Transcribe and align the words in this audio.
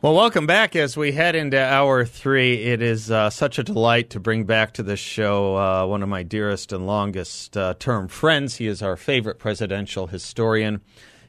Well, 0.00 0.14
welcome 0.14 0.46
back 0.46 0.76
as 0.76 0.96
we 0.96 1.10
head 1.10 1.34
into 1.34 1.60
hour 1.60 2.04
three. 2.04 2.62
It 2.62 2.80
is 2.80 3.10
uh, 3.10 3.30
such 3.30 3.58
a 3.58 3.64
delight 3.64 4.10
to 4.10 4.20
bring 4.20 4.44
back 4.44 4.74
to 4.74 4.84
this 4.84 5.00
show 5.00 5.56
uh, 5.56 5.86
one 5.86 6.04
of 6.04 6.08
my 6.08 6.22
dearest 6.22 6.72
and 6.72 6.86
longest 6.86 7.56
uh, 7.56 7.74
term 7.80 8.06
friends. 8.06 8.54
He 8.54 8.68
is 8.68 8.80
our 8.80 8.96
favorite 8.96 9.40
presidential 9.40 10.06
historian. 10.06 10.82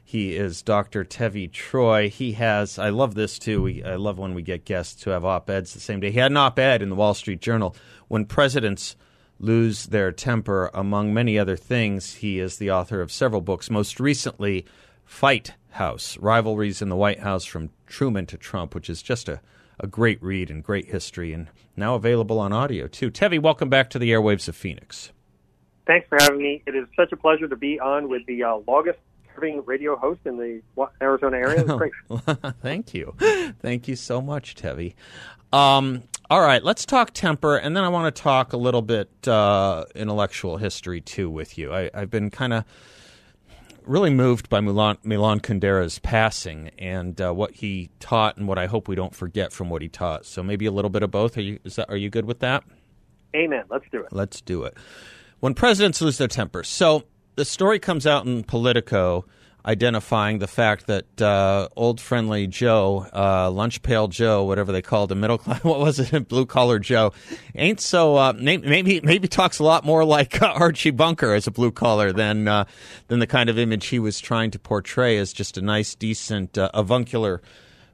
He 0.04 0.36
is 0.36 0.62
Dr. 0.62 1.04
Tevi 1.04 1.50
Troy. 1.50 2.10
He 2.10 2.34
has, 2.34 2.78
I 2.78 2.90
love 2.90 3.16
this 3.16 3.40
too. 3.40 3.60
We, 3.62 3.82
I 3.82 3.96
love 3.96 4.18
when 4.18 4.34
we 4.34 4.42
get 4.42 4.64
guests 4.64 5.02
who 5.02 5.10
have 5.10 5.24
op 5.24 5.50
eds 5.50 5.74
the 5.74 5.80
same 5.80 5.98
day. 5.98 6.12
He 6.12 6.20
had 6.20 6.30
an 6.30 6.36
op 6.36 6.56
ed 6.60 6.80
in 6.80 6.90
the 6.90 6.94
Wall 6.94 7.14
Street 7.14 7.40
Journal 7.40 7.74
when 8.06 8.24
presidents 8.24 8.94
lose 9.40 9.86
their 9.86 10.12
temper, 10.12 10.70
among 10.72 11.12
many 11.12 11.36
other 11.36 11.56
things. 11.56 12.14
He 12.14 12.38
is 12.38 12.58
the 12.58 12.70
author 12.70 13.00
of 13.00 13.10
several 13.10 13.40
books, 13.40 13.68
most 13.68 13.98
recently, 13.98 14.64
Fight 15.10 15.54
House 15.70 16.18
Rivalries 16.18 16.82
in 16.82 16.88
the 16.88 16.96
White 16.96 17.20
House 17.20 17.44
from 17.44 17.70
Truman 17.86 18.26
to 18.26 18.36
Trump, 18.36 18.74
which 18.74 18.90
is 18.90 19.02
just 19.02 19.28
a, 19.28 19.40
a 19.78 19.86
great 19.86 20.22
read 20.22 20.50
and 20.50 20.62
great 20.62 20.86
history, 20.86 21.32
and 21.32 21.48
now 21.76 21.94
available 21.94 22.38
on 22.38 22.52
audio 22.52 22.86
too. 22.86 23.10
Tevi, 23.10 23.40
welcome 23.40 23.68
back 23.68 23.90
to 23.90 23.98
the 23.98 24.10
airwaves 24.10 24.48
of 24.48 24.56
Phoenix. 24.56 25.12
Thanks 25.86 26.06
for 26.08 26.18
having 26.20 26.38
me. 26.38 26.62
It 26.66 26.74
is 26.74 26.86
such 26.96 27.12
a 27.12 27.16
pleasure 27.16 27.48
to 27.48 27.56
be 27.56 27.80
on 27.80 28.08
with 28.08 28.24
the 28.26 28.44
uh, 28.44 28.56
longest 28.66 28.98
serving 29.34 29.64
radio 29.64 29.96
host 29.96 30.20
in 30.24 30.36
the 30.36 30.62
Arizona 31.00 31.36
area. 31.36 31.64
Thank 32.62 32.94
you. 32.94 33.14
Thank 33.60 33.88
you 33.88 33.96
so 33.96 34.20
much, 34.20 34.54
Tevi. 34.54 34.94
Um, 35.52 36.04
all 36.28 36.40
right, 36.40 36.62
let's 36.62 36.86
talk 36.86 37.10
temper, 37.12 37.56
and 37.56 37.76
then 37.76 37.82
I 37.82 37.88
want 37.88 38.14
to 38.14 38.22
talk 38.22 38.52
a 38.52 38.56
little 38.56 38.82
bit 38.82 39.10
uh, 39.26 39.84
intellectual 39.96 40.58
history 40.58 41.00
too 41.00 41.28
with 41.28 41.58
you. 41.58 41.72
I, 41.72 41.90
I've 41.92 42.10
been 42.10 42.30
kind 42.30 42.52
of 42.52 42.64
really 43.84 44.10
moved 44.10 44.48
by 44.48 44.60
Milan, 44.60 44.98
Milan 45.02 45.40
Kundera's 45.40 45.98
passing 45.98 46.70
and 46.78 47.20
uh, 47.20 47.32
what 47.32 47.52
he 47.52 47.90
taught, 48.00 48.36
and 48.36 48.46
what 48.46 48.58
I 48.58 48.66
hope 48.66 48.88
we 48.88 48.94
don't 48.94 49.14
forget 49.14 49.52
from 49.52 49.70
what 49.70 49.82
he 49.82 49.88
taught. 49.88 50.26
So 50.26 50.42
maybe 50.42 50.66
a 50.66 50.72
little 50.72 50.90
bit 50.90 51.02
of 51.02 51.10
both. 51.10 51.36
Are 51.36 51.42
you 51.42 51.58
that, 51.64 51.88
are 51.88 51.96
you 51.96 52.10
good 52.10 52.24
with 52.24 52.40
that? 52.40 52.64
Amen. 53.34 53.64
Let's 53.68 53.86
do 53.90 54.00
it. 54.00 54.08
Let's 54.12 54.40
do 54.40 54.64
it. 54.64 54.76
When 55.40 55.54
presidents 55.54 56.00
lose 56.00 56.18
their 56.18 56.28
temper, 56.28 56.62
so 56.64 57.04
the 57.36 57.44
story 57.44 57.78
comes 57.78 58.06
out 58.06 58.26
in 58.26 58.44
Politico 58.44 59.24
identifying 59.64 60.38
the 60.38 60.46
fact 60.46 60.86
that 60.86 61.20
uh, 61.20 61.68
old 61.76 62.00
friendly 62.00 62.46
Joe, 62.46 63.06
uh, 63.12 63.50
lunch 63.50 63.82
pail 63.82 64.08
Joe, 64.08 64.44
whatever 64.44 64.72
they 64.72 64.82
called 64.82 65.12
him, 65.12 65.20
middle 65.20 65.38
class, 65.38 65.62
what 65.62 65.80
was 65.80 65.98
it, 65.98 66.28
blue 66.28 66.46
collar 66.46 66.78
Joe, 66.78 67.12
ain't 67.54 67.80
so 67.80 68.16
uh, 68.16 68.32
maybe 68.36 69.00
maybe 69.00 69.28
talks 69.28 69.58
a 69.58 69.64
lot 69.64 69.84
more 69.84 70.04
like 70.04 70.40
uh, 70.42 70.46
Archie 70.46 70.90
Bunker 70.90 71.34
as 71.34 71.46
a 71.46 71.50
blue 71.50 71.70
collar 71.70 72.12
than 72.12 72.48
uh, 72.48 72.64
than 73.08 73.18
the 73.18 73.26
kind 73.26 73.48
of 73.50 73.58
image 73.58 73.86
he 73.86 73.98
was 73.98 74.20
trying 74.20 74.50
to 74.50 74.58
portray 74.58 75.16
as 75.18 75.32
just 75.32 75.56
a 75.56 75.62
nice, 75.62 75.94
decent, 75.94 76.56
uh, 76.56 76.70
avuncular 76.74 77.42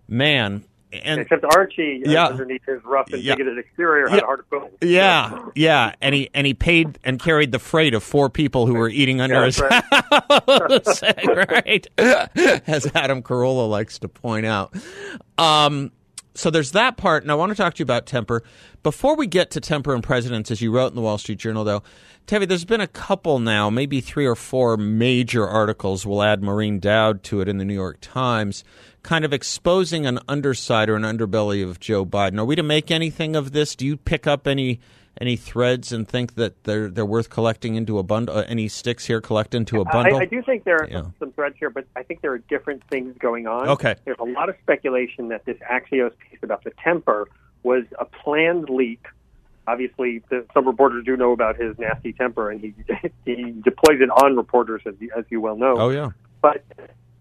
man 0.08 0.64
and 0.92 1.20
except 1.20 1.44
Archie 1.44 2.02
yeah, 2.04 2.26
underneath 2.26 2.64
his 2.64 2.82
rough 2.84 3.12
and 3.12 3.22
yeah, 3.22 3.34
bigoted 3.34 3.58
exterior 3.58 4.08
had 4.08 4.16
yeah, 4.16 4.22
a 4.22 4.26
heart 4.26 4.40
of 4.40 4.50
gold. 4.50 4.70
Yeah, 4.80 5.48
yeah, 5.54 5.94
and 6.00 6.14
he 6.14 6.30
and 6.34 6.46
he 6.46 6.54
paid 6.54 6.98
and 7.04 7.20
carried 7.20 7.52
the 7.52 7.58
freight 7.58 7.94
of 7.94 8.02
four 8.02 8.30
people 8.30 8.66
who 8.66 8.74
were 8.74 8.88
eating 8.88 9.20
under 9.20 9.44
his 9.44 9.60
right. 9.60 9.72
house, 9.72 11.02
right? 11.26 11.86
As 12.66 12.90
Adam 12.94 13.22
Carolla 13.22 13.68
likes 13.68 13.98
to 14.00 14.08
point 14.08 14.46
out. 14.46 14.74
Um, 15.38 15.92
so 16.34 16.50
there's 16.50 16.72
that 16.72 16.96
part, 16.96 17.22
and 17.22 17.32
I 17.32 17.34
want 17.34 17.50
to 17.50 17.56
talk 17.56 17.74
to 17.74 17.78
you 17.80 17.84
about 17.84 18.06
temper. 18.06 18.42
Before 18.82 19.16
we 19.16 19.26
get 19.26 19.50
to 19.52 19.60
temper 19.60 19.94
and 19.94 20.04
presidents, 20.04 20.50
as 20.50 20.60
you 20.60 20.70
wrote 20.70 20.88
in 20.88 20.94
the 20.94 21.00
Wall 21.00 21.18
Street 21.18 21.38
Journal, 21.38 21.64
though, 21.64 21.82
Tevi, 22.26 22.46
there's 22.46 22.64
been 22.64 22.80
a 22.80 22.86
couple 22.86 23.38
now, 23.38 23.70
maybe 23.70 24.00
three 24.00 24.26
or 24.26 24.34
four 24.34 24.76
major 24.76 25.46
articles. 25.46 26.04
We'll 26.04 26.22
add 26.22 26.42
Maureen 26.42 26.78
Dowd 26.78 27.22
to 27.24 27.40
it 27.40 27.48
in 27.48 27.58
the 27.58 27.64
New 27.64 27.74
York 27.74 27.98
Times, 28.00 28.64
kind 29.06 29.24
of 29.24 29.32
exposing 29.32 30.04
an 30.04 30.18
underside 30.28 30.90
or 30.90 30.96
an 30.96 31.02
underbelly 31.02 31.66
of 31.66 31.78
Joe 31.78 32.04
Biden. 32.04 32.38
Are 32.38 32.44
we 32.44 32.56
to 32.56 32.62
make 32.62 32.90
anything 32.90 33.36
of 33.36 33.52
this? 33.52 33.76
Do 33.76 33.86
you 33.86 33.96
pick 33.96 34.26
up 34.26 34.46
any 34.46 34.80
any 35.18 35.36
threads 35.36 35.92
and 35.92 36.06
think 36.06 36.34
that 36.34 36.64
they're 36.64 36.90
they're 36.90 37.06
worth 37.06 37.30
collecting 37.30 37.76
into 37.76 37.98
a 37.98 38.02
bundle? 38.02 38.36
Uh, 38.36 38.44
any 38.48 38.66
sticks 38.68 39.06
here 39.06 39.20
collect 39.20 39.54
into 39.54 39.80
a 39.80 39.84
bundle? 39.84 40.18
I, 40.18 40.22
I 40.22 40.24
do 40.26 40.42
think 40.42 40.64
there 40.64 40.82
are 40.82 40.88
yeah. 40.90 41.04
some 41.20 41.32
threads 41.32 41.54
here, 41.58 41.70
but 41.70 41.86
I 41.94 42.02
think 42.02 42.20
there 42.20 42.32
are 42.32 42.38
different 42.38 42.82
things 42.90 43.16
going 43.18 43.46
on. 43.46 43.68
Okay, 43.70 43.94
there's 44.04 44.18
a 44.18 44.24
lot 44.24 44.48
of 44.48 44.56
speculation 44.60 45.28
that 45.28 45.44
this 45.44 45.56
Axios 45.58 46.12
piece 46.18 46.40
about 46.42 46.64
the 46.64 46.72
temper 46.82 47.28
was 47.62 47.84
a 47.98 48.04
planned 48.04 48.68
leak 48.68 49.06
obviously 49.68 50.22
the, 50.30 50.46
some 50.54 50.64
reporters 50.64 51.04
do 51.04 51.16
know 51.16 51.32
about 51.32 51.56
his 51.56 51.76
nasty 51.78 52.12
temper, 52.12 52.50
and 52.50 52.60
he 52.60 52.74
he 53.24 53.52
deploys 53.64 54.00
it 54.00 54.10
on 54.10 54.36
reporters, 54.36 54.82
as 54.86 54.94
you, 54.98 55.10
as 55.16 55.24
you 55.28 55.40
well 55.40 55.56
know. 55.56 55.76
Oh 55.76 55.90
yeah. 55.90 56.10
But 56.42 56.64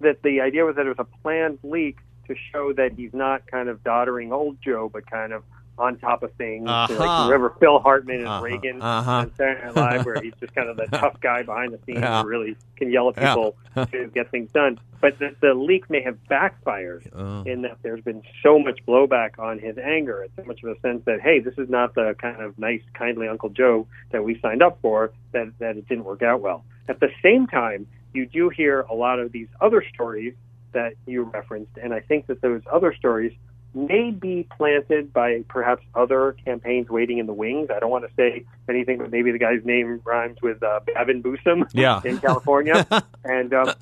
that 0.02 0.22
the 0.24 0.42
idea 0.42 0.66
was 0.66 0.76
that 0.76 0.86
it 0.86 0.90
was 0.90 1.00
a 1.00 1.22
planned 1.22 1.60
leak 1.64 1.98
to 2.28 2.36
show 2.52 2.74
that 2.74 2.94
he's 2.94 3.14
not 3.14 3.46
kind 3.48 3.70
of 3.70 3.84
doddering 3.84 4.34
old 4.34 4.58
Joe, 4.62 4.90
but 4.92 5.10
kind 5.10 5.34
of 5.34 5.44
on 5.78 5.98
top 5.98 6.24
of 6.24 6.32
things. 6.34 6.68
Uh-huh. 6.68 6.94
Like 6.94 7.20
you 7.20 7.32
remember 7.32 7.56
Phil 7.60 7.80
Hartman 7.80 8.20
and 8.20 8.28
uh-huh. 8.28 8.44
Reagan 8.44 8.82
uh-huh. 8.82 9.12
on 9.12 9.36
Saturday 9.36 9.66
Night 9.66 9.76
Live, 9.76 10.06
where 10.06 10.22
he's 10.22 10.34
just 10.40 10.56
kind 10.56 10.70
of 10.70 10.78
the 10.78 10.86
tough 10.98 11.20
guy 11.20 11.44
behind 11.44 11.74
the 11.74 11.80
scenes 11.86 12.00
yeah. 12.00 12.22
who 12.22 12.28
really 12.28 12.56
can 12.78 12.92
yell 12.92 13.10
at 13.10 13.16
people 13.16 13.56
yeah. 13.76 13.86
to 13.86 14.08
get 14.08 14.32
things 14.32 14.50
done. 14.52 14.80
But 15.02 15.20
the, 15.20 15.36
the 15.42 15.54
leak 15.54 15.90
may 15.90 16.02
have 16.02 16.18
backfired 16.28 17.10
uh. 17.14 17.44
in 17.46 17.64
that 17.64 17.78
there's 17.84 18.02
been 18.02 18.24
so 18.42 18.58
much 18.58 18.80
blowback 18.88 19.38
on 19.38 19.60
his 19.60 19.78
anger. 19.78 20.24
It's 20.24 20.36
so 20.36 20.44
much 20.44 20.64
of 20.64 20.70
a 20.70 20.80
sense 20.80 21.04
that 21.06 21.22
hey, 21.22 21.40
this 21.40 21.56
is 21.58 21.70
not 21.70 21.96
the 21.96 22.16
kind 22.20 22.42
of 22.42 22.58
nice, 22.58 22.82
kindly 22.94 23.28
Uncle 23.28 23.50
Joe 23.50 23.88
that 24.12 24.24
we 24.24 24.40
signed 24.40 24.64
up 24.64 24.80
for. 24.82 25.12
That 25.34 25.52
that 25.60 25.78
it 25.78 25.88
didn't 25.88 26.06
work 26.06 26.24
out 26.24 26.42
well. 26.42 26.64
At 26.88 27.00
the 27.00 27.10
same 27.22 27.48
time, 27.48 27.88
you 28.16 28.26
do 28.26 28.50
hear 28.50 28.82
a 28.82 28.94
lot 28.94 29.20
of 29.20 29.32
these 29.32 29.48
other 29.62 29.84
stories 29.94 30.34
that 30.72 30.94
you 31.06 31.24
referenced, 31.24 31.78
and 31.82 31.94
I 31.94 32.00
think 32.00 32.28
that 32.28 32.42
those 32.42 32.62
other 32.72 32.94
stories 32.94 33.34
may 33.76 34.10
be 34.10 34.48
planted 34.56 35.12
by 35.12 35.44
perhaps 35.50 35.84
other 35.94 36.36
campaigns 36.46 36.90
waiting 36.90 37.18
in 37.18 37.26
the 37.26 37.34
wings. 37.34 37.70
I 37.70 37.80
don't 37.80 37.90
want 37.90 38.08
to 38.08 38.14
say 38.16 38.46
anything, 38.70 39.00
but 39.00 39.12
maybe 39.12 39.32
the 39.32 39.38
guy's 39.38 39.64
name 39.66 40.02
rhymes 40.06 40.38
with 40.42 40.64
uh, 40.64 40.80
Bavin 40.86 41.22
Newsom 41.24 41.66
yeah. 41.74 42.02
in 42.06 42.20
California. 42.20 42.88
and 43.26 43.54
um, 43.54 43.74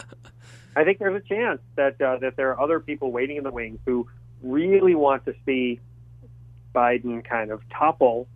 I 0.75 0.83
think 0.83 0.97
there's 0.97 1.22
a 1.23 1.27
chance 1.27 1.61
that 1.75 2.01
uh, 2.01 2.17
that 2.17 2.35
there 2.35 2.49
are 2.51 2.59
other 2.59 2.79
people 2.79 3.11
waiting 3.11 3.38
in 3.38 3.43
the 3.43 3.51
wings 3.51 3.79
who 3.85 4.07
really 4.41 4.95
want 4.95 5.25
to 5.25 5.35
see 5.45 5.79
Biden 6.73 7.23
kind 7.23 7.51
of 7.51 7.61
topple 7.69 8.27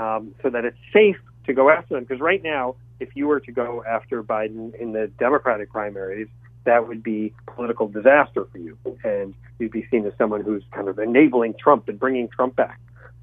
um, 0.00 0.34
so 0.42 0.48
that 0.48 0.64
it's 0.64 0.78
safe 0.94 1.18
to 1.46 1.52
go 1.52 1.68
after 1.68 1.94
them. 1.94 2.04
Because 2.04 2.20
right 2.20 2.42
now, 2.42 2.76
if 3.00 3.14
you 3.14 3.26
were 3.26 3.40
to 3.40 3.52
go 3.52 3.84
after 3.88 4.22
Biden 4.22 4.74
in 4.74 4.92
the 4.92 5.08
Democratic 5.18 5.70
primaries, 5.70 6.28
that 6.64 6.86
would 6.86 7.02
be 7.02 7.34
political 7.46 7.88
disaster 7.88 8.46
for 8.50 8.58
you, 8.58 8.78
and 9.04 9.34
you'd 9.58 9.72
be 9.72 9.86
seen 9.90 10.06
as 10.06 10.12
someone 10.16 10.42
who's 10.42 10.62
kind 10.72 10.88
of 10.88 10.98
enabling 10.98 11.54
Trump 11.54 11.88
and 11.88 11.98
bringing 11.98 12.28
Trump 12.28 12.54
back. 12.56 12.78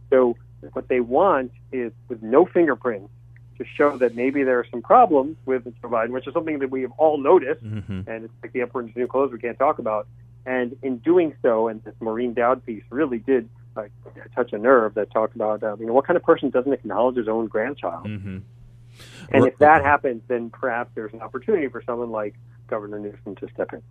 So 0.09 0.35
what 0.73 0.87
they 0.89 0.99
want 0.99 1.51
is, 1.71 1.91
with 2.09 2.21
no 2.21 2.45
fingerprints, 2.45 3.11
to 3.57 3.65
show 3.75 3.97
that 3.97 4.15
maybe 4.15 4.43
there 4.43 4.59
are 4.59 4.65
some 4.71 4.81
problems 4.81 5.37
with 5.45 5.65
Joe 5.65 5.89
Biden, 5.89 6.09
which 6.09 6.27
is 6.27 6.33
something 6.33 6.59
that 6.59 6.71
we 6.71 6.81
have 6.81 6.91
all 6.97 7.17
noticed, 7.17 7.63
mm-hmm. 7.63 8.09
and 8.09 8.25
it's 8.25 8.33
like 8.41 8.53
the 8.53 8.61
emperor's 8.61 8.95
new 8.95 9.07
clothes 9.07 9.31
we 9.31 9.39
can't 9.39 9.59
talk 9.59 9.79
about. 9.79 10.07
And 10.45 10.75
in 10.81 10.97
doing 10.97 11.35
so, 11.41 11.67
and 11.67 11.83
this 11.83 11.93
Maureen 11.99 12.33
Dowd 12.33 12.65
piece 12.65 12.83
really 12.89 13.19
did 13.19 13.49
uh, 13.75 13.83
touch 14.35 14.53
a 14.53 14.57
nerve 14.57 14.95
that 14.95 15.11
talked 15.11 15.35
about, 15.35 15.61
uh, 15.61 15.75
you 15.77 15.85
know, 15.85 15.93
what 15.93 16.07
kind 16.07 16.17
of 16.17 16.23
person 16.23 16.49
doesn't 16.49 16.71
acknowledge 16.71 17.17
his 17.17 17.27
own 17.27 17.47
grandchild? 17.47 18.05
Mm-hmm. 18.05 18.37
And 19.29 19.45
if 19.45 19.57
that 19.59 19.83
happens, 19.83 20.23
then 20.27 20.49
perhaps 20.49 20.91
there's 20.95 21.13
an 21.13 21.21
opportunity 21.21 21.67
for 21.67 21.81
someone 21.81 22.11
like 22.11 22.35
Governor 22.67 22.99
Newsom 22.99 23.35
to 23.35 23.47
step 23.53 23.73
in. 23.73 23.81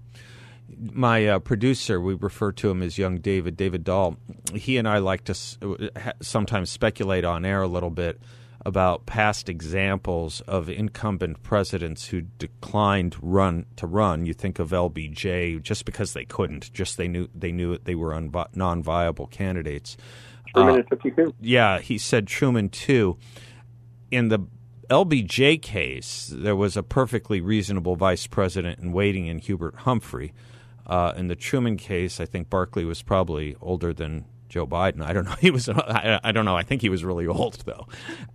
My 0.93 1.27
uh, 1.27 1.39
producer, 1.39 2.01
we 2.01 2.15
refer 2.15 2.53
to 2.53 2.71
him 2.71 2.83
as 2.83 2.99
young 2.99 3.19
David, 3.19 3.57
David 3.57 3.85
Dahl. 3.85 4.17
He 4.55 4.77
and 4.77 4.87
I 4.87 4.99
like 4.99 5.25
to 5.25 5.35
sometimes 6.21 6.71
speculate 6.71 7.25
on 7.25 7.45
air 7.45 7.63
a 7.63 7.69
little 7.69 7.91
bit 7.91 8.21
about 8.67 9.07
past 9.07 9.49
examples 9.49 10.41
of 10.43 10.69
incumbent 10.69 11.43
presidents 11.43 12.09
who 12.09 12.21
declined 12.21 13.17
run 13.23 13.65
to 13.77 13.87
run. 13.87 14.27
You 14.27 14.35
think 14.35 14.59
of 14.59 14.71
LBJ 14.71 15.63
just 15.63 15.85
because 15.85 16.13
they 16.13 16.25
couldn't, 16.25 16.73
just 16.73 16.97
they 16.97 17.09
knew 17.09 17.29
they 17.35 17.53
knew 17.53 17.79
they 17.79 17.95
were 17.95 18.11
unvi- 18.11 18.55
non-viable 18.55 19.29
candidates. 19.29 19.97
Truman 20.55 20.81
uh, 20.81 20.89
52. 20.91 21.35
Yeah, 21.41 21.79
he 21.81 21.99
said 21.99 22.27
Truman 22.27 22.69
too. 22.69 23.17
In 24.11 24.29
the 24.29 24.41
LBJ 24.91 25.61
case, 25.61 26.33
there 26.35 26.57
was 26.57 26.77
a 26.77 26.83
perfectly 26.83 27.41
reasonable 27.41 27.97
vice 27.97 28.27
president 28.27 28.79
in 28.81 28.93
waiting 28.93 29.27
in 29.27 29.39
Hubert 29.39 29.75
Humphrey. 29.77 30.33
Uh, 30.87 31.13
in 31.17 31.29
the 31.29 31.37
Truman 31.37 31.77
case, 31.77 32.21
I 32.21 32.25
think 32.25 32.49
Barkley 32.49 32.85
was 32.85 33.03
probably 33.03 33.55
older 33.61 33.93
than 33.93 34.25
Joe 34.49 34.67
Biden. 34.67 35.03
I 35.03 35.13
don't 35.13 35.25
know. 35.27 35.35
He 35.41 35.51
was. 35.51 35.69
I, 35.69 36.19
I 36.25 36.33
don't 36.33 36.47
know. 36.47 36.57
I 36.57 36.63
think 36.63 36.81
he 36.81 36.89
was 36.89 37.05
really 37.05 37.27
old 37.27 37.55
though. 37.67 37.87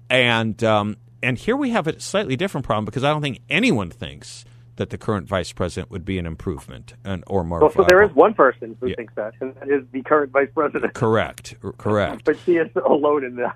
And 0.09 0.63
um, 0.63 0.97
and 1.23 1.37
here 1.37 1.55
we 1.55 1.71
have 1.71 1.87
a 1.87 1.99
slightly 1.99 2.35
different 2.35 2.65
problem 2.65 2.85
because 2.85 3.03
I 3.03 3.09
don't 3.09 3.21
think 3.23 3.39
anyone 3.49 3.89
thinks 3.89 4.45
that 4.75 4.89
the 4.91 4.97
current 4.97 5.27
vice 5.27 5.51
president 5.51 5.89
would 5.91 6.03
be 6.05 6.17
an 6.19 6.25
improvement 6.27 6.93
and 7.03 7.23
or 7.27 7.43
more. 7.43 7.59
Well, 7.61 7.71
so 7.71 7.83
there 7.87 8.03
is 8.03 8.11
one 8.13 8.33
person 8.35 8.77
who 8.79 8.87
Yeah. 8.89 8.95
thinks 8.95 9.13
that, 9.15 9.33
and 9.39 9.55
that 9.55 9.69
is 9.69 9.83
the 9.91 10.01
current 10.03 10.31
vice 10.31 10.49
president. 10.53 10.93
correct. 10.93 11.55
Correct. 11.79 12.23
But 12.25 12.37
she 12.45 12.57
is 12.57 12.69
alone 12.85 13.23
in 13.23 13.35
that. 13.37 13.55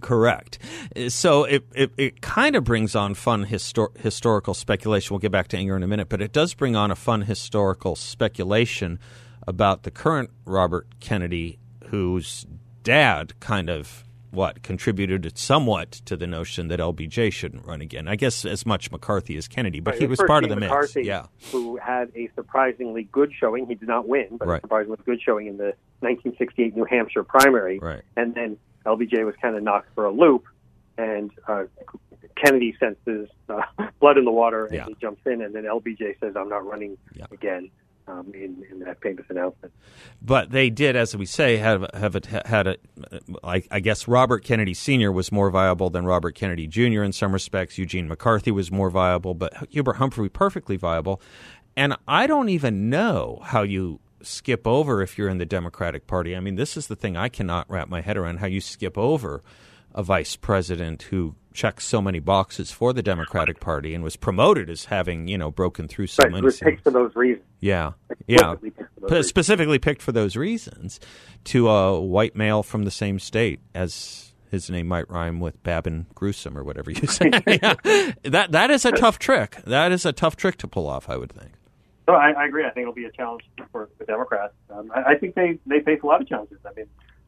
Correct. 0.00 0.58
Uh, 0.94 1.08
so 1.08 1.44
it, 1.44 1.64
it, 1.74 1.92
it 1.96 2.20
kind 2.20 2.56
of 2.56 2.64
brings 2.64 2.94
on 2.94 3.14
fun 3.14 3.46
histor- 3.46 3.96
historical 3.98 4.54
speculation. 4.54 5.14
We'll 5.14 5.20
get 5.20 5.32
back 5.32 5.48
to 5.48 5.56
anger 5.56 5.76
in 5.76 5.82
a 5.82 5.88
minute, 5.88 6.08
but 6.08 6.20
it 6.20 6.32
does 6.32 6.54
bring 6.54 6.76
on 6.76 6.90
a 6.90 6.96
fun 6.96 7.22
historical 7.22 7.96
speculation 7.96 8.98
about 9.46 9.82
the 9.84 9.90
current 9.90 10.30
Robert 10.44 10.86
Kennedy, 11.00 11.58
whose 11.86 12.46
dad 12.82 13.38
kind 13.40 13.70
of 13.70 14.04
what 14.30 14.62
contributed 14.62 15.38
somewhat 15.38 15.90
to 15.90 16.14
the 16.14 16.26
notion 16.26 16.68
that 16.68 16.78
LBJ 16.78 17.32
shouldn't 17.32 17.64
run 17.64 17.80
again. 17.80 18.06
I 18.06 18.14
guess 18.14 18.44
as 18.44 18.66
much 18.66 18.90
McCarthy 18.92 19.38
as 19.38 19.48
Kennedy, 19.48 19.80
but 19.80 19.92
Right, 19.92 20.00
he 20.02 20.06
was 20.06 20.20
part 20.26 20.44
of 20.44 20.50
the 20.50 20.56
being 20.56 20.70
mix. 20.70 20.94
Yeah. 20.96 21.26
who 21.50 21.78
had 21.78 22.12
a 22.14 22.28
surprisingly 22.34 23.04
good 23.10 23.32
showing. 23.40 23.66
He 23.66 23.74
did 23.74 23.88
not 23.88 24.06
win, 24.06 24.36
but 24.38 24.46
Right. 24.46 24.58
a 24.58 24.60
surprisingly 24.60 24.98
good 25.06 25.22
showing 25.22 25.46
in 25.46 25.56
the 25.56 25.72
1968 26.00 26.76
New 26.76 26.84
Hampshire 26.84 27.24
primary. 27.24 27.78
Right. 27.78 28.02
And 28.18 28.34
then 28.34 28.58
LBJ 28.96 29.24
was 29.24 29.34
kind 29.42 29.56
of 29.56 29.62
knocked 29.62 29.94
for 29.94 30.04
a 30.06 30.10
loop, 30.12 30.44
and 30.96 31.30
uh, 31.46 31.64
Kennedy 32.42 32.74
senses 32.80 33.28
uh, 33.48 33.62
blood 34.00 34.18
in 34.18 34.24
the 34.24 34.30
water, 34.32 34.66
and 34.66 34.74
Yeah. 34.74 34.86
he 34.86 34.96
jumps 35.00 35.22
in, 35.26 35.42
and 35.42 35.54
then 35.54 35.64
LBJ 35.64 36.18
says, 36.20 36.34
"I'm 36.36 36.48
not 36.48 36.64
running 36.66 36.96
Yeah. 37.14 37.26
again." 37.30 37.70
Um, 38.06 38.32
in, 38.32 38.64
in 38.70 38.78
that 38.86 39.02
famous 39.02 39.26
announcement. 39.28 39.70
But 40.22 40.50
they 40.50 40.70
did, 40.70 40.96
as 40.96 41.14
we 41.14 41.26
say, 41.26 41.58
have 41.58 41.84
have 41.92 42.16
a, 42.16 42.42
had 42.48 42.66
a. 42.66 42.76
I, 43.44 43.62
I 43.70 43.80
guess 43.80 44.08
Robert 44.08 44.42
Kennedy 44.44 44.72
Sr. 44.72 45.12
was 45.12 45.30
more 45.30 45.50
viable 45.50 45.90
than 45.90 46.06
Robert 46.06 46.34
Kennedy 46.34 46.66
Jr. 46.66 47.02
in 47.02 47.12
some 47.12 47.32
respects. 47.34 47.76
Eugene 47.76 48.08
McCarthy 48.08 48.50
was 48.50 48.72
more 48.72 48.88
viable, 48.88 49.34
but 49.34 49.52
Hubert 49.68 49.96
Humphrey 49.96 50.30
perfectly 50.30 50.78
viable. 50.78 51.20
And 51.76 51.94
I 52.08 52.26
don't 52.26 52.48
even 52.48 52.88
know 52.88 53.40
how 53.44 53.60
you 53.60 54.00
skip 54.22 54.66
over 54.66 55.02
if 55.02 55.16
you're 55.18 55.28
in 55.28 55.38
the 55.38 55.46
Democratic 55.46 56.06
Party. 56.06 56.36
I 56.36 56.40
mean, 56.40 56.56
this 56.56 56.76
is 56.76 56.86
the 56.88 56.96
thing 56.96 57.16
I 57.16 57.28
cannot 57.28 57.68
wrap 57.70 57.88
my 57.88 58.00
head 58.00 58.16
around: 58.16 58.38
how 58.38 58.46
you 58.46 58.60
skip 58.60 58.96
over 58.98 59.42
a 59.94 60.02
vice 60.02 60.36
president 60.36 61.02
who 61.04 61.34
checks 61.54 61.84
so 61.84 62.00
many 62.00 62.20
boxes 62.20 62.70
for 62.70 62.92
the 62.92 63.02
Democratic 63.02 63.58
Party 63.58 63.94
and 63.94 64.04
was 64.04 64.14
promoted 64.16 64.70
as 64.70 64.84
having, 64.84 65.26
you 65.26 65.36
know, 65.38 65.50
broken 65.50 65.88
through 65.88 66.06
so 66.06 66.22
Right, 66.22 66.30
many. 66.32 66.44
was 66.44 66.60
picked 66.60 66.84
for 66.84 66.90
those 66.90 67.16
reasons. 67.16 67.44
Yeah, 67.58 67.92
yeah, 68.28 68.52
Explicitly 68.52 68.70
picked 68.70 68.94
for 68.94 69.00
those 69.00 69.08
P- 69.10 69.14
reasons. 69.16 69.28
specifically 69.28 69.78
picked 69.78 70.02
for 70.02 70.12
those 70.12 70.36
reasons 70.36 71.00
to 71.44 71.68
a 71.68 72.00
white 72.00 72.36
male 72.36 72.62
from 72.62 72.84
the 72.84 72.90
same 72.92 73.18
state 73.18 73.58
as 73.74 74.32
his 74.50 74.70
name 74.70 74.86
might 74.86 75.10
rhyme 75.10 75.40
with 75.40 75.60
Babin 75.64 76.06
Gruesome 76.14 76.56
or 76.56 76.62
whatever 76.62 76.90
you 76.92 77.06
say. 77.08 77.30
yeah. 77.46 77.74
That 78.24 78.52
that 78.52 78.70
is 78.70 78.84
a 78.84 78.92
tough 79.04 79.18
trick. 79.18 79.56
That 79.64 79.90
is 79.90 80.06
a 80.06 80.12
tough 80.12 80.36
trick 80.36 80.58
to 80.58 80.68
pull 80.68 80.86
off. 80.86 81.08
I 81.10 81.16
would 81.16 81.32
think. 81.32 81.52
So 82.08 82.14
I, 82.14 82.30
I 82.30 82.46
agree. 82.46 82.64
I 82.64 82.70
think 82.70 82.84
it'll 82.84 82.94
be 82.94 83.04
a 83.04 83.12
challenge 83.12 83.42
for 83.70 83.90
the 83.98 84.06
Democrats. 84.06 84.54
Um, 84.70 84.90
I, 84.94 85.10
I 85.12 85.14
think 85.16 85.34
they, 85.34 85.58
they 85.66 85.80
face 85.80 86.00
a 86.02 86.06
lot 86.06 86.22
of 86.22 86.26
challenges. 86.26 86.56
I 86.64 86.72
mean, 86.74 86.86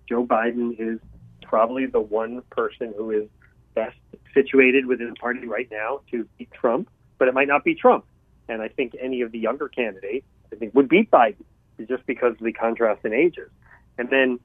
Joe 0.09 0.25
Biden 0.25 0.75
is 0.79 0.99
probably 1.43 1.85
the 1.85 2.01
one 2.01 2.41
person 2.49 2.95
who 2.97 3.11
is 3.11 3.29
best 3.75 3.99
situated 4.33 4.87
within 4.87 5.11
the 5.11 5.17
party 5.17 5.47
right 5.47 5.69
now 5.71 6.01
to 6.11 6.27
beat 6.39 6.51
Trump, 6.53 6.89
but 7.19 7.29
it 7.29 7.35
might 7.35 7.47
not 7.47 7.63
be 7.63 7.75
Trump. 7.75 8.07
And 8.49 8.63
I 8.63 8.69
think 8.69 8.97
any 8.99 9.21
of 9.21 9.33
the 9.33 9.39
younger 9.39 9.69
candidates, 9.69 10.25
I 10.51 10.57
think, 10.57 10.75
would 10.75 10.89
beat 10.89 11.11
Biden 11.11 11.45
just 11.87 12.07
because 12.07 12.33
of 12.33 12.43
the 12.43 12.53
contrast 12.55 13.05
in 13.05 13.13
ages. 13.13 13.51
And 13.99 14.09
then 14.09 14.41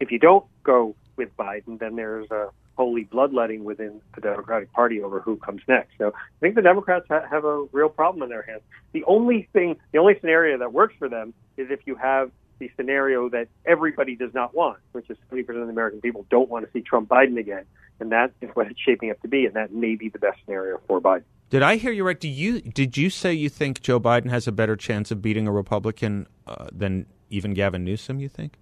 if 0.00 0.10
you 0.10 0.18
don't 0.18 0.44
go 0.64 0.96
with 1.14 1.28
Biden, 1.36 1.78
then 1.78 1.94
there's 1.94 2.28
a 2.32 2.48
holy 2.80 3.04
bloodletting 3.04 3.62
within 3.62 4.00
the 4.14 4.22
Democratic 4.22 4.72
Party 4.72 5.02
over 5.02 5.20
who 5.20 5.36
comes 5.36 5.60
next. 5.68 5.90
So 5.98 6.14
I 6.14 6.40
think 6.40 6.54
the 6.54 6.62
Democrats 6.62 7.04
ha- 7.10 7.26
have 7.30 7.44
a 7.44 7.66
real 7.72 7.90
problem 7.90 8.22
in 8.22 8.30
their 8.30 8.40
hands. 8.40 8.62
The 8.92 9.04
only 9.04 9.50
thing, 9.52 9.76
the 9.92 9.98
only 9.98 10.18
scenario 10.18 10.56
that 10.56 10.72
works 10.72 10.94
for 10.98 11.06
them 11.06 11.34
is 11.58 11.66
if 11.70 11.80
you 11.84 11.94
have 11.96 12.30
the 12.58 12.70
scenario 12.78 13.28
that 13.28 13.48
everybody 13.66 14.16
does 14.16 14.32
not 14.32 14.54
want, 14.54 14.78
which 14.92 15.10
is 15.10 15.18
70% 15.30 15.40
of 15.60 15.66
the 15.66 15.72
American 15.72 16.00
people 16.00 16.24
don't 16.30 16.48
want 16.48 16.64
to 16.64 16.72
see 16.72 16.80
Trump 16.80 17.06
Biden 17.10 17.38
again. 17.38 17.66
And 18.00 18.12
that 18.12 18.32
is 18.40 18.48
what 18.54 18.66
it's 18.68 18.80
shaping 18.80 19.10
up 19.10 19.20
to 19.20 19.28
be, 19.28 19.44
and 19.44 19.54
that 19.56 19.74
may 19.74 19.94
be 19.94 20.08
the 20.08 20.18
best 20.18 20.38
scenario 20.46 20.80
for 20.88 21.02
Biden. 21.02 21.24
Did 21.50 21.62
I 21.62 21.76
hear 21.76 21.92
you 21.92 22.06
right? 22.06 22.18
Do 22.18 22.28
you 22.28 22.62
did 22.62 22.96
you 22.96 23.10
say 23.10 23.34
you 23.34 23.50
think 23.50 23.82
Joe 23.82 24.00
Biden 24.00 24.30
has 24.30 24.48
a 24.48 24.52
better 24.52 24.74
chance 24.74 25.10
of 25.10 25.20
beating 25.20 25.46
a 25.46 25.52
Republican 25.52 26.26
uh, 26.46 26.68
than 26.72 27.04
even 27.28 27.52
Gavin 27.52 27.84
Newsom? 27.84 28.20
You 28.20 28.30
think? 28.30 28.56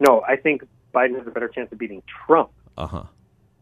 No, 0.00 0.22
I 0.26 0.34
think 0.34 0.64
Biden 0.92 1.16
has 1.18 1.26
a 1.28 1.30
better 1.30 1.48
chance 1.48 1.70
of 1.70 1.78
beating 1.78 2.02
Trump. 2.26 2.50
Uh 2.76 2.86
huh. 2.86 3.04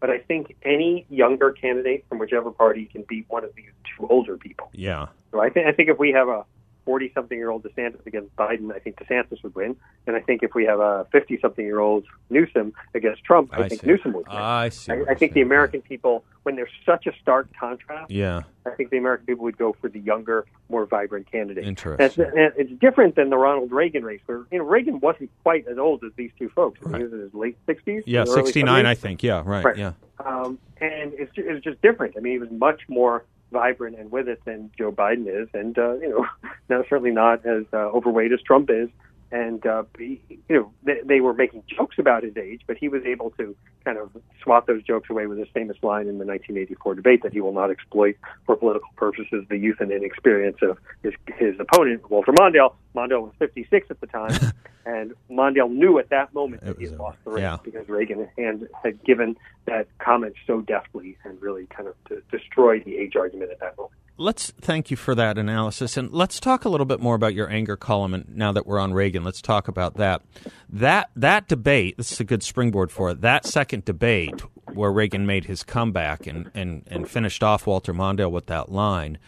But 0.00 0.10
I 0.10 0.18
think 0.18 0.56
any 0.62 1.06
younger 1.08 1.52
candidate 1.52 2.04
from 2.08 2.18
whichever 2.18 2.50
party 2.50 2.86
can 2.86 3.04
beat 3.08 3.24
one 3.28 3.44
of 3.44 3.54
these 3.54 3.70
two 3.96 4.06
older 4.08 4.36
people. 4.36 4.68
Yeah. 4.72 5.06
So 5.32 5.40
I 5.40 5.48
think 5.50 5.66
I 5.66 5.72
think 5.72 5.88
if 5.88 5.98
we 5.98 6.12
have 6.12 6.28
a 6.28 6.44
40 6.86 7.10
something 7.14 7.36
year 7.36 7.50
old 7.50 7.64
DeSantis 7.64 8.06
against 8.06 8.34
Biden, 8.36 8.72
I 8.74 8.78
think 8.78 8.96
DeSantis 8.96 9.42
would 9.42 9.54
win. 9.54 9.76
And 10.06 10.16
I 10.16 10.20
think 10.20 10.42
if 10.42 10.54
we 10.54 10.64
have 10.64 10.80
a 10.80 11.06
50 11.12 11.38
something 11.40 11.64
year 11.64 11.80
old 11.80 12.04
Newsom 12.30 12.72
against 12.94 13.24
Trump, 13.24 13.50
I, 13.52 13.64
I 13.64 13.68
think 13.68 13.80
see. 13.82 13.88
Newsom 13.88 14.12
would 14.14 14.26
win. 14.28 14.36
I 14.36 14.68
see. 14.70 14.92
I, 14.92 15.02
I 15.10 15.14
think 15.14 15.32
the. 15.34 15.42
American 15.46 15.80
people, 15.82 16.24
when 16.44 16.56
there's 16.56 16.70
such 16.84 17.06
a 17.06 17.12
stark 17.22 17.48
contrast, 17.58 18.10
Yeah. 18.10 18.42
I 18.66 18.70
think 18.70 18.90
the 18.90 18.98
American 18.98 19.26
people 19.26 19.44
would 19.44 19.56
go 19.58 19.76
for 19.80 19.88
the 19.88 20.00
younger, 20.00 20.44
more 20.68 20.86
vibrant 20.86 21.30
candidate. 21.30 21.64
Interesting. 21.64 22.04
That's, 22.04 22.18
and 22.18 22.52
it's 22.56 22.80
different 22.80 23.14
than 23.14 23.30
the 23.30 23.36
Ronald 23.36 23.70
Reagan 23.70 24.04
race, 24.04 24.20
where 24.26 24.44
you 24.50 24.58
know 24.58 24.64
Reagan 24.64 24.98
wasn't 25.00 25.30
quite 25.44 25.66
as 25.68 25.78
old 25.78 26.02
as 26.04 26.10
these 26.16 26.30
two 26.38 26.48
folks. 26.48 26.80
Mean, 26.84 26.96
He 26.96 27.02
was 27.04 27.12
in 27.12 27.20
his 27.20 27.34
late 27.34 27.56
60s. 27.66 28.02
Yeah, 28.06 28.24
69, 28.24 28.84
70s. 28.84 28.86
I 28.86 28.94
think. 28.94 29.22
Yeah, 29.22 29.42
right. 29.44 29.64
Right. 29.64 29.76
Yeah. 29.76 29.92
Um, 30.24 30.58
and 30.80 31.12
it's 31.14 31.30
it's 31.36 31.62
just 31.64 31.80
different. 31.82 32.14
I 32.16 32.20
mean, 32.20 32.32
he 32.34 32.38
was 32.38 32.50
much 32.50 32.82
more 32.88 33.24
vibrant 33.52 33.98
and 33.98 34.10
with 34.10 34.28
it 34.28 34.44
than 34.44 34.70
Joe 34.76 34.92
Biden 34.92 35.26
is, 35.26 35.48
and 35.54 35.78
uh, 35.78 35.94
you 35.94 36.08
know, 36.08 36.26
no, 36.68 36.84
certainly 36.88 37.12
not 37.12 37.44
as 37.46 37.64
uh, 37.72 37.76
overweight 37.76 38.32
as 38.32 38.40
Trump 38.42 38.70
is. 38.70 38.88
And 39.32 39.66
uh, 39.66 39.82
he, 39.98 40.20
you 40.48 40.56
know, 40.56 40.72
they, 40.84 41.00
they 41.04 41.20
were 41.20 41.34
making 41.34 41.64
jokes 41.66 41.96
about 41.98 42.22
his 42.22 42.36
age, 42.36 42.60
but 42.66 42.76
he 42.76 42.88
was 42.88 43.04
able 43.04 43.30
to 43.32 43.56
kind 43.84 43.98
of 43.98 44.10
swat 44.42 44.66
those 44.66 44.82
jokes 44.84 45.10
away 45.10 45.26
with 45.26 45.38
his 45.38 45.48
famous 45.52 45.76
line 45.82 46.02
in 46.08 46.18
the 46.18 46.24
1984 46.24 46.94
debate 46.94 47.22
that 47.22 47.32
he 47.32 47.40
will 47.40 47.52
not 47.52 47.70
exploit 47.70 48.16
for 48.46 48.56
political 48.56 48.88
purposes 48.96 49.44
the 49.48 49.56
youth 49.56 49.80
and 49.80 49.90
inexperience 49.90 50.58
of 50.62 50.78
his 51.02 51.12
his 51.36 51.58
opponent, 51.58 52.08
Walter 52.10 52.32
Mondale. 52.32 52.74
Mondale 52.94 53.22
was 53.22 53.32
56 53.38 53.88
at 53.90 54.00
the 54.00 54.06
time, 54.06 54.38
and 54.86 55.12
Mondale 55.30 55.70
knew 55.70 55.98
at 55.98 56.08
that 56.10 56.32
moment 56.32 56.64
that 56.64 56.78
he 56.78 56.84
had 56.84 56.96
lost 56.98 57.18
the 57.24 57.30
race 57.30 57.42
Yeah. 57.42 57.58
because 57.64 57.88
Reagan 57.88 58.28
had, 58.38 58.68
had 58.82 59.02
given 59.04 59.36
that 59.66 59.88
comment 59.98 60.34
so 60.46 60.60
deftly 60.60 61.16
and 61.24 61.40
really 61.42 61.66
kind 61.66 61.88
of 61.88 61.94
destroyed 62.30 62.84
the 62.84 62.96
age 62.96 63.16
argument 63.16 63.50
at 63.50 63.58
that 63.60 63.76
moment. 63.76 63.92
Let's 64.18 64.50
thank 64.60 64.90
you 64.90 64.96
for 64.96 65.14
that 65.14 65.36
analysis, 65.36 65.96
and 65.96 66.10
let's 66.10 66.40
talk 66.40 66.64
a 66.64 66.70
little 66.70 66.86
bit 66.86 67.00
more 67.00 67.14
about 67.14 67.34
your 67.34 67.50
anger 67.50 67.76
column. 67.76 68.14
And 68.14 68.36
now 68.36 68.50
that 68.52 68.66
we're 68.66 68.78
on 68.78 68.94
Reagan, 68.94 69.24
let's 69.24 69.42
talk 69.42 69.68
about 69.68 69.96
that. 69.96 70.22
That 70.70 71.10
that 71.16 71.48
debate. 71.48 71.98
This 71.98 72.12
is 72.12 72.20
a 72.20 72.24
good 72.24 72.42
springboard 72.42 72.90
for 72.90 73.10
it. 73.10 73.20
That 73.20 73.44
second 73.44 73.84
debate 73.84 74.40
where 74.72 74.90
Reagan 74.90 75.26
made 75.26 75.44
his 75.44 75.62
comeback 75.62 76.26
and 76.26 76.50
and 76.54 76.82
and 76.86 77.08
finished 77.08 77.42
off 77.42 77.66
Walter 77.66 77.92
Mondale 77.92 78.30
with 78.30 78.46
that 78.46 78.72
line 78.72 79.18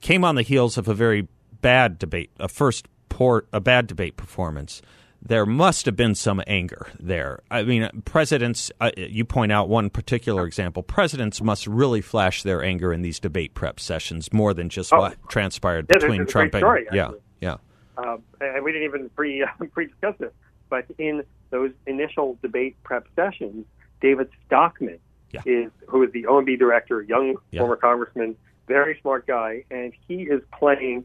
came 0.00 0.24
on 0.24 0.34
the 0.34 0.42
heels 0.42 0.78
of 0.78 0.88
a 0.88 0.94
very 0.94 1.28
bad 1.60 1.98
debate, 1.98 2.30
a 2.38 2.48
first 2.48 2.88
port, 3.08 3.46
a 3.52 3.60
bad 3.60 3.86
debate 3.86 4.16
performance. 4.16 4.80
There 5.22 5.44
must 5.44 5.84
have 5.86 5.96
been 5.96 6.14
some 6.14 6.42
anger 6.46 6.86
there. 6.98 7.40
I 7.50 7.62
mean, 7.62 7.88
presidents, 8.06 8.70
uh, 8.80 8.90
you 8.96 9.24
point 9.26 9.52
out 9.52 9.68
one 9.68 9.90
particular 9.90 10.46
example. 10.46 10.82
Presidents 10.82 11.42
must 11.42 11.66
really 11.66 12.00
flash 12.00 12.42
their 12.42 12.62
anger 12.64 12.90
in 12.92 13.02
these 13.02 13.20
debate 13.20 13.52
prep 13.54 13.78
sessions 13.78 14.32
more 14.32 14.54
than 14.54 14.70
just 14.70 14.92
Oh. 14.94 15.00
what 15.00 15.16
transpired 15.28 15.86
Yeah, 15.90 15.98
between 15.98 16.26
Trump 16.26 16.52
great 16.52 16.60
story, 16.60 16.86
and. 16.86 16.96
Yeah, 16.96 17.10
yeah. 17.40 17.56
Um, 17.98 18.22
and 18.40 18.64
we 18.64 18.72
didn't 18.72 18.86
even 18.88 19.10
pre 19.10 19.44
pre 19.72 19.86
discuss 19.88 20.14
this, 20.18 20.32
but 20.70 20.86
in 20.98 21.22
those 21.50 21.72
initial 21.86 22.38
debate 22.40 22.76
prep 22.82 23.06
sessions, 23.14 23.66
David 24.00 24.30
Stockman 24.46 24.98
Yeah. 25.32 25.42
is 25.44 25.70
who 25.86 26.02
is 26.02 26.10
the 26.12 26.24
OMB 26.24 26.56
director, 26.58 27.02
young 27.02 27.36
Yeah. 27.50 27.60
former 27.60 27.76
congressman, 27.76 28.36
very 28.68 28.98
smart 29.02 29.26
guy, 29.26 29.64
and 29.70 29.92
he 30.08 30.22
is 30.22 30.40
playing 30.58 31.04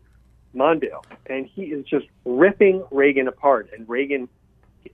Mondale, 0.56 1.04
and 1.28 1.46
he 1.46 1.64
is 1.66 1.86
just 1.86 2.06
ripping 2.26 2.84
Reagan 2.92 3.28
apart, 3.28 3.70
and 3.76 3.88
Reagan 3.88 4.28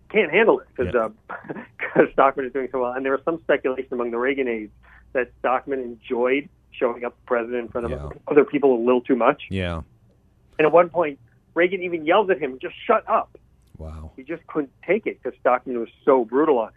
can't 0.09 0.31
handle 0.31 0.59
it 0.59 0.67
because 0.75 0.93
Yeah. 0.93 2.05
Stockman 2.13 2.45
is 2.45 2.53
doing 2.53 2.69
so 2.71 2.81
well. 2.81 2.91
And 2.93 3.05
there 3.05 3.11
was 3.13 3.21
some 3.25 3.39
speculation 3.41 3.93
among 3.93 4.11
the 4.11 4.17
Reagan 4.17 4.47
aides 4.47 4.71
that 5.13 5.31
Stockman 5.39 5.79
enjoyed 5.79 6.47
showing 6.71 7.03
up 7.05 7.15
the 7.15 7.25
president 7.25 7.65
in 7.65 7.67
front 7.69 7.85
of 7.85 7.91
Yeah. 7.91 8.09
other 8.27 8.45
people 8.45 8.75
a 8.75 8.81
little 8.83 9.01
too 9.01 9.15
much. 9.15 9.43
Yeah. 9.49 9.81
And 10.57 10.65
at 10.65 10.71
one 10.71 10.89
point, 10.89 11.19
Reagan 11.53 11.81
even 11.83 12.05
yells 12.05 12.29
at 12.29 12.39
him, 12.39 12.59
"Just 12.61 12.75
shut 12.85 13.07
up." 13.09 13.37
Wow. 13.77 14.11
He 14.15 14.23
just 14.23 14.45
couldn't 14.47 14.71
take 14.85 15.05
it 15.07 15.21
because 15.21 15.37
Stockman 15.39 15.79
was 15.79 15.89
so 16.05 16.23
brutal 16.25 16.59
on 16.59 16.69
him. 16.69 16.75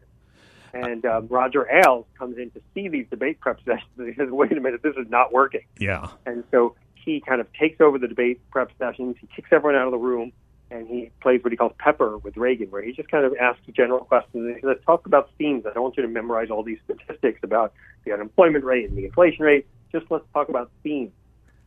And 0.83 1.07
um, 1.07 1.29
Roger 1.29 1.69
Ailes 1.71 2.07
comes 2.19 2.37
in 2.37 2.50
to 2.50 2.61
see 2.75 2.88
these 2.88 3.07
debate 3.09 3.38
prep 3.41 3.59
sessions, 3.64 3.91
and 3.97 4.09
he 4.09 4.14
says, 4.14 4.29
"Wait 4.33 4.50
a 4.53 4.61
minute, 4.61 4.83
this 4.83 4.97
is 4.97 5.09
not 5.09 5.33
working." 5.33 5.61
Yeah. 5.79 6.09
And 6.26 6.43
so 6.50 6.75
he 7.04 7.20
kind 7.20 7.40
of 7.40 7.52
takes 7.52 7.80
over 7.80 7.99
the 7.99 8.08
debate 8.08 8.40
prep 8.50 8.70
sessions. 8.78 9.16
He 9.20 9.28
kicks 9.34 9.49
everyone 9.52 9.76
out 9.80 9.87
of 9.87 9.92
the 9.92 9.99
room, 9.99 10.32
and 10.70 10.88
he 10.88 11.11
plays 11.20 11.42
what 11.42 11.52
he 11.52 11.56
calls 11.56 11.73
pepper 11.78 12.18
with 12.18 12.37
Reagan, 12.37 12.70
where 12.70 12.82
he 12.82 12.92
just 12.92 13.11
kind 13.11 13.25
of 13.25 13.34
asks 13.37 13.62
general 13.73 14.00
questions. 14.00 14.56
He 14.56 14.62
says, 14.62 14.78
"Talk 14.87 15.06
about 15.06 15.30
themes. 15.38 15.66
I 15.66 15.73
don't 15.73 15.82
want 15.82 15.96
you 15.96 16.02
to 16.02 16.08
memorize 16.08 16.50
all 16.50 16.62
these 16.62 16.78
statistics 16.84 17.40
about 17.42 17.73
the 18.04 18.12
unemployment 18.12 18.64
rate 18.64 18.88
and 18.88 18.96
the 18.96 19.04
inflation 19.04 19.44
rate. 19.44 19.66
Just 19.92 20.06
let's 20.11 20.26
talk 20.32 20.49
about 20.49 20.70
themes." 20.82 21.12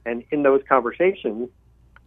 And 0.06 0.24
in 0.32 0.44
those 0.44 0.62
conversations, 0.68 1.50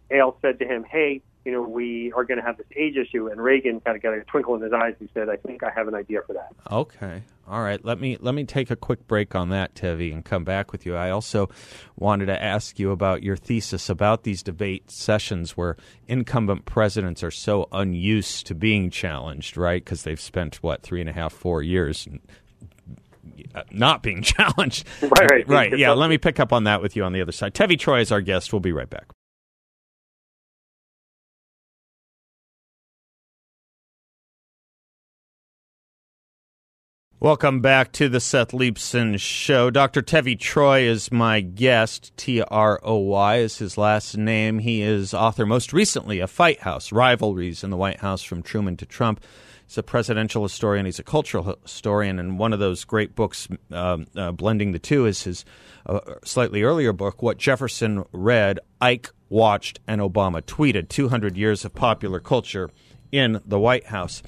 Ailes 0.09 0.35
said 0.41 0.59
to 0.59 0.65
him, 0.65 0.83
"Hey, 0.83 1.21
you 1.45 1.51
know, 1.51 1.61
we 1.61 2.11
are 2.13 2.23
going 2.23 2.39
to 2.39 2.45
have 2.45 2.57
this 2.57 2.67
age 2.75 2.97
issue. 2.97 3.27
And 3.27 3.41
Reagan 3.41 3.79
kind 3.81 3.97
of 3.97 4.03
got 4.03 4.13
a 4.13 4.21
twinkle 4.21 4.55
in 4.55 4.61
his 4.61 4.73
eyes. 4.73 4.95
He 4.99 5.09
said, 5.13 5.29
I 5.29 5.37
think 5.37 5.63
I 5.63 5.71
have 5.71 5.87
an 5.87 5.95
idea 5.95 6.21
for 6.25 6.33
that. 6.33 6.53
Okay. 6.71 7.23
All 7.51 7.61
right. 7.61 7.83
Let 7.83 7.99
me 7.99 8.15
let 8.21 8.33
me 8.33 8.45
take 8.45 8.71
a 8.71 8.77
quick 8.77 9.05
break 9.07 9.35
on 9.35 9.49
that, 9.49 9.75
Tevi, 9.75 10.13
and 10.13 10.23
come 10.23 10.45
back 10.45 10.71
with 10.71 10.85
you. 10.85 10.95
I 10.95 11.09
also 11.09 11.49
wanted 11.97 12.27
to 12.27 12.41
ask 12.41 12.79
you 12.79 12.91
about 12.91 13.23
your 13.23 13.35
thesis 13.35 13.89
about 13.89 14.23
these 14.23 14.41
debate 14.41 14.89
sessions 14.89 15.57
where 15.57 15.75
incumbent 16.07 16.63
presidents 16.63 17.23
are 17.23 17.31
so 17.31 17.67
unused 17.73 18.47
to 18.47 18.55
being 18.55 18.89
challenged, 18.89 19.57
right? 19.57 19.83
Because 19.83 20.03
they've 20.03 20.19
spent 20.19 20.63
what 20.63 20.81
three 20.81 21.01
and 21.01 21.09
a 21.09 21.13
half, 21.13 21.33
four 21.33 21.61
years 21.61 22.07
not 23.69 24.01
being 24.01 24.21
challenged. 24.21 24.87
Right, 25.01 25.29
right. 25.29 25.47
right. 25.49 25.77
Yeah, 25.77 25.91
let 25.91 26.09
me 26.09 26.17
pick 26.17 26.39
up 26.39 26.53
on 26.53 26.63
that 26.63 26.81
with 26.81 26.95
you 26.95 27.03
on 27.03 27.11
the 27.11 27.19
other 27.19 27.33
side. 27.33 27.53
Tevi 27.53 27.77
Troy 27.77 27.99
is 27.99 28.13
our 28.13 28.21
guest. 28.21 28.53
We'll 28.53 28.61
be 28.61 28.71
right 28.71 28.89
back. 28.89 29.07
Welcome 37.21 37.61
back 37.61 37.91
to 37.91 38.09
the 38.09 38.19
Seth 38.19 38.49
Leibsohn 38.49 39.19
Show. 39.19 39.69
Dr. 39.69 40.01
Tevi 40.01 40.39
Troy 40.39 40.81
is 40.81 41.11
my 41.11 41.39
guest. 41.41 42.11
T 42.17 42.41
R 42.41 42.79
O 42.81 42.95
Y 42.97 43.37
is 43.37 43.59
his 43.59 43.77
last 43.77 44.17
name. 44.17 44.57
He 44.57 44.81
is 44.81 45.13
author, 45.13 45.45
most 45.45 45.71
recently, 45.71 46.19
of 46.19 46.31
Fight 46.31 46.61
House 46.61 46.91
Rivalries 46.91 47.63
in 47.63 47.69
the 47.69 47.77
White 47.77 47.99
House 47.99 48.23
from 48.23 48.41
Truman 48.41 48.75
to 48.77 48.87
Trump. 48.87 49.23
He's 49.67 49.77
a 49.77 49.83
presidential 49.83 50.41
historian, 50.41 50.87
he's 50.87 50.97
a 50.97 51.03
cultural 51.03 51.59
historian, 51.61 52.17
and 52.17 52.39
one 52.39 52.53
of 52.53 52.59
those 52.59 52.85
great 52.85 53.13
books 53.13 53.47
um, 53.69 54.07
uh, 54.15 54.31
blending 54.31 54.71
the 54.71 54.79
two 54.79 55.05
is 55.05 55.21
his 55.21 55.45
uh, 55.85 55.99
slightly 56.23 56.63
earlier 56.63 56.91
book, 56.91 57.21
What 57.21 57.37
Jefferson 57.37 58.03
Read, 58.11 58.59
Ike 58.81 59.11
Watched, 59.29 59.79
and 59.85 60.01
Obama 60.01 60.41
Tweeted 60.41 60.89
200 60.89 61.37
Years 61.37 61.65
of 61.65 61.75
Popular 61.75 62.19
Culture 62.19 62.71
in 63.11 63.41
the 63.45 63.59
White 63.59 63.87
House. 63.87 64.23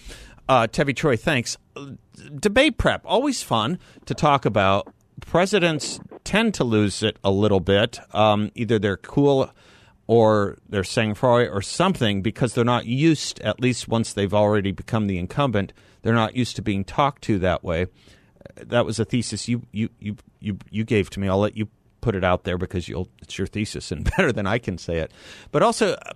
Uh, 0.47 0.67
Tevi 0.67 0.95
Troy, 0.95 1.17
thanks. 1.17 1.57
Debate 2.39 2.77
prep, 2.77 3.01
always 3.05 3.41
fun 3.41 3.79
to 4.05 4.13
talk 4.13 4.45
about. 4.45 4.93
Presidents 5.21 5.99
tend 6.23 6.53
to 6.55 6.63
lose 6.63 7.01
it 7.01 7.17
a 7.23 7.31
little 7.31 7.59
bit. 7.59 7.99
Um, 8.13 8.51
either 8.55 8.77
they're 8.77 8.97
cool 8.97 9.49
or 10.07 10.57
they're 10.67 10.83
sang 10.83 11.13
froid 11.13 11.49
or 11.49 11.61
something 11.61 12.21
because 12.21 12.53
they're 12.53 12.65
not 12.65 12.85
used, 12.85 13.39
at 13.41 13.61
least 13.61 13.87
once 13.87 14.13
they've 14.13 14.33
already 14.33 14.71
become 14.71 15.07
the 15.07 15.17
incumbent, 15.17 15.71
they're 16.01 16.13
not 16.13 16.35
used 16.35 16.55
to 16.57 16.61
being 16.61 16.83
talked 16.83 17.23
to 17.23 17.39
that 17.39 17.63
way. 17.63 17.87
That 18.55 18.85
was 18.85 18.99
a 18.99 19.05
thesis 19.05 19.47
you, 19.47 19.63
you, 19.71 19.89
you, 19.99 20.17
you, 20.39 20.57
you 20.69 20.83
gave 20.83 21.09
to 21.11 21.19
me. 21.19 21.29
I'll 21.29 21.39
let 21.39 21.55
you 21.55 21.69
put 22.01 22.15
it 22.15 22.23
out 22.23 22.43
there 22.43 22.57
because 22.57 22.89
you'll, 22.89 23.07
it's 23.21 23.37
your 23.37 23.47
thesis 23.47 23.91
and 23.91 24.03
better 24.17 24.33
than 24.33 24.45
I 24.45 24.57
can 24.57 24.77
say 24.77 24.97
it. 24.97 25.11
But 25.51 25.63
also, 25.63 25.93
uh, 25.93 26.11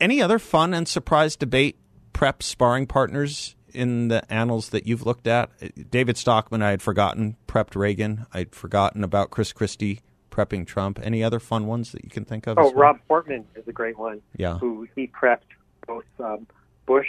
any 0.00 0.20
other 0.20 0.40
fun 0.40 0.74
and 0.74 0.88
surprise 0.88 1.36
debate 1.36 1.78
prep 2.16 2.42
sparring 2.42 2.86
partners 2.86 3.54
in 3.74 4.08
the 4.08 4.32
annals 4.32 4.70
that 4.70 4.86
you've 4.86 5.04
looked 5.04 5.26
at? 5.26 5.50
David 5.90 6.16
Stockman, 6.16 6.62
I 6.62 6.70
had 6.70 6.80
forgotten, 6.80 7.36
prepped 7.46 7.76
Reagan. 7.76 8.26
I'd 8.32 8.54
forgotten 8.54 9.04
about 9.04 9.30
Chris 9.30 9.52
Christie 9.52 10.00
prepping 10.30 10.66
Trump. 10.66 10.98
Any 11.02 11.22
other 11.22 11.38
fun 11.38 11.66
ones 11.66 11.92
that 11.92 12.04
you 12.04 12.10
can 12.10 12.24
think 12.24 12.46
of? 12.46 12.58
Oh, 12.58 12.64
well? 12.64 12.72
Rob 12.72 12.98
Portman 13.06 13.44
is 13.54 13.68
a 13.68 13.72
great 13.72 13.98
one. 13.98 14.22
Yeah. 14.36 14.58
Who 14.58 14.88
he 14.96 15.08
prepped 15.08 15.40
both 15.86 16.04
um, 16.18 16.46
Bush 16.86 17.08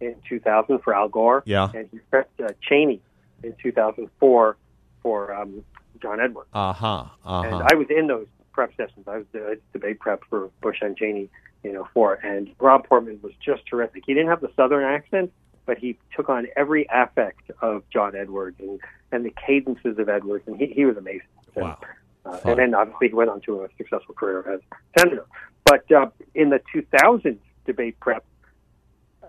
in 0.00 0.16
2000 0.28 0.80
for 0.80 0.94
Al 0.94 1.08
Gore. 1.08 1.42
Yeah. 1.46 1.70
And 1.72 1.88
he 1.92 2.00
prepped 2.12 2.44
uh, 2.44 2.48
Cheney 2.60 3.00
in 3.44 3.54
2004 3.62 4.56
for 5.02 5.34
um, 5.34 5.64
John 6.02 6.20
Edwards. 6.20 6.48
Uh 6.52 6.72
huh. 6.72 7.04
Uh-huh. 7.24 7.42
And 7.42 7.54
I 7.54 7.74
was 7.76 7.86
in 7.88 8.08
those 8.08 8.26
prep 8.52 8.70
sessions. 8.76 9.06
I 9.06 9.18
was 9.18 9.26
the 9.32 9.60
debate 9.72 10.00
prep 10.00 10.22
for 10.28 10.50
Bush 10.60 10.78
and 10.80 10.96
Cheney, 10.96 11.30
you 11.62 11.72
know, 11.72 11.88
for 11.92 12.14
and 12.14 12.50
Rob 12.58 12.86
Portman 12.88 13.18
was 13.22 13.32
just 13.44 13.66
terrific. 13.66 14.04
He 14.06 14.14
didn't 14.14 14.28
have 14.28 14.40
the 14.40 14.50
Southern 14.56 14.84
accent, 14.84 15.32
but 15.66 15.78
he 15.78 15.98
took 16.16 16.28
on 16.28 16.46
every 16.56 16.86
affect 16.92 17.50
of 17.60 17.82
John 17.90 18.14
Edwards 18.16 18.56
and, 18.60 18.80
and 19.12 19.24
the 19.24 19.34
cadences 19.46 19.98
of 19.98 20.08
Edwards, 20.08 20.44
and 20.46 20.56
he, 20.56 20.66
he 20.66 20.84
was 20.84 20.96
amazing. 20.96 21.22
And, 21.56 21.64
Wow. 21.64 21.78
Uh, 22.24 22.38
and 22.44 22.58
then 22.58 22.74
obviously 22.74 23.08
he 23.08 23.14
went 23.14 23.30
on 23.30 23.40
to 23.42 23.62
a 23.64 23.68
successful 23.78 24.14
career 24.14 24.44
as 24.52 24.60
senator. 24.98 25.24
But 25.64 25.90
uh, 25.90 26.10
in 26.34 26.50
the 26.50 26.60
2000s 26.74 27.38
debate 27.64 27.98
prep, 27.98 28.24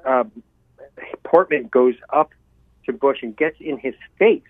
um, 0.06 0.32
Portman 1.24 1.68
goes 1.68 1.96
up 2.12 2.32
to 2.86 2.94
Bush 2.94 3.20
and 3.22 3.36
gets 3.36 3.58
in 3.60 3.78
his 3.78 3.94
face, 4.20 4.42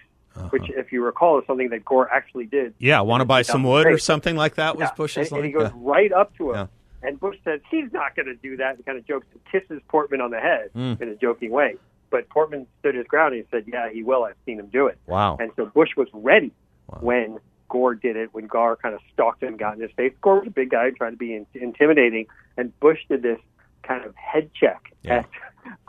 which, 0.49 0.69
if 0.69 0.91
you 0.91 1.03
recall, 1.03 1.39
is 1.39 1.45
something 1.45 1.69
that 1.69 1.85
Gore 1.85 2.09
actually 2.11 2.45
did. 2.45 2.67
Uh-huh. 2.67 2.75
Yeah, 2.79 3.01
want 3.01 3.21
to 3.21 3.25
buy 3.25 3.41
some 3.43 3.63
wood 3.63 3.85
or 3.87 3.97
something 3.97 4.35
like 4.35 4.55
that 4.55 4.75
was 4.77 4.87
Yeah. 4.89 4.95
Bush's 4.95 5.31
and, 5.31 5.37
and 5.43 5.47
he 5.47 5.55
line? 5.55 5.65
goes 5.71 5.73
right 5.75 6.11
up 6.11 6.35
to 6.37 6.49
him. 6.51 6.55
Yeah. 6.55 6.67
And 7.03 7.19
Bush 7.19 7.37
says 7.43 7.59
he's 7.69 7.91
not 7.91 8.15
going 8.15 8.27
to 8.27 8.35
do 8.35 8.57
that, 8.57 8.75
and 8.75 8.85
kind 8.85 8.97
of 8.97 9.05
jokes 9.07 9.27
and 9.33 9.41
kisses 9.51 9.81
Portman 9.87 10.21
on 10.21 10.31
the 10.31 10.39
head 10.39 10.69
Hmm. 10.73 10.93
in 11.01 11.09
a 11.09 11.15
joking 11.15 11.51
way. 11.51 11.75
But 12.09 12.27
Portman 12.29 12.67
stood 12.79 12.95
his 12.95 13.07
ground 13.07 13.33
and 13.33 13.43
he 13.43 13.47
said, 13.49 13.63
"Yeah, 13.67 13.89
he 13.89 14.03
will. 14.03 14.23
I've 14.25 14.35
seen 14.45 14.59
him 14.59 14.67
do 14.67 14.87
it." 14.87 14.97
Wow. 15.07 15.37
And 15.39 15.51
so 15.55 15.65
Bush 15.65 15.95
was 15.95 16.07
ready 16.13 16.51
Wow. 16.87 16.97
when 17.01 17.39
Gore 17.69 17.95
did 17.95 18.17
it. 18.17 18.33
When 18.33 18.47
Gore 18.47 18.75
kind 18.75 18.93
of 18.93 19.01
stalked 19.13 19.41
him, 19.41 19.49
and 19.49 19.57
got 19.59 19.75
in 19.75 19.81
his 19.81 19.91
face. 19.91 20.13
Gore 20.21 20.39
was 20.39 20.47
a 20.47 20.51
big 20.51 20.69
guy 20.71 20.89
trying 20.91 21.11
to 21.13 21.17
be 21.17 21.33
in- 21.33 21.47
intimidating, 21.53 22.27
and 22.57 22.77
Bush 22.81 22.99
did 23.09 23.21
this 23.21 23.39
kind 23.83 24.03
of 24.05 24.13
head 24.15 24.51
check 24.53 24.93
Yeah. 25.03 25.19
at 25.19 25.25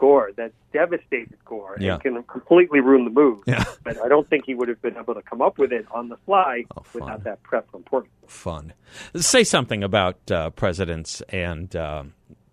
Gore 0.03 0.31
that 0.41 0.51
devastated 0.73 1.39
Gore 1.45 1.77
Yeah. 1.79 1.93
and 1.95 2.03
can 2.03 2.23
completely 2.25 2.81
ruin 2.81 3.05
the 3.05 3.15
move. 3.23 3.39
Yeah. 3.47 3.65
But 3.87 3.95
I 4.05 4.09
don't 4.13 4.29
think 4.31 4.43
he 4.51 4.55
would 4.59 4.69
have 4.73 4.83
been 4.87 4.97
able 5.03 5.15
to 5.15 5.23
come 5.31 5.41
up 5.47 5.55
with 5.63 5.73
it 5.79 5.85
on 5.99 6.09
the 6.09 6.17
fly 6.27 6.65
Oh, 6.77 6.83
without 6.93 7.23
that 7.29 7.39
prep 7.49 7.65
from 7.71 7.83
Portman. 7.85 8.11
Fun. 8.27 8.73
Say 9.17 9.45
something 9.45 9.83
about 9.85 10.19
uh, 10.31 10.51
presidents 10.51 11.11
and 11.49 11.69
um 11.89 12.05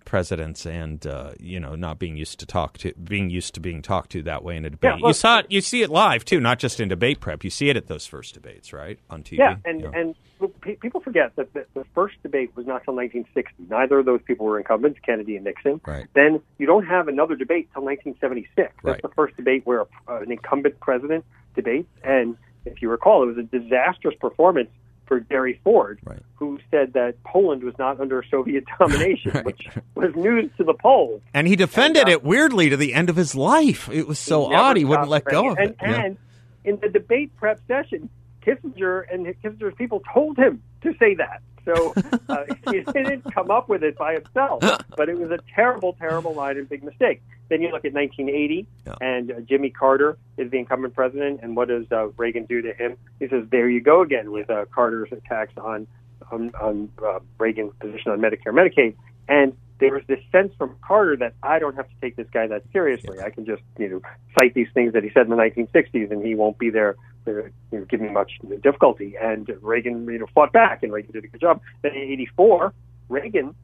presidents 0.10 0.66
and 0.66 1.06
uh, 1.06 1.32
you 1.40 1.60
know 1.60 1.76
not 1.76 2.00
being 2.00 2.18
used 2.18 2.40
to 2.40 2.46
talk 2.46 2.78
to 2.80 2.92
being 2.96 3.30
used 3.30 3.54
to 3.54 3.60
being 3.60 3.82
talked 3.82 4.10
to 4.12 4.24
that 4.24 4.44
way 4.44 4.58
in 4.58 4.66
a 4.66 4.70
debate. 4.72 4.96
Yeah, 5.00 5.08
you 5.08 5.14
saw 5.14 5.40
it. 5.40 5.46
You 5.50 5.62
see 5.62 5.82
it 5.84 5.90
live 5.90 6.26
too, 6.26 6.40
not 6.40 6.60
just 6.60 6.80
in 6.80 6.90
debate 6.90 7.20
prep. 7.20 7.44
You 7.44 7.50
see 7.50 7.70
it 7.70 7.78
at 7.78 7.88
those 7.88 8.06
first 8.08 8.34
debates, 8.34 8.74
right, 8.74 9.00
on 9.10 9.24
TV. 9.24 9.38
Yeah, 9.38 9.56
and 9.64 9.84
and 9.94 10.16
pe- 10.62 10.76
people 10.76 11.00
forget 11.02 11.36
that 11.36 11.54
the, 11.54 11.66
the 11.76 11.86
first 11.94 12.16
debate 12.24 12.52
was 12.56 12.66
not 12.66 12.84
till 12.84 12.96
1960. 12.96 13.66
Neither 13.70 14.00
of 14.00 14.06
those 14.06 14.22
people 14.24 14.46
were 14.48 14.58
incumbents, 14.58 15.00
Kennedy 15.06 15.36
and 15.36 15.46
Nixon. 15.46 15.80
Right. 15.86 16.08
Then 16.16 16.42
you 16.58 16.66
don't 16.66 16.86
have 16.88 17.08
another 17.08 17.36
debate 17.36 17.70
till 17.74 17.84
1976. 17.84 18.50
That's 18.58 18.84
Right. 18.84 19.02
the 19.02 19.10
first 19.10 19.38
debate 19.38 19.62
where 19.66 19.82
uh, 20.08 20.22
an 20.22 20.32
incumbent 20.32 20.80
president 20.80 21.24
debates. 21.56 21.88
And 22.04 22.36
if 22.66 22.82
you 22.82 22.90
recall, 22.90 23.24
it 23.24 23.28
was 23.28 23.38
a 23.38 23.44
disastrous 23.44 24.16
performance 24.20 24.70
for 25.10 25.20
Jerry 25.20 25.60
Ford, 25.64 26.00
Right. 26.06 26.20
who 26.36 26.60
said 26.72 26.94
that 26.94 27.22
Poland 27.26 27.64
was 27.64 27.74
not 27.78 28.00
under 28.00 28.24
Soviet 28.32 28.64
domination, 28.80 29.32
Right. 29.34 29.44
which 29.46 29.68
was 29.96 30.16
news 30.16 30.50
to 30.58 30.64
the 30.64 30.74
Poles. 30.76 31.22
And 31.34 31.48
he 31.48 31.58
defended 31.58 32.04
And, 32.04 32.10
uh, 32.10 32.14
it 32.14 32.24
weirdly 32.24 32.70
to 32.70 32.78
the 32.78 32.94
end 32.94 33.10
of 33.10 33.18
his 33.18 33.36
life. 33.36 33.90
It 33.92 34.08
was 34.08 34.20
so 34.20 34.48
He 34.48 34.56
odd 34.56 34.78
he 34.78 34.86
wouldn't 34.86 35.10
let 35.10 35.26
go 35.26 35.50
of 35.52 35.58
it. 35.60 35.76
And, 35.82 35.92
Yeah. 35.92 36.02
and 36.06 36.18
in 36.64 36.78
the 36.82 36.88
debate 36.88 37.36
prep 37.36 37.60
session, 37.68 38.08
Kissinger 38.46 39.04
and 39.12 39.26
Kissinger's 39.44 39.76
people 39.76 40.02
told 40.14 40.38
him 40.38 40.62
to 40.84 40.94
say 41.00 41.16
that. 41.16 41.42
So 41.76 41.94
uh, 42.30 42.46
he 42.72 42.82
didn't 42.82 43.32
come 43.34 43.52
up 43.52 43.70
with 43.70 43.84
it 43.84 43.98
by 43.98 44.14
himself, 44.14 44.62
but 44.98 45.10
it 45.10 45.18
was 45.18 45.32
a 45.32 45.40
terrible, 45.54 45.94
terrible 45.94 46.34
line 46.34 46.58
and 46.58 46.68
big 46.68 46.84
mistake. 46.84 47.22
Then 47.50 47.62
you 47.62 47.70
look 47.72 47.86
at 47.86 47.94
1980, 47.94 48.68
Yeah. 48.86 48.94
and 49.02 49.32
uh, 49.32 49.40
Jimmy 49.42 49.70
Carter 49.70 50.18
is 50.38 50.52
the 50.52 50.58
incumbent 50.60 50.94
president, 50.96 51.40
and 51.42 51.56
what 51.56 51.68
does 51.68 51.86
uh, 51.92 52.08
Reagan 52.18 52.46
do 52.46 52.62
to 52.62 52.74
him? 52.74 52.96
He 53.20 53.28
says, 53.28 53.46
"There 53.50 53.70
you 53.70 53.82
go 53.82 54.02
again 54.02 54.32
with 54.32 54.50
uh, 54.50 54.66
Carter's 54.74 55.12
attacks 55.12 55.54
on 55.58 55.88
on, 56.32 56.52
on 56.62 56.90
uh, 57.04 57.20
Reagan's 57.40 57.74
position 57.80 58.12
on 58.12 58.20
Medicare, 58.20 58.54
Medicaid." 58.54 58.96
And 59.28 59.54
there 59.80 59.94
was 59.94 60.04
this 60.08 60.20
sense 60.32 60.54
from 60.58 60.76
Carter 60.82 61.16
that 61.18 61.34
I 61.42 61.60
don't 61.60 61.76
have 61.76 61.88
to 61.88 61.96
take 62.02 62.16
this 62.16 62.28
guy 62.32 62.48
that 62.48 62.64
seriously. 62.72 63.20
I 63.20 63.30
can 63.30 63.46
just 63.46 63.64
you 63.78 63.90
know 63.90 64.02
cite 64.38 64.54
these 64.54 64.68
things 64.74 64.94
that 64.94 65.04
he 65.04 65.10
said 65.14 65.24
in 65.24 65.30
the 65.30 65.36
1960s, 65.36 66.12
and 66.12 66.26
he 66.26 66.36
won't 66.36 66.58
be 66.58 66.70
there 66.70 66.96
to 67.26 67.50
you 67.72 67.80
know, 67.80 67.86
give 67.86 68.02
me 68.02 68.10
much 68.10 68.40
difficulty. 68.62 69.16
And 69.22 69.50
Reagan 69.62 70.06
you 70.06 70.20
know 70.20 70.28
fought 70.34 70.54
back, 70.54 70.84
and 70.84 70.92
Reagan 70.92 71.12
did 71.12 71.24
a 71.24 71.28
good 71.28 71.42
job. 71.42 71.62
Then 71.82 71.94
in 71.94 72.02
'84, 72.02 72.74
Reagan 73.08 73.56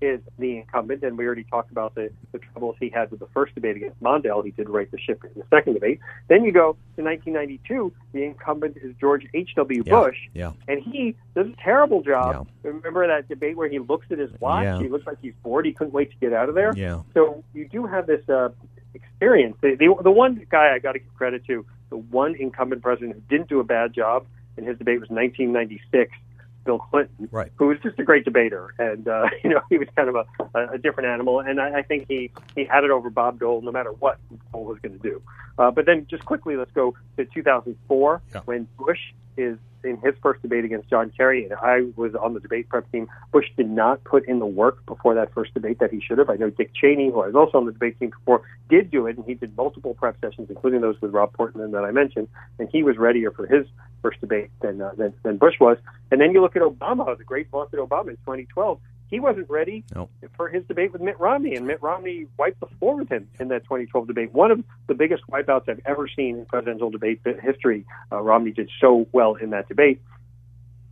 is 0.00 0.20
the 0.38 0.58
incumbent, 0.58 1.02
and 1.02 1.18
we 1.18 1.26
already 1.26 1.44
talked 1.44 1.70
about 1.70 1.94
the, 1.94 2.10
the 2.32 2.38
troubles 2.38 2.76
he 2.78 2.88
had 2.88 3.10
with 3.10 3.20
the 3.20 3.26
first 3.34 3.54
debate 3.54 3.76
against 3.76 4.00
Mondale. 4.02 4.44
He 4.44 4.50
did 4.50 4.68
right 4.68 4.90
the 4.90 4.98
ship 4.98 5.22
in 5.24 5.30
the 5.40 5.46
second 5.50 5.74
debate. 5.74 6.00
Then 6.28 6.44
you 6.44 6.52
go 6.52 6.76
to 6.96 7.02
1992. 7.02 7.92
The 8.12 8.24
incumbent 8.24 8.76
is 8.82 8.94
George 9.00 9.26
H.W. 9.34 9.82
Yeah. 9.86 9.92
Bush, 9.92 10.16
Yeah. 10.34 10.52
and 10.68 10.82
he 10.82 11.16
does 11.34 11.46
a 11.46 11.62
terrible 11.62 12.02
job. 12.02 12.48
Remember 12.62 13.06
that 13.06 13.28
debate 13.28 13.56
where 13.56 13.68
he 13.68 13.78
looks 13.78 14.06
at 14.10 14.18
his 14.18 14.30
watch? 14.40 14.64
Yeah. 14.64 14.78
He 14.80 14.88
looks 14.88 15.06
like 15.06 15.18
he's 15.20 15.34
bored. 15.42 15.66
He 15.66 15.72
couldn't 15.72 15.92
wait 15.92 16.10
to 16.10 16.16
get 16.18 16.32
out 16.32 16.48
of 16.48 16.54
there. 16.54 16.72
Yeah. 16.76 17.02
So 17.14 17.42
you 17.54 17.68
do 17.68 17.86
have 17.86 18.06
this 18.06 18.26
uh, 18.28 18.50
experience. 18.94 19.56
The, 19.60 19.76
the, 19.78 19.94
the 20.02 20.10
one 20.10 20.46
guy 20.50 20.72
I 20.74 20.78
got 20.78 20.92
to 20.92 20.98
give 21.00 21.14
credit 21.14 21.44
to, 21.46 21.64
the 21.90 21.96
one 21.96 22.34
incumbent 22.34 22.82
president 22.82 23.14
who 23.14 23.20
didn't 23.28 23.48
do 23.48 23.60
a 23.60 23.64
bad 23.64 23.94
job, 23.94 24.26
and 24.56 24.66
his 24.66 24.76
debate 24.78 25.00
was 25.00 25.08
1996 25.08 26.12
Bill 26.68 26.78
Clinton, 26.78 27.30
right. 27.32 27.50
who 27.56 27.68
was 27.68 27.78
just 27.82 27.98
a 27.98 28.04
great 28.04 28.26
debater, 28.26 28.74
and 28.78 29.08
uh, 29.08 29.26
you 29.42 29.48
know 29.48 29.62
he 29.70 29.78
was 29.78 29.88
kind 29.96 30.10
of 30.10 30.16
a, 30.16 30.74
a 30.74 30.76
different 30.76 31.08
animal, 31.08 31.40
and 31.40 31.58
I, 31.58 31.78
I 31.78 31.82
think 31.82 32.04
he 32.08 32.30
he 32.54 32.66
had 32.66 32.84
it 32.84 32.90
over 32.90 33.08
Bob 33.08 33.40
Dole 33.40 33.62
no 33.62 33.72
matter 33.72 33.90
what 33.90 34.18
Dole 34.52 34.66
was 34.66 34.78
going 34.80 34.92
to 34.92 35.02
do. 35.02 35.22
Uh, 35.58 35.70
but 35.70 35.86
then 35.86 36.06
just 36.10 36.26
quickly, 36.26 36.56
let's 36.56 36.70
go 36.72 36.94
to 37.16 37.24
2004 37.24 38.22
yeah. 38.34 38.40
when 38.44 38.68
Bush 38.76 38.98
is 39.38 39.58
in 39.84 39.96
his 39.98 40.14
first 40.22 40.42
debate 40.42 40.64
against 40.64 40.90
John 40.90 41.12
Kerry, 41.16 41.44
and 41.44 41.54
I 41.54 41.82
was 41.96 42.14
on 42.14 42.34
the 42.34 42.40
debate 42.40 42.68
prep 42.68 42.90
team. 42.90 43.08
Bush 43.30 43.46
did 43.56 43.70
not 43.70 44.02
put 44.04 44.28
in 44.28 44.40
the 44.40 44.46
work 44.46 44.84
before 44.86 45.14
that 45.14 45.32
first 45.32 45.54
debate 45.54 45.78
that 45.78 45.92
he 45.92 46.00
should 46.00 46.18
have. 46.18 46.28
I 46.28 46.34
know 46.34 46.50
Dick 46.50 46.72
Cheney, 46.74 47.10
who 47.10 47.20
I 47.20 47.26
was 47.26 47.36
also 47.36 47.58
on 47.58 47.66
the 47.66 47.72
debate 47.72 47.98
team 47.98 48.10
before, 48.10 48.42
did 48.68 48.90
do 48.90 49.06
it, 49.06 49.16
and 49.16 49.24
he 49.24 49.34
did 49.34 49.56
multiple 49.56 49.94
prep 49.94 50.20
sessions, 50.20 50.50
including 50.50 50.80
those 50.80 51.00
with 51.00 51.12
Rob 51.12 51.32
Portman 51.32 51.70
that 51.70 51.84
I 51.84 51.92
mentioned, 51.92 52.28
and 52.58 52.68
he 52.70 52.82
was 52.82 52.96
readier 52.96 53.30
for 53.30 53.46
his 53.46 53.66
first 54.02 54.20
debate 54.20 54.50
than 54.60 54.80
uh, 54.80 54.92
than, 54.96 55.14
than 55.22 55.36
Bush 55.36 55.54
was. 55.60 55.78
And 56.10 56.20
then 56.20 56.32
you 56.32 56.40
look 56.40 56.56
at 56.56 56.62
Obama, 56.62 57.16
the 57.16 57.24
great 57.24 57.48
vaunted 57.50 57.78
Obama 57.78 58.10
in 58.10 58.16
2012 58.16 58.80
he 59.08 59.20
wasn't 59.20 59.48
ready 59.48 59.84
nope. 59.94 60.10
for 60.36 60.48
his 60.48 60.64
debate 60.66 60.92
with 60.92 61.00
Mitt 61.00 61.18
Romney, 61.18 61.54
and 61.54 61.66
Mitt 61.66 61.82
Romney 61.82 62.26
wiped 62.38 62.60
the 62.60 62.66
floor 62.78 62.96
with 62.96 63.08
him 63.08 63.28
in 63.40 63.48
that 63.48 63.64
2012 63.64 64.06
debate. 64.06 64.32
One 64.32 64.50
of 64.50 64.62
the 64.86 64.94
biggest 64.94 65.22
wipeouts 65.30 65.68
I've 65.68 65.80
ever 65.86 66.08
seen 66.14 66.38
in 66.38 66.44
presidential 66.44 66.90
debate 66.90 67.20
history. 67.42 67.86
Uh, 68.12 68.20
Romney 68.20 68.52
did 68.52 68.70
so 68.80 69.08
well 69.12 69.34
in 69.34 69.50
that 69.50 69.68
debate. 69.68 70.00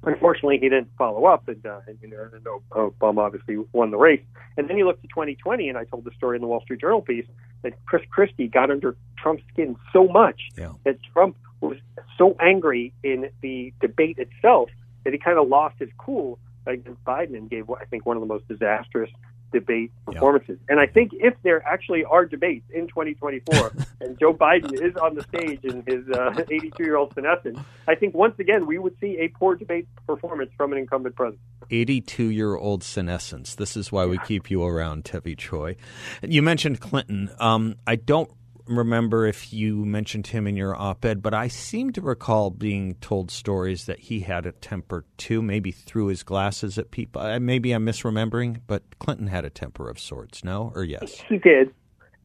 Unfortunately, 0.02 0.58
he 0.58 0.68
didn't 0.68 0.88
follow 0.96 1.26
up, 1.26 1.48
and, 1.48 1.64
uh, 1.66 1.80
and 1.86 1.98
you 2.00 2.08
know, 2.08 2.62
Obama 2.70 3.18
obviously 3.18 3.56
won 3.72 3.90
the 3.90 3.96
race. 3.96 4.22
And 4.56 4.68
then 4.68 4.78
you 4.78 4.86
look 4.86 5.02
to 5.02 5.08
2020, 5.08 5.68
and 5.68 5.76
I 5.76 5.84
told 5.84 6.04
the 6.04 6.12
story 6.16 6.36
in 6.36 6.42
the 6.42 6.46
Wall 6.46 6.60
Street 6.62 6.80
Journal 6.80 7.02
piece 7.02 7.26
that 7.62 7.74
Chris 7.86 8.02
Christie 8.08 8.46
got 8.46 8.70
under 8.70 8.96
Trump's 9.18 9.42
skin 9.52 9.76
so 9.92 10.06
much 10.06 10.40
yeah. 10.56 10.72
that 10.84 10.98
Trump 11.12 11.36
was 11.60 11.76
so 12.16 12.36
angry 12.40 12.92
in 13.02 13.30
the 13.42 13.72
debate 13.80 14.18
itself 14.18 14.70
that 15.04 15.12
he 15.12 15.18
kind 15.18 15.38
of 15.38 15.48
lost 15.48 15.76
his 15.78 15.88
cool 15.98 16.38
against 16.66 17.02
Biden 17.04 17.36
and 17.36 17.48
gave, 17.48 17.68
I 17.70 17.84
think, 17.84 18.06
one 18.06 18.16
of 18.16 18.20
the 18.20 18.26
most 18.26 18.46
disastrous 18.48 19.10
debate 19.52 19.92
performances. 20.04 20.58
Yeah. 20.60 20.72
And 20.72 20.80
I 20.80 20.86
think 20.86 21.12
if 21.14 21.34
there 21.42 21.66
actually 21.66 22.04
are 22.04 22.26
debates 22.26 22.68
in 22.72 22.88
2024 22.88 23.72
and 24.00 24.18
Joe 24.18 24.34
Biden 24.34 24.74
is 24.74 24.96
on 24.96 25.14
the 25.14 25.22
stage 25.22 25.64
in 25.64 25.82
his 25.86 26.04
82 26.08 26.14
uh, 26.14 26.84
year 26.84 26.96
old 26.96 27.12
senescence, 27.14 27.58
I 27.86 27.94
think 27.94 28.14
once 28.14 28.38
again 28.38 28.66
we 28.66 28.78
would 28.78 28.96
see 29.00 29.18
a 29.20 29.28
poor 29.28 29.54
debate 29.54 29.88
performance 30.06 30.50
from 30.56 30.72
an 30.72 30.78
incumbent 30.78 31.14
president. 31.14 31.40
82 31.70 32.24
year 32.24 32.56
old 32.56 32.82
senescence. 32.82 33.54
This 33.54 33.76
is 33.76 33.90
why 33.90 34.06
we 34.06 34.18
keep 34.18 34.50
you 34.50 34.64
around, 34.64 35.04
Tevi 35.04 35.36
Troy. 35.36 35.76
You 36.22 36.42
mentioned 36.42 36.80
Clinton. 36.80 37.30
Um, 37.38 37.76
I 37.86 37.96
don't 37.96 38.30
remember 38.66 39.26
if 39.26 39.52
you 39.52 39.84
mentioned 39.84 40.28
him 40.28 40.46
in 40.46 40.56
your 40.56 40.74
op 40.74 41.04
ed, 41.04 41.22
but 41.22 41.34
I 41.34 41.48
seem 41.48 41.92
to 41.92 42.00
recall 42.00 42.50
being 42.50 42.94
told 42.96 43.30
stories 43.30 43.86
that 43.86 43.98
he 43.98 44.20
had 44.20 44.46
a 44.46 44.52
temper 44.52 45.04
too, 45.16 45.42
maybe 45.42 45.70
threw 45.70 46.06
his 46.06 46.22
glasses 46.22 46.78
at 46.78 46.90
people. 46.90 47.38
Maybe 47.40 47.72
I'm 47.72 47.86
misremembering, 47.86 48.60
but 48.66 48.82
Clinton 48.98 49.28
had 49.28 49.44
a 49.44 49.50
temper 49.50 49.88
of 49.88 49.98
sorts, 49.98 50.44
no? 50.44 50.72
Or 50.74 50.84
yes? 50.84 51.22
He 51.28 51.38
did. 51.38 51.72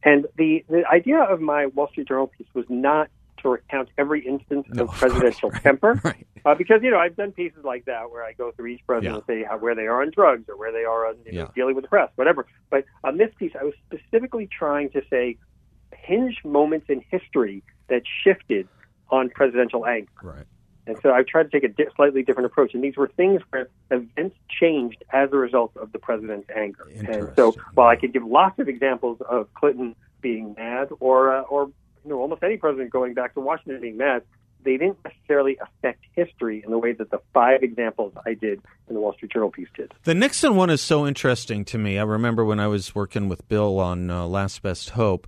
And 0.04 0.26
the, 0.36 0.64
the 0.68 0.84
idea 0.92 1.20
of 1.20 1.40
my 1.40 1.66
Wall 1.66 1.88
Street 1.88 2.08
Journal 2.08 2.26
piece 2.26 2.48
was 2.54 2.66
not 2.68 3.08
to 3.42 3.48
recount 3.50 3.88
every 3.98 4.26
instance 4.26 4.66
no, 4.70 4.84
of 4.88 4.90
presidential 4.90 5.50
course, 5.50 5.54
right, 5.54 5.62
temper. 5.62 6.00
Right. 6.04 6.26
Uh, 6.44 6.56
because, 6.56 6.80
you 6.82 6.90
know, 6.90 6.98
I've 6.98 7.14
done 7.14 7.30
pieces 7.30 7.62
like 7.62 7.84
that 7.84 8.10
where 8.10 8.24
I 8.24 8.32
go 8.32 8.50
through 8.50 8.66
each 8.66 8.80
president 8.84 9.22
yeah. 9.28 9.34
and 9.34 9.44
say 9.44 9.48
how, 9.48 9.58
where 9.58 9.76
they 9.76 9.86
are 9.86 10.02
on 10.02 10.10
drugs 10.10 10.48
or 10.48 10.56
where 10.56 10.72
they 10.72 10.82
are 10.84 11.06
on 11.06 11.14
you 11.24 11.32
know, 11.32 11.38
Yeah. 11.42 11.48
dealing 11.54 11.76
with 11.76 11.84
the 11.84 11.88
press, 11.88 12.10
whatever. 12.16 12.46
But 12.68 12.84
on 13.04 13.16
this 13.16 13.30
piece, 13.38 13.52
I 13.58 13.62
was 13.62 13.74
specifically 13.86 14.48
trying 14.48 14.90
to 14.90 15.02
say 15.08 15.36
hinge 16.02 16.38
moments 16.44 16.86
in 16.88 17.02
history 17.10 17.62
that 17.88 18.02
shifted 18.24 18.68
on 19.10 19.30
presidential 19.30 19.86
anger. 19.86 20.10
Right. 20.22 20.44
And 20.86 20.96
so 21.00 21.12
I've 21.12 21.26
tried 21.26 21.44
to 21.44 21.48
take 21.48 21.64
a 21.64 21.68
di- 21.68 21.90
slightly 21.94 22.22
different 22.22 22.46
approach. 22.46 22.74
And 22.74 22.82
these 22.82 22.96
were 22.96 23.08
things 23.08 23.40
where 23.50 23.68
events 23.90 24.36
changed 24.48 25.04
as 25.12 25.32
a 25.32 25.36
result 25.36 25.76
of 25.76 25.92
the 25.92 25.98
president's 25.98 26.48
anger. 26.54 26.88
And 27.06 27.30
so 27.36 27.54
while 27.74 27.88
I 27.88 27.96
could 27.96 28.12
give 28.12 28.24
lots 28.24 28.58
of 28.58 28.68
examples 28.68 29.18
of 29.28 29.52
Clinton 29.54 29.94
being 30.20 30.54
mad 30.56 30.88
or, 30.98 31.36
uh, 31.36 31.42
or 31.42 31.70
you 32.04 32.10
know, 32.10 32.18
almost 32.18 32.42
any 32.42 32.56
president 32.56 32.90
going 32.90 33.14
back 33.14 33.34
to 33.34 33.40
Washington 33.40 33.80
being 33.80 33.96
mad, 33.96 34.22
they 34.64 34.76
didn't 34.76 34.98
necessarily 35.04 35.58
affect 35.60 36.04
history 36.14 36.62
in 36.64 36.70
the 36.70 36.78
way 36.78 36.92
that 36.92 37.10
the 37.10 37.18
five 37.32 37.62
examples 37.62 38.12
I 38.24 38.34
did 38.34 38.60
in 38.88 38.94
the 38.94 39.00
Wall 39.00 39.12
Street 39.12 39.32
Journal 39.32 39.50
piece 39.50 39.68
did. 39.76 39.92
The 40.04 40.14
Nixon 40.14 40.56
one 40.56 40.70
is 40.70 40.80
so 40.80 41.06
interesting 41.06 41.64
to 41.66 41.78
me. 41.78 41.98
I 41.98 42.04
remember 42.04 42.44
when 42.44 42.60
I 42.60 42.68
was 42.68 42.94
working 42.94 43.28
with 43.28 43.46
Bill 43.48 43.78
on 43.78 44.10
uh, 44.10 44.26
Last 44.26 44.62
Best 44.62 44.90
Hope, 44.90 45.26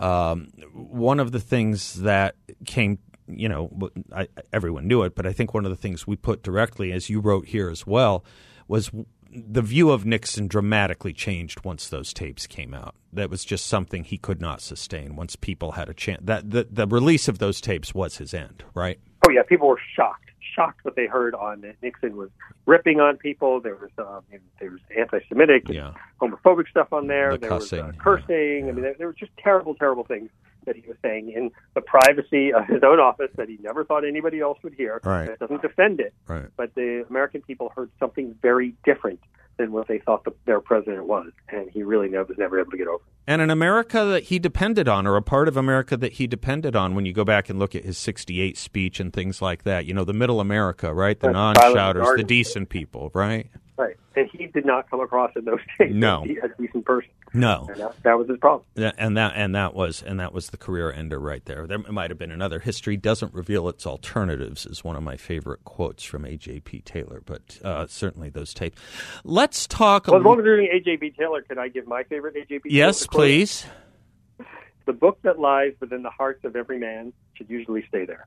um, 0.00 0.48
one 0.72 1.20
of 1.20 1.30
the 1.30 1.40
things 1.40 1.94
that 2.02 2.34
came, 2.64 2.98
you 3.28 3.48
know, 3.48 3.90
I, 4.12 4.28
everyone 4.52 4.88
knew 4.88 5.02
it, 5.02 5.14
but 5.14 5.26
I 5.26 5.32
think 5.32 5.54
one 5.54 5.64
of 5.64 5.70
the 5.70 5.76
things 5.76 6.06
we 6.06 6.16
put 6.16 6.42
directly, 6.42 6.92
as 6.92 7.10
you 7.10 7.20
wrote 7.20 7.46
here 7.46 7.68
as 7.70 7.86
well, 7.86 8.24
was 8.66 8.90
the 9.30 9.62
view 9.62 9.90
of 9.90 10.04
Nixon 10.04 10.48
dramatically 10.48 11.12
changed 11.12 11.64
once 11.64 11.88
those 11.88 12.12
tapes 12.12 12.46
came 12.46 12.74
out. 12.74 12.94
That 13.12 13.30
was 13.30 13.44
just 13.44 13.66
something 13.66 14.04
he 14.04 14.18
could 14.18 14.40
not 14.40 14.60
sustain 14.60 15.16
once 15.16 15.36
people 15.36 15.72
had 15.72 15.88
a 15.88 15.94
chance. 15.94 16.22
That 16.24 16.50
the, 16.50 16.66
the 16.70 16.86
release 16.86 17.28
of 17.28 17.38
those 17.38 17.60
tapes 17.60 17.94
was 17.94 18.16
his 18.16 18.34
end, 18.34 18.64
right? 18.74 18.98
Oh 19.26 19.30
yeah, 19.30 19.42
people 19.42 19.68
were 19.68 19.80
shocked, 19.94 20.29
shocked 20.60 20.84
what 20.84 20.96
they 20.96 21.06
heard 21.06 21.34
on 21.34 21.60
that 21.62 21.76
Nixon 21.82 22.16
was 22.16 22.30
ripping 22.66 23.00
on 23.00 23.16
people. 23.16 23.60
There 23.60 23.76
was 23.76 23.90
um, 23.98 24.22
there 24.60 24.70
was 24.70 24.80
anti-Semitic, 24.96 25.68
Yeah. 25.68 25.92
homophobic 26.20 26.68
stuff 26.68 26.92
on 26.92 27.06
there. 27.06 27.32
The 27.32 27.38
there 27.38 27.54
was 27.54 27.72
uh, 27.72 27.76
cussing, 27.86 28.00
cursing. 28.00 28.64
yeah, 28.66 28.68
I 28.68 28.72
mean, 28.72 28.82
there, 28.82 28.94
there 28.98 29.06
were 29.06 29.12
just 29.12 29.32
terrible, 29.38 29.74
terrible 29.74 30.04
things 30.04 30.30
that 30.66 30.76
he 30.76 30.82
was 30.86 30.96
saying 31.02 31.30
in 31.32 31.50
the 31.74 31.80
privacy 31.80 32.52
of 32.52 32.66
his 32.66 32.82
own 32.82 32.98
office 33.00 33.30
that 33.36 33.48
he 33.48 33.58
never 33.62 33.84
thought 33.84 34.04
anybody 34.04 34.40
else 34.40 34.58
would 34.62 34.74
hear. 34.74 35.00
Right. 35.04 35.26
That 35.28 35.38
doesn't 35.38 35.62
defend 35.62 36.00
it, 36.00 36.12
Right. 36.28 36.46
but 36.56 36.74
the 36.74 37.04
American 37.08 37.42
people 37.42 37.72
heard 37.74 37.90
something 37.98 38.34
very 38.42 38.74
different 38.84 39.20
than 39.58 39.72
what 39.72 39.88
they 39.88 39.98
thought 39.98 40.24
the, 40.24 40.32
their 40.46 40.60
president 40.60 41.04
was, 41.06 41.30
and 41.50 41.68
he 41.70 41.82
really 41.82 42.08
never, 42.08 42.24
was 42.24 42.38
never 42.38 42.58
able 42.58 42.70
to 42.70 42.78
get 42.78 42.88
over. 42.88 42.96
it. 42.96 43.12
and 43.26 43.42
an 43.42 43.50
America 43.50 44.04
that 44.06 44.24
he 44.24 44.38
depended 44.38 44.88
on, 44.88 45.06
or 45.06 45.16
a 45.16 45.22
part 45.22 45.48
of 45.48 45.56
America 45.56 45.96
that 45.98 46.14
he 46.14 46.26
depended 46.26 46.74
on. 46.74 46.94
When 46.94 47.04
you 47.04 47.12
go 47.12 47.24
back 47.24 47.50
and 47.50 47.58
look 47.58 47.74
at 47.74 47.84
his 47.84 47.98
'68 47.98 48.56
speech 48.56 49.00
and 49.00 49.12
things 49.12 49.42
like 49.42 49.64
that, 49.64 49.84
you 49.84 49.92
know, 49.92 50.04
the 50.04 50.14
Middle 50.14 50.40
America, 50.40 50.94
right? 50.94 51.18
The 51.20 51.26
Right. 51.28 51.32
non-shouters, 51.56 52.08
the 52.16 52.24
decent 52.24 52.70
people, 52.70 53.10
right? 53.14 53.48
Right, 53.76 53.96
and 54.16 54.28
he 54.32 54.46
did 54.46 54.64
not 54.64 54.88
come 54.90 55.00
across 55.00 55.32
in 55.36 55.44
those 55.44 55.60
days 55.78 55.94
No. 55.94 56.24
as 56.42 56.50
a 56.58 56.62
decent 56.62 56.86
person. 56.86 57.10
No, 57.32 57.66
And 57.68 57.80
that, 57.80 58.02
that 58.02 58.18
was 58.18 58.28
his 58.28 58.38
problem. 58.38 58.64
And 58.76 59.16
that 59.16 59.34
and 59.36 59.54
that 59.54 59.74
was 59.74 60.02
and 60.02 60.18
that 60.18 60.32
was 60.32 60.50
the 60.50 60.56
career 60.56 60.90
ender 60.90 61.18
right 61.18 61.44
there. 61.44 61.66
There 61.66 61.78
might 61.78 62.10
have 62.10 62.18
been 62.18 62.32
another. 62.32 62.58
History 62.58 62.96
doesn't 62.96 63.32
reveal 63.32 63.68
its 63.68 63.86
alternatives 63.86 64.66
is 64.66 64.82
one 64.82 64.96
of 64.96 65.02
my 65.02 65.16
favorite 65.16 65.64
quotes 65.64 66.02
from 66.02 66.24
A.J.P. 66.24 66.80
Taylor, 66.80 67.22
but 67.24 67.58
uh, 67.62 67.86
certainly 67.86 68.30
those 68.30 68.52
tapes. 68.52 68.80
Let's 69.22 69.66
talk. 69.68 70.08
Well, 70.08 70.18
as 70.18 70.24
long 70.24 70.40
as 70.40 70.44
you're 70.44 70.56
doing 70.56 70.70
A.J.P. 70.72 71.10
Taylor, 71.18 71.42
can 71.42 71.58
I 71.58 71.68
give 71.68 71.86
my 71.86 72.02
favorite 72.04 72.36
A.J.P. 72.36 72.70
yes, 72.74 73.06
please. 73.06 73.64
The 74.86 74.92
book 74.92 75.18
that 75.22 75.38
lies 75.38 75.74
within 75.78 76.02
the 76.02 76.10
hearts 76.10 76.44
of 76.44 76.56
every 76.56 76.78
man 76.78 77.12
should 77.34 77.48
usually 77.48 77.84
stay 77.88 78.06
there. 78.06 78.26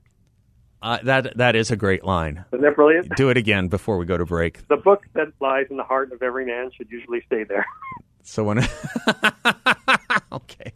Uh, 0.80 0.98
that 1.02 1.36
that 1.36 1.56
is 1.56 1.70
a 1.70 1.76
great 1.76 2.04
line. 2.04 2.44
Isn't 2.52 2.62
that 2.62 2.76
brilliant? 2.76 3.08
Do 3.16 3.30
it 3.30 3.36
again 3.36 3.68
before 3.68 3.96
we 3.98 4.06
go 4.06 4.16
to 4.16 4.26
break. 4.26 4.66
The 4.68 4.76
book 4.76 5.04
that 5.14 5.28
lies 5.40 5.66
in 5.70 5.76
the 5.76 5.82
heart 5.82 6.12
of 6.12 6.22
every 6.22 6.44
man 6.46 6.70
should 6.76 6.90
usually 6.90 7.22
stay 7.26 7.44
there. 7.44 7.66
So 8.24 8.42
when 8.42 8.58
okay, 10.32 10.72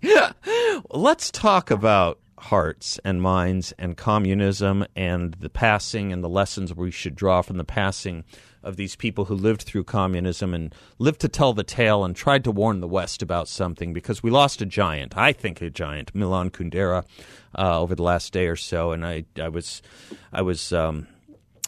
let's 0.91 1.31
talk 1.31 1.71
about 1.71 2.21
hearts 2.39 3.01
and 3.05 3.21
minds 3.21 3.73
and 3.79 3.97
communism 3.97 4.85
and 4.95 5.35
the 5.35 5.49
passing 5.49 6.13
and 6.13 6.23
the 6.23 6.29
lessons 6.29 6.75
we 6.75 6.91
should 6.91 7.17
draw 7.17 7.43
from 7.43 7.57
the 7.57 7.65
passing 7.65 8.23
of 8.63 8.77
these 8.77 8.95
people 8.97 9.25
who 9.25 9.35
lived 9.35 9.63
through 9.63 9.85
communism 9.85 10.53
and 10.53 10.75
lived 10.99 11.21
to 11.21 11.29
tell 11.29 11.55
the 11.55 11.65
tale 11.65 12.05
and 12.05 12.15
tried 12.15 12.45
to 12.45 12.51
warn 12.51 12.81
the 12.81 12.87
West 12.87 13.23
about 13.23 13.49
something 13.49 13.95
because 13.95 14.23
we 14.23 14.31
lost 14.31 14.61
a 14.61 14.67
giant. 14.67 15.17
I 15.17 15.33
think 15.33 15.63
a 15.63 15.71
giant, 15.71 16.15
Milan 16.15 16.51
Kundera, 16.51 17.05
uh, 17.57 17.81
over 17.81 17.95
the 17.95 18.03
last 18.03 18.33
day 18.33 18.47
or 18.47 18.57
so, 18.57 18.93
and 18.93 19.07
I 19.07 19.25
I 19.41 19.49
was 19.49 19.83
I 20.33 20.43
was. 20.43 20.73
Um, 20.73 21.09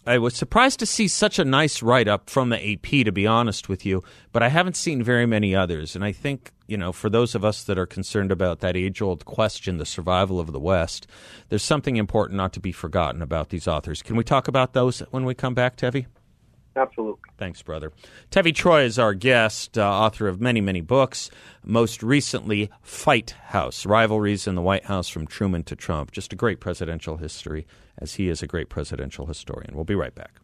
I 0.06 0.16
was 0.16 0.34
surprised 0.34 0.78
to 0.80 0.86
see 0.86 1.08
such 1.08 1.38
a 1.38 1.44
nice 1.44 1.82
write 1.82 2.08
up 2.08 2.30
from 2.30 2.48
the 2.48 2.72
AP, 2.72 3.04
to 3.04 3.12
be 3.12 3.26
honest 3.26 3.68
with 3.68 3.84
you, 3.84 4.02
but 4.32 4.42
I 4.42 4.48
haven't 4.48 4.76
seen 4.76 5.02
very 5.02 5.26
many 5.26 5.54
others. 5.54 5.94
And 5.94 6.02
I 6.02 6.12
think, 6.12 6.52
you 6.66 6.78
know, 6.78 6.90
for 6.90 7.10
those 7.10 7.34
of 7.34 7.44
us 7.44 7.62
that 7.64 7.78
are 7.78 7.86
concerned 7.86 8.32
about 8.32 8.60
that 8.60 8.76
age 8.76 9.02
old 9.02 9.26
question, 9.26 9.76
the 9.76 9.84
survival 9.84 10.40
of 10.40 10.52
the 10.52 10.60
West, 10.60 11.06
there's 11.50 11.62
something 11.62 11.96
important 11.96 12.38
not 12.38 12.54
to 12.54 12.60
be 12.60 12.72
forgotten 12.72 13.20
about 13.20 13.50
these 13.50 13.68
authors. 13.68 14.02
Can 14.02 14.16
we 14.16 14.24
talk 14.24 14.48
about 14.48 14.72
those 14.72 15.00
when 15.10 15.26
we 15.26 15.34
come 15.34 15.54
back, 15.54 15.76
Tevi? 15.76 16.06
Absolutely. 16.76 17.20
Thanks, 17.37 17.62
brother. 17.62 17.92
Tevi 18.30 18.54
Troy 18.54 18.83
is 18.85 18.98
our 18.98 19.12
guest, 19.12 19.76
uh, 19.76 19.83
author 19.83 20.28
of 20.28 20.40
many, 20.40 20.61
many 20.61 20.80
books. 20.80 21.30
Most 21.64 22.02
recently, 22.02 22.70
Fight 22.80 23.35
House 23.46 23.85
Rivalries 23.85 24.46
in 24.46 24.54
the 24.54 24.62
White 24.62 24.85
House 24.85 25.09
from 25.09 25.26
Truman 25.26 25.64
to 25.64 25.76
Trump. 25.76 26.12
Just 26.12 26.33
a 26.33 26.37
great 26.37 26.61
presidential 26.61 27.16
history, 27.16 27.66
as 27.98 28.14
he 28.14 28.28
is 28.28 28.42
a 28.42 28.46
great 28.46 28.68
presidential 28.68 29.26
historian. 29.26 29.74
We'll 29.74 29.85
be 29.85 29.94
right 29.94 30.14
back. 30.14 30.39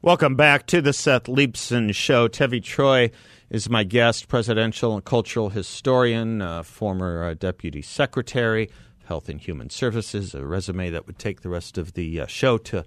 Welcome 0.00 0.36
back 0.36 0.64
to 0.68 0.80
the 0.80 0.92
Seth 0.92 1.24
Leibsohn 1.24 1.92
Show. 1.92 2.28
Tevi 2.28 2.62
Troy 2.62 3.10
is 3.50 3.68
my 3.68 3.82
guest, 3.82 4.28
presidential 4.28 4.94
and 4.94 5.04
cultural 5.04 5.48
historian, 5.48 6.40
uh, 6.40 6.62
former 6.62 7.24
uh, 7.24 7.34
deputy 7.34 7.82
secretary, 7.82 8.70
of 9.00 9.08
Health 9.08 9.28
and 9.28 9.40
Human 9.40 9.70
Services, 9.70 10.36
a 10.36 10.46
resume 10.46 10.90
that 10.90 11.08
would 11.08 11.18
take 11.18 11.40
the 11.40 11.48
rest 11.48 11.78
of 11.78 11.94
the 11.94 12.20
uh, 12.20 12.26
show 12.26 12.58
to 12.58 12.84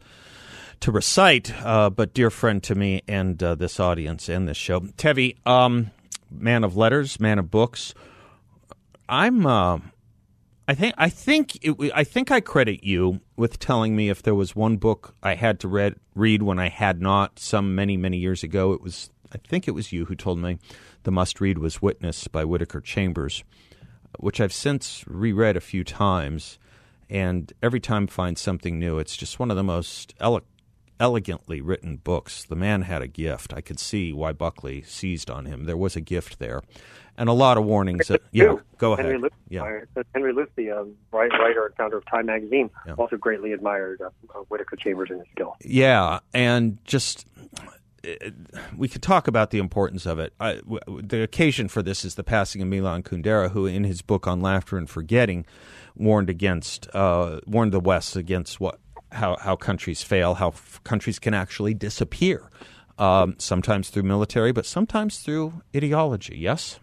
to 0.80 0.92
recite, 0.92 1.54
uh, 1.66 1.90
but 1.90 2.14
dear 2.14 2.30
friend 2.30 2.64
to 2.64 2.76
me 2.76 3.02
and 3.10 3.44
uh, 3.44 3.56
this 3.56 3.78
audience 3.78 4.30
and 4.30 4.48
this 4.48 4.56
show. 4.56 4.80
Tevi, 4.80 5.36
um, 5.46 5.92
man 6.32 6.64
of 6.64 6.78
letters, 6.78 7.20
man 7.20 7.40
of 7.40 7.52
books. 7.52 7.94
I'm. 9.10 9.46
I 10.72 10.74
think. 10.74 10.96
I 10.98 11.10
think. 11.10 11.60
It, 11.62 11.92
I 11.94 12.06
think 12.06 12.32
I 12.32 12.40
credit 12.40 12.82
you 12.82 13.20
with 13.36 13.60
telling 13.60 13.94
me 13.94 14.08
if 14.08 14.24
there 14.24 14.34
was 14.34 14.56
one 14.56 14.78
book 14.78 15.14
I 15.22 15.36
had 15.36 15.60
to 15.60 15.68
read 15.68 15.96
read 16.16 16.44
when 16.44 16.60
I 16.60 16.70
had 16.70 17.02
not, 17.02 17.40
some 17.40 17.76
many 17.76 17.98
many 17.98 18.18
years 18.18 18.42
ago. 18.42 18.72
It 18.72 18.82
was. 18.82 19.10
I 19.34 19.38
think 19.38 19.68
it 19.68 19.72
was 19.72 19.92
you 19.92 20.06
who 20.06 20.16
told 20.16 20.40
me 20.40 20.60
the 21.04 21.12
must 21.12 21.42
read 21.42 21.58
was 21.58 21.82
Witness 21.82 22.30
by 22.30 22.46
Whittaker 22.46 22.80
Chambers, 22.80 23.44
which 24.18 24.40
I've 24.40 24.54
since 24.54 25.04
reread 25.08 25.58
a 25.58 25.62
few 25.62 25.84
times, 25.84 26.58
and 27.10 27.52
every 27.62 27.82
time 27.82 28.08
find 28.08 28.38
something 28.38 28.80
new. 28.80 28.98
It's 28.98 29.18
just 29.18 29.40
one 29.40 29.52
of 29.52 29.58
the 29.58 29.64
most 29.64 30.14
elo- 30.22 30.44
elegantly 31.02 31.60
written 31.60 31.98
books. 31.98 32.46
The 32.46 32.56
man 32.56 32.84
had 32.84 33.02
a 33.02 33.08
gift. 33.08 33.54
I 33.54 33.60
could 33.60 33.80
see 33.80 34.14
why 34.14 34.32
Buckley 34.32 34.84
seized 34.84 35.30
on 35.30 35.46
him. 35.46 35.66
There 35.66 35.76
was 35.76 35.96
a 35.96 36.02
gift 36.02 36.40
there, 36.40 36.62
and 37.18 37.28
a 37.28 37.34
lot 37.34 37.58
of 37.58 37.66
warnings. 37.66 38.08
That, 38.08 38.22
yeah, 38.32 38.56
go 38.78 38.96
Henry 38.96 39.16
ahead. 39.16 39.24
Luce, 39.24 39.32
yeah, 39.50 39.80
Henry 40.14 40.32
Luce, 40.32 40.50
the 40.56 40.72
um, 40.72 40.94
writer 41.12 41.66
and 41.66 41.76
founder 41.76 41.98
of 41.98 42.06
Time 42.06 42.28
Magazine, 42.28 42.70
yeah. 42.86 42.94
also 42.94 43.18
greatly 43.18 43.52
admired 43.52 44.00
uh, 44.02 44.10
Whittaker 44.48 44.78
Chambers 44.78 45.10
and 45.10 45.20
his 45.20 45.28
skill. 45.32 45.58
Yeah, 45.62 46.20
and 46.34 46.78
just 46.86 47.26
we 48.78 48.88
could 48.88 49.02
talk 49.02 49.28
about 49.28 49.52
the 49.52 49.58
importance 49.58 50.06
of 50.06 50.20
it. 50.20 50.34
I, 50.40 50.62
the 50.88 51.24
occasion 51.24 51.68
for 51.68 51.82
this 51.82 52.06
is 52.06 52.16
the 52.16 52.24
passing 52.24 52.62
of 52.62 52.68
Milan 52.68 53.04
Kundera, 53.04 53.52
who, 53.52 53.66
in 53.66 53.84
his 53.84 54.02
book 54.02 54.28
on 54.28 54.42
laughter 54.42 54.78
and 54.78 54.90
forgetting, 54.90 55.46
warned 55.96 56.30
against 56.30 56.88
uh, 56.94 57.42
warned 57.46 57.72
the 57.72 57.80
West 57.80 58.16
against 58.16 58.60
what 58.60 58.80
how 59.12 59.38
how 59.38 59.56
countries 59.56 60.02
fail, 60.02 60.36
how 60.36 60.50
f- 60.50 60.80
countries 60.84 61.20
can 61.20 61.34
actually 61.34 61.74
disappear, 61.74 62.50
um, 62.98 63.36
sometimes 63.38 63.90
through 63.90 64.04
military, 64.04 64.52
but 64.52 64.66
sometimes 64.66 65.20
through 65.20 65.62
ideology. 65.76 66.38
Yes. 66.38 66.80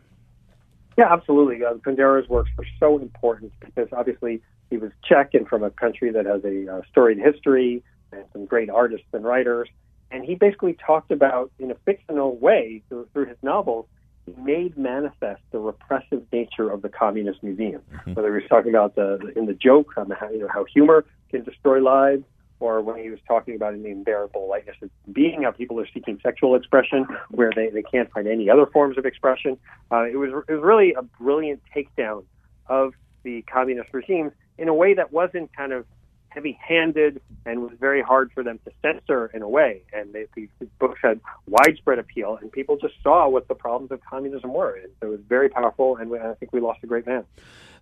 Yeah, 0.96 1.12
absolutely. 1.12 1.64
Uh, 1.64 1.74
Kundera's 1.74 2.28
works 2.28 2.50
were 2.58 2.66
so 2.80 2.98
important 2.98 3.52
because 3.60 3.88
obviously 3.92 4.42
he 4.68 4.78
was 4.78 4.90
Czech 5.08 5.32
and 5.34 5.46
from 5.46 5.62
a 5.62 5.70
country 5.70 6.10
that 6.10 6.26
has 6.26 6.44
a 6.44 6.68
uh, 6.68 6.80
storied 6.90 7.18
history 7.18 7.82
and 8.12 8.24
some 8.32 8.46
great 8.46 8.68
artists 8.68 9.06
and 9.12 9.24
writers. 9.24 9.68
And 10.10 10.24
he 10.24 10.34
basically 10.34 10.76
talked 10.84 11.10
about, 11.10 11.52
in 11.58 11.70
a 11.70 11.76
fictional 11.84 12.36
way, 12.36 12.82
through, 12.88 13.08
through 13.12 13.26
his 13.26 13.36
novels, 13.42 13.86
he 14.26 14.32
made 14.42 14.76
manifest 14.76 15.42
the 15.52 15.58
repressive 15.58 16.24
nature 16.32 16.68
of 16.70 16.82
the 16.82 16.88
Communist 16.88 17.42
Museum. 17.42 17.82
Mm-hmm. 17.92 18.14
Whether 18.14 18.28
he 18.28 18.42
was 18.42 18.48
talking 18.48 18.70
about 18.70 18.94
the, 18.94 19.18
the 19.22 19.38
in 19.38 19.46
the 19.46 19.54
joke 19.54 19.92
on 19.96 20.10
how 20.10 20.30
you 20.30 20.40
know 20.40 20.48
how 20.52 20.64
humor 20.64 21.04
can 21.30 21.42
destroy 21.44 21.80
lives, 21.80 22.24
or 22.60 22.80
when 22.80 23.00
he 23.02 23.10
was 23.10 23.20
talking 23.26 23.54
about 23.54 23.80
the 23.80 23.90
unbearable 23.90 24.48
lightness 24.48 24.76
of 24.82 24.90
being, 25.12 25.42
how 25.42 25.50
people 25.50 25.78
are 25.80 25.86
seeking 25.92 26.18
sexual 26.22 26.54
expression 26.56 27.06
where 27.30 27.52
they, 27.54 27.70
they 27.70 27.82
can't 27.82 28.10
find 28.12 28.26
any 28.26 28.50
other 28.50 28.66
forms 28.66 28.98
of 28.98 29.06
expression. 29.06 29.56
Uh, 29.92 30.04
it 30.04 30.16
was 30.16 30.30
it 30.48 30.52
was 30.52 30.62
really 30.62 30.92
a 30.94 31.02
brilliant 31.02 31.60
takedown 31.74 32.24
of 32.66 32.94
the 33.22 33.42
communist 33.42 33.92
regimes 33.92 34.32
in 34.58 34.68
a 34.68 34.74
way 34.74 34.94
that 34.94 35.12
wasn't 35.12 35.54
kind 35.56 35.72
of 35.72 35.86
heavy-handed 36.28 37.20
and 37.46 37.62
was 37.62 37.72
very 37.80 38.02
hard 38.02 38.30
for 38.32 38.42
them 38.42 38.58
to 38.64 38.72
censor 38.82 39.30
in 39.34 39.42
a 39.42 39.48
way. 39.48 39.82
And 39.92 40.12
they, 40.12 40.26
these 40.34 40.48
books 40.78 40.98
had 41.02 41.20
widespread 41.46 41.98
appeal, 41.98 42.38
and 42.40 42.50
people 42.52 42.76
just 42.76 42.94
saw 43.02 43.28
what 43.28 43.48
the 43.48 43.54
problems 43.54 43.90
of 43.92 44.00
communism 44.04 44.52
were. 44.52 44.74
And 44.74 44.92
so 45.00 45.08
it 45.08 45.10
was 45.10 45.20
very 45.28 45.48
powerful, 45.48 45.96
and 45.96 46.14
I 46.14 46.34
think 46.34 46.52
we 46.52 46.60
lost 46.60 46.80
a 46.82 46.86
great 46.86 47.06
man. 47.06 47.24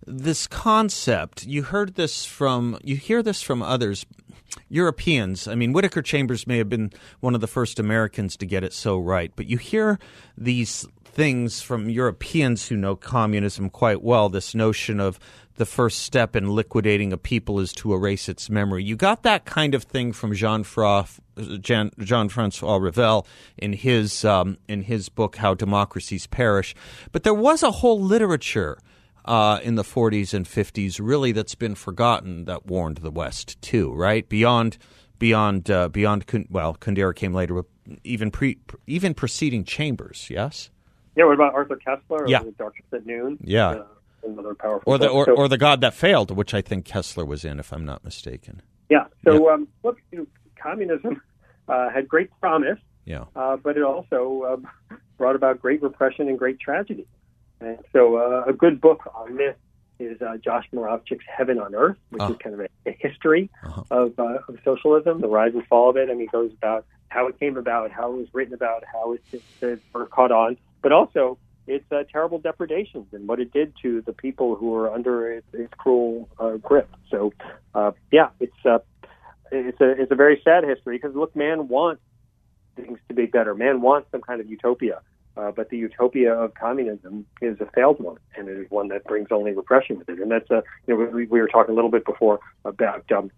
This 0.05 0.47
concept, 0.47 1.45
you 1.45 1.63
heard 1.63 1.95
this 1.95 2.25
from, 2.25 2.77
you 2.83 2.95
hear 2.95 3.21
this 3.23 3.41
from 3.41 3.61
others. 3.61 4.05
Europeans, 4.69 5.47
I 5.47 5.55
mean, 5.55 5.73
Whittaker 5.73 6.01
Chambers 6.01 6.47
may 6.47 6.57
have 6.57 6.69
been 6.69 6.91
one 7.19 7.35
of 7.35 7.41
the 7.41 7.47
first 7.47 7.79
Americans 7.79 8.37
to 8.37 8.45
get 8.45 8.63
it 8.63 8.73
so 8.73 8.97
right, 8.97 9.31
but 9.35 9.47
you 9.47 9.57
hear 9.57 9.99
these 10.37 10.85
things 11.05 11.61
from 11.61 11.89
Europeans 11.89 12.67
who 12.67 12.75
know 12.75 12.95
communism 12.95 13.69
quite 13.69 14.03
well 14.03 14.29
this 14.29 14.53
notion 14.53 14.99
of 14.99 15.19
the 15.57 15.65
first 15.65 15.99
step 15.99 16.35
in 16.35 16.49
liquidating 16.49 17.11
a 17.11 17.17
people 17.17 17.59
is 17.59 17.73
to 17.73 17.93
erase 17.93 18.29
its 18.29 18.49
memory. 18.49 18.83
You 18.83 18.95
got 18.95 19.23
that 19.23 19.45
kind 19.45 19.75
of 19.75 19.83
thing 19.83 20.13
from 20.13 20.33
Jean, 20.33 20.63
Jean, 21.61 21.91
Jean 21.99 22.29
Francois 22.29 22.77
Revel 22.77 23.27
in 23.57 23.73
his 23.73 24.23
um, 24.23 24.57
in 24.67 24.83
his 24.83 25.09
book 25.09 25.35
How 25.35 25.53
Democracies 25.53 26.27
Perish, 26.27 26.75
but 27.11 27.23
there 27.23 27.33
was 27.33 27.63
a 27.63 27.71
whole 27.71 28.01
literature. 28.01 28.79
Uh, 29.25 29.59
in 29.61 29.75
the 29.75 29.83
40s 29.83 30.33
and 30.33 30.45
50s, 30.45 31.01
really, 31.03 31.33
that's 31.33 31.53
been 31.53 31.75
forgotten. 31.75 32.45
That 32.45 32.65
warned 32.65 32.99
the 32.99 33.11
West 33.11 33.61
too, 33.61 33.91
right? 33.93 34.29
Beyond, 34.29 34.77
beyond, 35.19 35.69
uh, 35.69 35.89
beyond. 35.89 36.23
Well, 36.49 36.75
Kundera 36.75 37.13
came 37.13 37.33
later, 37.33 37.55
but 37.55 37.65
even 38.05 38.31
pre, 38.31 38.59
even 38.85 39.13
preceding 39.13 39.65
Chambers. 39.65 40.29
Yes. 40.29 40.69
Yeah. 41.17 41.25
What 41.25 41.33
about 41.33 41.55
Arthur 41.55 41.77
Koestler? 41.85 42.29
Yeah. 42.29 42.41
Darkness 42.57 42.85
at 42.93 43.05
Noon. 43.05 43.37
Yeah. 43.41 43.67
Uh, 43.71 43.83
another 44.27 44.53
powerful. 44.55 44.93
Or 44.93 44.97
the 44.97 45.07
or, 45.09 45.25
So- 45.25 45.35
or 45.35 45.47
the 45.47 45.57
God 45.57 45.81
that 45.81 45.93
failed, 45.93 46.31
which 46.35 46.53
I 46.53 46.61
think 46.61 46.85
Koestler 46.85 47.25
was 47.27 47.43
in, 47.45 47.59
if 47.59 47.71
I'm 47.73 47.85
not 47.85 48.03
mistaken. 48.03 48.61
Yeah. 48.89 49.05
So, 49.25 49.49
Um, 49.51 49.67
look, 49.83 49.97
you 50.11 50.19
know, 50.19 50.27
communism 50.61 51.21
uh, 51.67 51.89
had 51.89 52.07
great 52.07 52.29
promise, 52.39 52.79
Yeah. 53.05 53.25
uh, 53.35 53.57
but 53.57 53.77
it 53.77 53.83
also 53.83 54.43
um, 54.53 54.97
brought 55.17 55.35
about 55.35 55.59
great 55.61 55.81
repression 55.81 56.27
and 56.29 56.37
great 56.39 56.59
tragedy. 56.59 57.05
And 57.59 57.77
so, 57.91 58.17
uh, 58.17 58.43
a 58.47 58.53
good 58.53 58.79
book 58.79 59.01
on 59.15 59.35
this 59.35 59.55
is 59.99 60.21
uh, 60.21 60.37
Josh 60.37 60.65
Muravchik's 60.73 61.25
Heaven 61.27 61.59
on 61.59 61.73
Earth, 61.73 61.97
which 62.11 62.21
Ah. 62.21 62.29
is 62.29 62.37
kind 62.37 62.53
of 62.53 62.61
a, 62.61 62.67
a 62.85 62.91
history 62.91 63.49
Uh-huh. 63.65 63.83
of, 63.89 64.19
uh, 64.19 64.37
of 64.47 64.57
socialism, 64.63 65.21
the 65.21 65.27
rise 65.27 65.53
and 65.55 65.65
fall 65.65 65.89
of 65.89 65.97
it. 65.97 66.09
I 66.09 66.13
mean, 66.13 66.23
it 66.27 66.31
goes 66.31 66.51
about 66.53 66.85
how 67.09 67.27
it 67.27 67.39
came 67.39 67.57
about, 67.57 67.89
how 67.91 68.11
it 68.13 68.17
was 68.17 68.27
written 68.33 68.53
about, 68.53 68.83
how 68.85 69.13
it, 69.13 69.23
it, 69.33 69.41
it 69.61 69.81
caught 70.11 70.31
on, 70.31 70.57
but 70.83 70.91
also 70.91 71.39
its 71.67 71.85
uh, 71.91 72.03
terrible 72.11 72.39
depredations 72.39 73.07
and 73.11 73.27
what 73.27 73.39
it 73.39 73.51
did 73.51 73.73
to 73.81 74.01
the 74.01 74.13
people 74.13 74.55
who 74.55 74.71
were 74.71 74.91
under 74.91 75.31
its, 75.31 75.47
its 75.53 75.73
cruel 75.77 76.29
uh, 76.39 76.55
grip. 76.57 76.89
So, 77.11 77.33
uh, 77.75 77.91
yeah, 78.11 78.29
it's 78.39 78.65
uh, 78.65 78.79
it's 79.51 79.79
a 79.81 80.01
it's 80.01 80.11
a 80.11 80.15
very 80.15 80.41
sad 80.43 80.63
history 80.63 80.97
because 80.97 81.15
look, 81.15 81.35
man 81.35 81.67
wants 81.67 82.01
things 82.75 82.99
to 83.09 83.13
be 83.13 83.25
better. 83.25 83.53
Man 83.53 83.81
wants 83.81 84.09
some 84.11 84.21
kind 84.21 84.39
of 84.39 84.49
utopia, 84.49 85.01
uh, 85.35 85.51
but 85.51 85.69
the 85.69 85.77
utopia 85.77 86.33
of 86.33 86.53
communism 86.53 87.25
is 87.41 87.59
a 87.59 87.65
failed 87.75 87.99
one, 87.99 88.17
and 88.35 88.47
it 88.47 88.57
is 88.57 88.69
one 88.69 88.87
that 88.89 89.03
brings 89.03 89.27
only 89.31 89.51
repression 89.51 89.97
with 89.97 90.09
it. 90.09 90.19
And 90.19 90.31
that's 90.31 90.49
a 90.49 90.63
you 90.87 90.97
know 90.97 91.05
we, 91.13 91.25
we 91.25 91.41
were 91.41 91.47
talking 91.47 91.73
a 91.73 91.75
little 91.75 91.91
bit 91.91 92.05
before 92.05 92.39
about. 92.65 93.11
Um, 93.11 93.31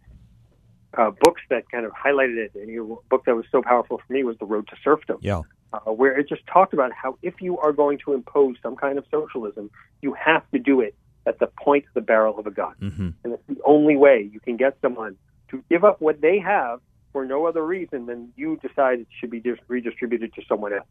uh, 0.97 1.11
books 1.21 1.41
that 1.51 1.69
kind 1.69 1.85
of 1.85 1.91
highlighted 1.91 2.37
it. 2.37 2.51
And 2.55 2.67
a 2.67 2.95
book 3.09 3.23
that 3.25 3.35
was 3.35 3.45
so 3.51 3.61
powerful 3.61 4.01
for 4.05 4.11
me 4.11 4.23
was 4.23 4.37
The 4.39 4.45
Road 4.45 4.67
to 4.69 4.75
Serfdom 4.83 5.19
Yeah. 5.21 5.43
Uh, 5.73 5.91
where 5.91 6.17
it 6.17 6.27
just 6.27 6.45
talked 6.47 6.73
about 6.73 6.91
how 6.91 7.17
if 7.21 7.41
you 7.41 7.57
are 7.59 7.71
going 7.71 7.99
to 8.05 8.13
impose 8.13 8.55
some 8.61 8.75
kind 8.75 8.97
of 8.97 9.05
socialism, 9.11 9.69
you 10.01 10.13
have 10.13 10.49
to 10.51 10.59
do 10.59 10.81
it 10.81 10.95
at 11.25 11.39
the 11.39 11.47
point 11.47 11.85
of 11.85 11.93
the 11.93 12.01
barrel 12.01 12.39
of 12.39 12.47
a 12.47 12.51
gun. 12.51 12.73
Mm-hmm. 12.81 13.09
And 13.23 13.33
it's 13.33 13.43
the 13.47 13.57
only 13.65 13.95
way 13.95 14.29
you 14.31 14.39
can 14.39 14.57
get 14.57 14.77
someone 14.81 15.15
to 15.49 15.63
give 15.69 15.83
up 15.83 16.01
what 16.01 16.21
they 16.21 16.39
have 16.39 16.79
for 17.11 17.25
no 17.25 17.45
other 17.45 17.65
reason 17.65 18.05
than 18.05 18.31
you 18.35 18.57
decide 18.57 18.99
it 18.99 19.07
should 19.19 19.31
be 19.31 19.39
dis- 19.39 19.59
redistributed 19.67 20.33
to 20.33 20.41
someone 20.47 20.73
else. 20.73 20.87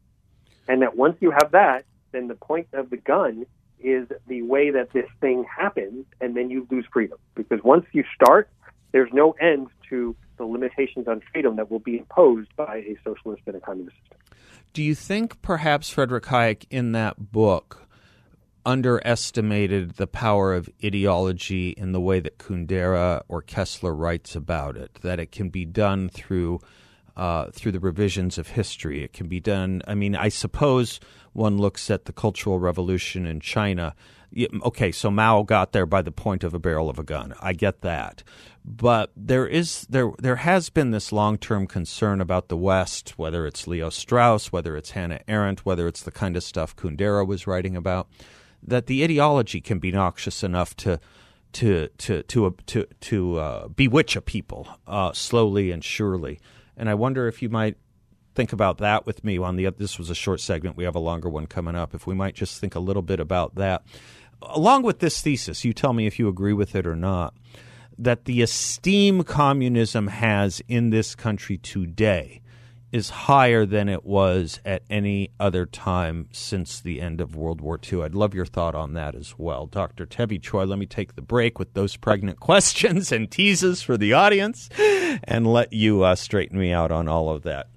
And 0.66 0.82
that 0.82 0.96
once 0.96 1.16
you 1.20 1.30
have 1.30 1.52
that, 1.52 1.84
then 2.12 2.28
the 2.28 2.34
point 2.34 2.68
of 2.72 2.90
the 2.90 2.96
gun 2.96 3.46
is 3.80 4.08
the 4.26 4.42
way 4.42 4.70
that 4.70 4.92
this 4.92 5.08
thing 5.20 5.44
happens, 5.44 6.04
and 6.20 6.36
then 6.36 6.50
you 6.50 6.66
lose 6.70 6.84
freedom. 6.92 7.18
Because 7.34 7.62
once 7.62 7.86
you 7.92 8.04
start, 8.14 8.50
there's 8.92 9.10
no 9.12 9.32
end 9.32 9.68
to 9.88 10.16
the 10.36 10.44
limitations 10.44 11.06
on 11.08 11.22
freedom 11.32 11.56
that 11.56 11.70
will 11.70 11.78
be 11.78 11.98
imposed 11.98 12.54
by 12.56 12.76
a 12.78 12.96
socialist 13.04 13.42
and 13.46 13.56
a 13.56 13.60
communist 13.60 13.96
system. 14.00 14.18
Do 14.78 14.84
you 14.84 14.94
think 14.94 15.42
perhaps 15.42 15.90
Frederick 15.90 16.26
Hayek 16.26 16.64
in 16.70 16.92
that 16.92 17.32
book 17.32 17.88
underestimated 18.64 19.96
the 19.96 20.06
power 20.06 20.54
of 20.54 20.68
ideology 20.84 21.70
in 21.70 21.90
the 21.90 22.00
way 22.00 22.20
that 22.20 22.38
Kundera 22.38 23.22
or 23.26 23.42
Koestler 23.42 23.92
writes 23.98 24.36
about 24.36 24.76
it? 24.76 25.00
That 25.02 25.18
it 25.18 25.32
can 25.32 25.48
be 25.48 25.64
done 25.64 26.08
through 26.08 26.60
uh, 27.16 27.50
through 27.50 27.72
the 27.72 27.80
revisions 27.80 28.38
of 28.38 28.50
history. 28.50 29.02
It 29.02 29.12
can 29.12 29.26
be 29.26 29.40
done. 29.40 29.82
I 29.88 29.96
mean, 29.96 30.14
I 30.14 30.28
suppose 30.28 31.00
one 31.32 31.58
looks 31.58 31.90
at 31.90 32.04
the 32.04 32.12
Cultural 32.12 32.60
Revolution 32.60 33.26
in 33.26 33.40
China. 33.40 33.96
Okay, 34.62 34.92
so 34.92 35.10
Mao 35.10 35.42
got 35.42 35.72
there 35.72 35.86
by 35.86 36.02
the 36.02 36.12
point 36.12 36.44
of 36.44 36.54
a 36.54 36.60
barrel 36.60 36.88
of 36.88 37.00
a 37.00 37.02
gun. 37.02 37.34
I 37.40 37.52
get 37.52 37.80
that, 37.80 38.22
but 38.70 39.10
there 39.16 39.46
is 39.46 39.86
there 39.88 40.12
there 40.18 40.36
has 40.36 40.68
been 40.68 40.90
this 40.90 41.10
long 41.10 41.38
term 41.38 41.66
concern 41.66 42.20
about 42.20 42.48
the 42.48 42.56
West, 42.56 43.18
whether 43.18 43.46
it's 43.46 43.66
Leo 43.66 43.88
Strauss, 43.88 44.52
whether 44.52 44.76
it's 44.76 44.90
Hannah 44.90 45.20
Arendt, 45.26 45.64
whether 45.64 45.88
it's 45.88 46.02
the 46.02 46.10
kind 46.10 46.36
of 46.36 46.42
stuff 46.42 46.76
Kundera 46.76 47.26
was 47.26 47.46
writing 47.46 47.76
about, 47.76 48.08
that 48.62 48.86
the 48.86 49.02
ideology 49.02 49.62
can 49.62 49.78
be 49.78 49.90
noxious 49.90 50.42
enough 50.44 50.76
to 50.76 51.00
to 51.54 51.88
to 51.96 52.22
to 52.24 52.54
to 52.66 52.86
to 53.00 53.38
uh, 53.38 53.68
bewitch 53.68 54.16
a 54.16 54.20
people 54.20 54.68
uh, 54.86 55.12
slowly 55.12 55.70
and 55.70 55.82
surely. 55.82 56.38
And 56.76 56.90
I 56.90 56.94
wonder 56.94 57.26
if 57.26 57.40
you 57.40 57.48
might 57.48 57.78
think 58.34 58.52
about 58.52 58.78
that 58.78 59.06
with 59.06 59.24
me 59.24 59.38
on 59.38 59.56
the 59.56 59.70
this 59.70 59.98
was 59.98 60.10
a 60.10 60.14
short 60.14 60.40
segment. 60.40 60.76
We 60.76 60.84
have 60.84 60.94
a 60.94 61.00
longer 61.00 61.30
one 61.30 61.46
coming 61.46 61.74
up. 61.74 61.94
If 61.94 62.06
we 62.06 62.14
might 62.14 62.34
just 62.34 62.60
think 62.60 62.74
a 62.74 62.80
little 62.80 63.02
bit 63.02 63.18
about 63.18 63.54
that. 63.54 63.82
Along 64.42 64.82
with 64.82 64.98
this 64.98 65.22
thesis, 65.22 65.64
you 65.64 65.72
tell 65.72 65.94
me 65.94 66.06
if 66.06 66.18
you 66.18 66.28
agree 66.28 66.52
with 66.52 66.76
it 66.76 66.86
or 66.86 66.94
not, 66.94 67.34
that 67.98 68.24
the 68.24 68.42
esteem 68.42 69.24
communism 69.24 70.06
has 70.06 70.62
in 70.68 70.90
this 70.90 71.14
country 71.14 71.58
today 71.58 72.40
is 72.90 73.10
higher 73.10 73.66
than 73.66 73.88
it 73.88 74.04
was 74.04 74.60
at 74.64 74.82
any 74.88 75.30
other 75.38 75.66
time 75.66 76.26
since 76.32 76.80
the 76.80 77.00
end 77.00 77.20
of 77.20 77.36
World 77.36 77.60
War 77.60 77.78
II. 77.92 78.02
I'd 78.02 78.14
love 78.14 78.34
your 78.34 78.46
thought 78.46 78.74
on 78.74 78.94
that 78.94 79.14
as 79.14 79.34
well. 79.36 79.66
Dr. 79.66 80.06
Tevi 80.06 80.40
Troy, 80.40 80.64
let 80.64 80.78
me 80.78 80.86
take 80.86 81.14
the 81.14 81.22
break 81.22 81.58
with 81.58 81.74
those 81.74 81.96
pregnant 81.96 82.40
questions 82.40 83.12
and 83.12 83.30
teases 83.30 83.82
for 83.82 83.96
the 83.96 84.14
audience 84.14 84.70
and 85.24 85.46
let 85.46 85.72
you 85.72 86.02
uh, 86.02 86.14
straighten 86.14 86.58
me 86.58 86.72
out 86.72 86.90
on 86.90 87.08
all 87.08 87.28
of 87.28 87.42
that. 87.42 87.68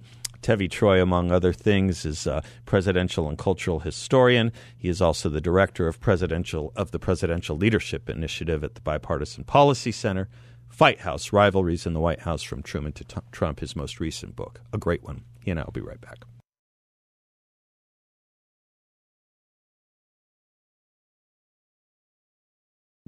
Tevi 0.41 0.69
Troy, 0.69 1.01
among 1.01 1.32
other 1.32 1.54
things, 1.54 2.06
is 2.06 2.25
a 2.25 2.43
presidential 2.65 3.30
and 3.30 3.38
cultural 3.38 3.80
historian. 3.80 4.51
He 4.77 4.89
is 4.89 5.01
also 5.01 5.30
the 5.30 5.41
director 5.41 5.88
of 5.88 5.99
presidential 5.99 6.73
of 6.75 6.91
the 6.91 6.99
Presidential 6.99 7.56
Leadership 7.56 8.10
Initiative 8.10 8.63
at 8.63 8.75
the 8.75 8.82
Bipartisan 8.82 9.43
Policy 9.43 9.91
Center. 9.91 10.30
Fight 10.69 11.01
House 11.01 11.32
Rivalries 11.32 11.86
in 11.86 11.93
the 11.93 11.99
White 11.99 12.21
House 12.21 12.41
from 12.41 12.63
Truman 12.63 12.93
to 12.93 13.04
T- 13.04 13.17
Trump, 13.32 13.60
his 13.60 13.75
most 13.75 13.99
recent 13.99 14.36
book. 14.36 14.62
A 14.73 14.77
great 14.77 15.04
one. 15.04 15.23
He 15.43 15.51
and 15.51 15.60
I 15.60 15.63
will 15.63 15.73
be 15.73 15.82
right 15.82 16.01
back. 16.01 16.19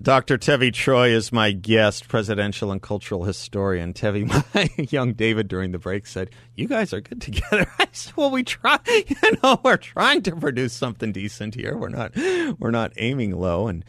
Dr. 0.03 0.37
Tevi 0.37 0.73
Troy 0.73 1.11
is 1.11 1.31
my 1.31 1.53
guest, 1.53 2.09
presidential 2.09 2.73
and 2.73 2.81
cultural 2.81 3.23
historian. 3.23 3.93
Tevi, 3.93 4.27
my 4.53 4.69
young 4.91 5.13
David 5.13 5.47
during 5.47 5.71
the 5.71 5.79
break 5.79 6.07
said, 6.07 6.29
You 6.55 6.67
guys 6.67 6.91
are 6.91 6.99
good 6.99 7.21
together. 7.21 7.65
I 7.79 7.87
said, 7.93 8.13
Well, 8.17 8.29
we 8.29 8.43
try, 8.43 8.79
you 8.87 9.15
know, 9.41 9.61
we're 9.63 9.77
trying 9.77 10.21
to 10.23 10.35
produce 10.35 10.73
something 10.73 11.13
decent 11.13 11.55
here. 11.55 11.77
We're 11.77 11.87
not, 11.87 12.11
we're 12.59 12.71
not 12.71 12.91
aiming 12.97 13.31
low. 13.31 13.69
And 13.69 13.85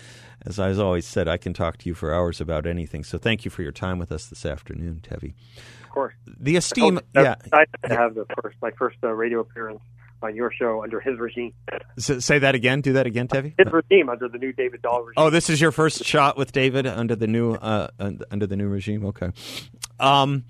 as 0.46 0.60
I've 0.60 0.78
always 0.78 1.04
said, 1.04 1.26
I 1.26 1.36
can 1.36 1.52
talk 1.52 1.78
to 1.78 1.88
you 1.88 1.94
for 1.94 2.14
hours 2.14 2.40
about 2.40 2.64
anything. 2.64 3.02
So 3.02 3.18
thank 3.18 3.44
you 3.44 3.50
for 3.50 3.62
your 3.62 3.72
time 3.72 3.98
with 3.98 4.12
us 4.12 4.26
this 4.26 4.46
afternoon, 4.46 5.00
Tevi. 5.02 5.34
Of 5.82 5.90
course. 5.90 6.14
The 6.38 6.54
esteem, 6.54 7.00
yeah. 7.16 7.34
I 7.52 7.66
have 7.88 8.14
the 8.14 8.26
first, 8.40 8.56
my 8.62 8.70
first 8.78 8.98
uh, 9.02 9.08
radio 9.08 9.40
appearance 9.40 9.80
on 10.22 10.34
your 10.34 10.50
show 10.52 10.82
under 10.82 11.00
his 11.00 11.18
regime. 11.18 11.52
So, 11.98 12.18
say 12.18 12.38
that 12.38 12.54
again. 12.54 12.80
Do 12.80 12.94
that 12.94 13.06
again, 13.06 13.28
Tevi. 13.28 13.54
His 13.58 13.72
regime 13.72 14.08
under 14.08 14.28
the 14.28 14.38
new 14.38 14.52
David 14.52 14.82
Dahl 14.82 15.02
regime. 15.02 15.14
Oh, 15.16 15.30
this 15.30 15.50
is 15.50 15.60
your 15.60 15.72
first 15.72 16.04
shot 16.04 16.36
with 16.36 16.52
David 16.52 16.86
under 16.86 17.14
the 17.14 17.26
new 17.26 17.54
uh, 17.54 17.88
under 18.30 18.46
the 18.46 18.56
new 18.56 18.68
regime. 18.68 19.04
Okay. 19.06 19.30
Um, 20.00 20.44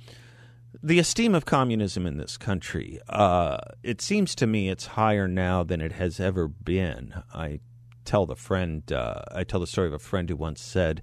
the 0.83 0.99
esteem 0.99 1.35
of 1.35 1.45
communism 1.45 2.07
in 2.07 2.19
this 2.19 2.37
country, 2.37 3.01
uh, 3.09 3.59
it 3.83 4.01
seems 4.01 4.35
to 4.37 4.47
me 4.47 4.69
it's 4.69 4.87
higher 4.87 5.27
now 5.27 5.63
than 5.63 5.81
it 5.81 5.93
has 5.93 6.21
ever 6.21 6.49
been. 6.49 7.15
I 7.33 7.61
tell 8.05 8.27
the 8.27 8.37
friend, 8.37 8.91
uh, 8.93 9.23
I 9.33 9.45
tell 9.45 9.61
the 9.61 9.67
story 9.67 9.87
of 9.87 9.95
a 9.95 9.99
friend 9.99 10.29
who 10.29 10.37
once 10.37 10.61
said, 10.61 11.03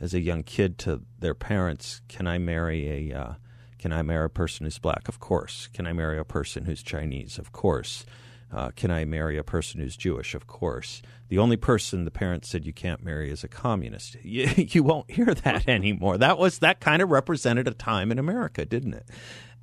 as 0.00 0.14
a 0.14 0.20
young 0.20 0.42
kid, 0.42 0.78
to 0.78 1.02
their 1.18 1.34
parents, 1.34 2.00
"Can 2.08 2.26
I 2.26 2.38
marry 2.38 3.10
a 3.10 3.16
uh, 3.16 3.32
can 3.80 3.94
I 3.94 4.02
marry 4.02 4.26
a 4.26 4.28
person 4.28 4.66
who's 4.66 4.78
black? 4.78 5.08
Of 5.08 5.20
course. 5.20 5.70
Can 5.72 5.86
I 5.86 5.94
marry 5.94 6.18
a 6.18 6.24
person 6.24 6.66
who's 6.66 6.82
Chinese? 6.82 7.38
Of 7.38 7.50
course. 7.52 8.04
Uh, 8.52 8.72
can 8.76 8.90
I 8.90 9.06
marry 9.06 9.38
a 9.38 9.42
person 9.42 9.80
who's 9.80 9.96
Jewish? 9.96 10.34
Of 10.34 10.46
course. 10.46 11.00
The 11.28 11.38
only 11.38 11.56
person 11.56 12.04
the 12.04 12.10
parents 12.10 12.50
said 12.50 12.66
you 12.66 12.74
can't 12.74 13.02
marry 13.02 13.30
is 13.30 13.42
a 13.42 13.48
communist. 13.48 14.18
You, 14.22 14.50
you 14.56 14.82
won't 14.82 15.10
hear 15.10 15.32
that 15.32 15.66
anymore. 15.68 16.18
That 16.18 16.36
was 16.36 16.58
that 16.58 16.80
kind 16.80 17.00
of 17.00 17.10
represented 17.10 17.66
a 17.66 17.70
time 17.72 18.12
in 18.12 18.18
America, 18.18 18.66
didn't 18.66 18.92
it? 18.92 19.08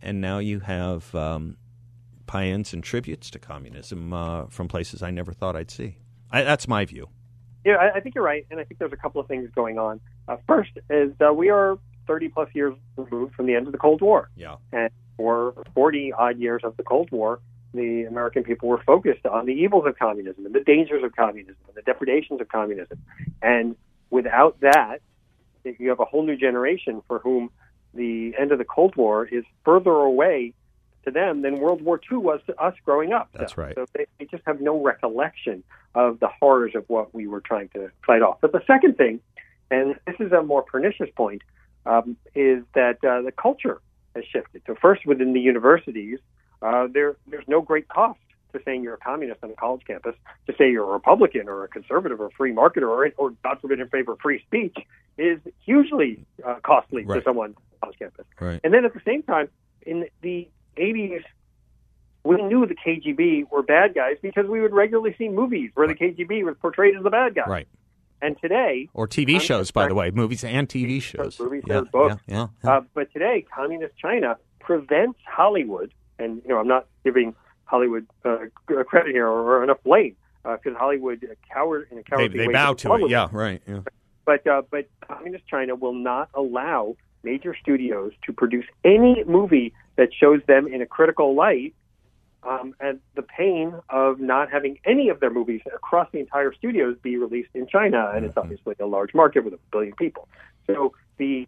And 0.02 0.20
now 0.20 0.40
you 0.40 0.62
have 0.62 1.14
um, 1.14 1.58
paeans 2.26 2.74
and 2.74 2.84
tributes 2.84 3.30
to 3.32 3.40
communism 3.40 4.14
uh, 4.14 4.48
from 4.48 4.68
places 4.68 5.04
I 5.04 5.12
never 5.12 5.32
thought 5.32 5.56
I'd 5.56 5.70
see. 5.70 5.98
I, 6.32 6.42
that's 6.42 6.68
my 6.68 6.86
view. 6.86 7.08
Yeah, 7.64 7.76
I, 7.76 7.98
I, 7.98 8.00
think 8.00 8.16
you're 8.16 8.24
right, 8.24 8.48
and 8.50 8.60
I 8.60 8.64
think 8.64 8.80
there's 8.80 8.94
a 8.94 8.98
couple 8.98 9.22
of 9.22 9.28
things 9.28 9.50
going 9.54 9.78
on. 9.78 10.00
Uh, 10.28 10.38
first 10.48 10.72
is 10.90 11.12
we 11.36 11.50
are 11.50 11.78
30 12.08 12.30
plus 12.30 12.50
years 12.54 12.74
removed 12.96 13.36
from 13.36 13.46
the 13.46 13.56
end 13.56 13.68
of 13.68 13.72
the 13.72 13.78
Cold 13.78 14.02
War. 14.02 14.30
Yeah. 14.36 14.56
And 14.72 14.90
for 15.18 15.54
40 15.74 16.14
odd 16.14 16.40
years 16.40 16.62
of 16.64 16.78
the 16.78 16.84
Cold 16.84 17.12
War, 17.12 17.40
the 17.74 18.04
American 18.04 18.44
people 18.44 18.70
were 18.70 18.82
focused 18.84 19.26
on 19.26 19.46
the 19.46 19.54
evils 19.54 19.86
of 19.86 19.98
communism 19.98 20.46
and 20.46 20.56
the 20.56 20.62
dangers 20.62 21.04
of 21.04 21.16
communism 21.16 21.58
and 21.68 21.76
the 21.76 21.82
depredations 21.82 22.42
of 22.42 22.48
communism. 22.50 23.00
And 23.42 23.76
without 24.10 24.60
that, 24.62 25.02
you 25.64 25.90
have 25.90 26.00
a 26.00 26.06
whole 26.06 26.26
new 26.26 26.38
generation 26.38 27.02
for 27.08 27.20
whom 27.20 27.50
the 27.94 28.34
end 28.40 28.52
of 28.52 28.58
the 28.58 28.66
Cold 28.66 28.96
War 28.96 29.26
is 29.26 29.44
further 29.66 29.92
away 29.92 30.54
to 31.04 31.12
them 31.12 31.42
than 31.42 31.60
World 31.60 31.82
War 31.82 32.00
II 32.12 32.18
was 32.18 32.42
to 32.48 32.56
us 32.62 32.74
growing 32.86 33.14
up. 33.14 33.30
That's 33.34 33.56
so. 33.56 33.62
right. 33.62 33.76
So 33.76 33.86
they, 33.94 34.06
they 34.20 34.26
just 34.26 34.44
have 34.46 34.62
no 34.62 34.82
recollection 34.82 35.64
of 35.96 36.20
the 36.20 36.28
horrors 36.28 36.74
of 36.76 36.86
what 36.88 37.14
we 37.14 37.28
were 37.28 37.42
trying 37.42 37.70
to 37.70 37.90
fight 38.06 38.22
off. 38.22 38.38
But 38.42 38.52
the 38.52 38.62
second 38.68 38.98
thing, 38.98 39.20
and 39.72 39.96
this 40.06 40.16
is 40.20 40.32
a 40.32 40.44
more 40.44 40.62
pernicious 40.62 41.10
point, 41.16 41.42
um, 41.88 42.18
is 42.36 42.64
that 42.76 43.04
uh, 43.04 43.22
the 43.22 43.32
culture 43.32 43.82
has 44.16 44.26
shifted. 44.26 44.62
So 44.68 44.76
first, 44.76 45.06
within 45.06 45.34
the 45.34 45.40
universities, 45.40 46.20
uh, 46.62 46.88
there 46.92 47.16
there's 47.28 47.48
no 47.48 47.62
great 47.62 47.88
cost 47.88 48.20
to 48.54 48.62
saying 48.64 48.84
you're 48.84 48.96
a 48.96 49.00
communist 49.00 49.44
on 49.44 49.52
a 49.52 49.56
college 49.56 49.82
campus. 49.86 50.16
To 50.48 50.56
say 50.58 50.72
you're 50.72 50.90
a 50.90 50.94
Republican 50.94 51.48
or 51.48 51.64
a 51.64 51.68
conservative 51.68 52.20
or 52.20 52.28
a 52.28 52.32
free 52.32 52.54
marketer 52.54 52.90
or, 52.90 53.10
or 53.18 53.32
God 53.44 53.60
forbid, 53.62 53.80
in 53.80 53.90
favor 53.90 54.14
of 54.14 54.20
free 54.20 54.42
speech 54.42 54.78
is 55.18 55.40
hugely 55.66 56.26
uh, 56.46 56.56
costly 56.64 57.04
right. 57.04 57.18
to 57.18 57.24
someone 57.24 57.50
on 57.50 57.64
college 57.82 58.00
campus. 58.00 58.26
Right. 58.40 58.60
And 58.64 58.74
then 58.74 58.86
at 58.86 58.94
the 58.94 59.02
same 59.06 59.24
time, 59.24 59.50
in 59.82 60.06
the 60.22 60.48
80s, 60.78 61.24
we 62.24 62.42
knew 62.42 62.66
the 62.66 62.76
KGB 62.76 63.50
were 63.50 63.64
bad 63.64 63.96
guys 63.96 64.18
because 64.22 64.46
we 64.48 64.62
would 64.62 64.74
regularly 64.74 65.16
see 65.18 65.30
movies 65.30 65.72
where 65.74 65.88
the 65.88 65.96
KGB 65.96 66.44
was 66.44 66.56
portrayed 66.62 66.96
as 66.96 67.04
the 67.04 67.10
bad 67.10 67.36
guy. 67.36 67.48
Right. 67.48 67.68
And 68.22 68.36
today, 68.42 68.90
or 68.94 69.08
TV 69.08 69.40
shows, 69.40 69.70
by 69.70 69.88
the 69.88 69.94
way, 69.94 70.10
movies 70.10 70.44
and 70.44 70.68
TV 70.68 71.02
shows, 71.02 71.40
movies, 71.40 71.64
yeah, 71.68 71.82
books. 71.92 72.22
Yeah, 72.28 72.48
yeah. 72.64 72.72
Uh, 72.72 72.82
but 72.96 73.12
today, 73.14 73.46
communist 73.54 73.96
China 73.98 74.38
prevents 74.60 75.20
Hollywood, 75.28 75.94
and 76.18 76.42
you 76.44 76.50
know, 76.50 76.58
I'm 76.58 76.68
not 76.68 76.88
giving 77.04 77.36
Hollywood 77.66 78.08
uh, 78.26 78.38
credit 78.66 79.12
here 79.12 79.28
or, 79.28 79.64
enough 79.64 79.84
blame 79.84 80.16
because 80.44 80.76
uh, 80.76 80.80
Hollywood 80.80 81.26
coward 81.54 81.88
in 81.92 82.00
a 82.00 82.04
cowardly 82.04 82.30
they, 82.30 82.38
they 82.38 82.48
way 82.48 82.54
bow 82.54 82.74
to 82.74 82.94
it. 82.96 83.10
Yeah, 83.10 83.28
right. 83.32 83.62
Yeah. 83.68 83.82
But 84.26 84.48
uh, 84.48 84.64
but 84.70 84.88
communist 85.08 85.46
China 85.48 85.76
will 85.76 85.94
not 85.94 86.30
allow 86.34 86.96
major 87.24 87.56
studios 87.62 88.14
to 88.26 88.34
produce 88.34 88.66
any 88.84 89.24
movie 89.26 89.74
that 89.98 90.10
shows 90.14 90.42
them 90.48 90.68
in 90.68 90.82
a 90.82 90.86
critical 90.86 91.36
light 91.36 91.74
um, 92.44 92.74
and 92.80 93.00
the 93.16 93.22
pain 93.24 93.74
of 93.90 94.20
not 94.20 94.52
having 94.52 94.78
any 94.86 95.10
of 95.10 95.20
their 95.20 95.30
movies 95.32 95.62
across 95.74 96.08
the 96.12 96.20
entire 96.20 96.54
studios 96.54 96.96
be 97.02 97.18
released 97.18 97.50
in 97.54 97.68
China, 97.68 98.12
and 98.16 98.26
it's 98.26 98.32
Mm-hmm. 98.32 98.40
obviously 98.40 98.76
a 98.80 98.86
large 98.86 99.14
market 99.14 99.44
with 99.44 99.54
a 99.54 99.60
billion 99.72 99.94
people. 99.96 100.28
So 100.66 100.94
the 101.18 101.48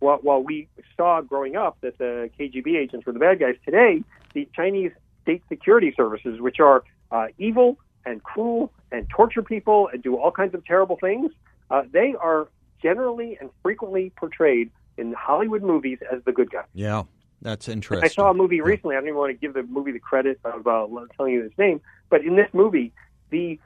while, 0.00 0.18
while 0.22 0.42
we 0.42 0.68
saw 0.96 1.20
growing 1.20 1.56
up 1.56 1.78
that 1.82 1.98
the 1.98 2.30
KGB 2.38 2.76
agents 2.76 3.06
were 3.06 3.12
the 3.12 3.18
bad 3.18 3.38
guys, 3.40 3.54
today 3.64 4.02
the 4.34 4.48
Chinese 4.54 4.92
state 5.22 5.42
security 5.48 5.92
services, 5.96 6.40
which 6.40 6.60
are 6.60 6.84
uh, 7.10 7.26
evil 7.38 7.76
and 8.04 8.22
cruel 8.22 8.72
and 8.92 9.08
torture 9.08 9.42
people 9.42 9.88
and 9.92 10.02
do 10.02 10.16
all 10.16 10.30
kinds 10.30 10.54
of 10.54 10.64
terrible 10.66 10.96
things, 11.00 11.30
uh, 11.70 11.82
they 11.92 12.14
are 12.20 12.48
generally 12.82 13.38
and 13.40 13.50
frequently 13.62 14.12
portrayed 14.16 14.70
in 14.98 15.14
Hollywood 15.14 15.62
movies 15.62 15.98
as 16.12 16.22
the 16.24 16.32
good 16.32 16.50
guys. 16.50 16.64
Yeah. 16.74 17.04
That's 17.44 17.68
interesting. 17.68 18.04
I 18.04 18.08
saw 18.08 18.30
a 18.30 18.34
movie 18.34 18.62
recently. 18.62 18.96
I 18.96 19.00
don't 19.00 19.08
even 19.08 19.18
want 19.18 19.30
to 19.30 19.34
give 19.38 19.52
the 19.52 19.62
movie 19.62 19.92
the 19.92 20.00
credit 20.00 20.40
of 20.44 20.66
uh, 20.66 20.86
telling 21.14 21.34
you 21.34 21.44
its 21.44 21.56
name, 21.58 21.82
but 22.08 22.22
in 22.22 22.36
this 22.36 22.48
movie, 22.54 22.90
the 23.28 23.60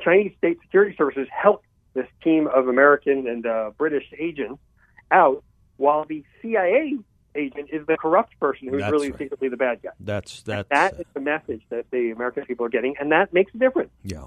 Chinese 0.00 0.32
state 0.38 0.60
security 0.62 0.94
services 0.96 1.26
helped 1.30 1.66
this 1.94 2.06
team 2.22 2.46
of 2.46 2.68
American 2.68 3.26
and 3.26 3.44
uh, 3.44 3.72
British 3.76 4.04
agents 4.16 4.62
out, 5.10 5.42
while 5.78 6.04
the 6.04 6.24
CIA 6.40 6.96
agent 7.34 7.70
is 7.72 7.84
the 7.88 7.96
corrupt 7.96 8.38
person 8.38 8.68
who's 8.68 8.80
That's 8.80 8.92
really 8.92 9.10
right. 9.10 9.18
secretly 9.18 9.48
the 9.48 9.56
bad 9.56 9.82
guy. 9.82 9.90
That's 9.98 10.42
that's 10.42 10.68
That 10.70 10.94
is 11.00 11.06
the 11.12 11.20
message 11.20 11.62
that 11.70 11.86
the 11.90 12.12
American 12.12 12.44
people 12.44 12.66
are 12.66 12.70
getting, 12.70 12.94
and 13.00 13.10
that 13.10 13.32
makes 13.32 13.52
a 13.52 13.58
difference. 13.58 13.90
yeah. 14.04 14.26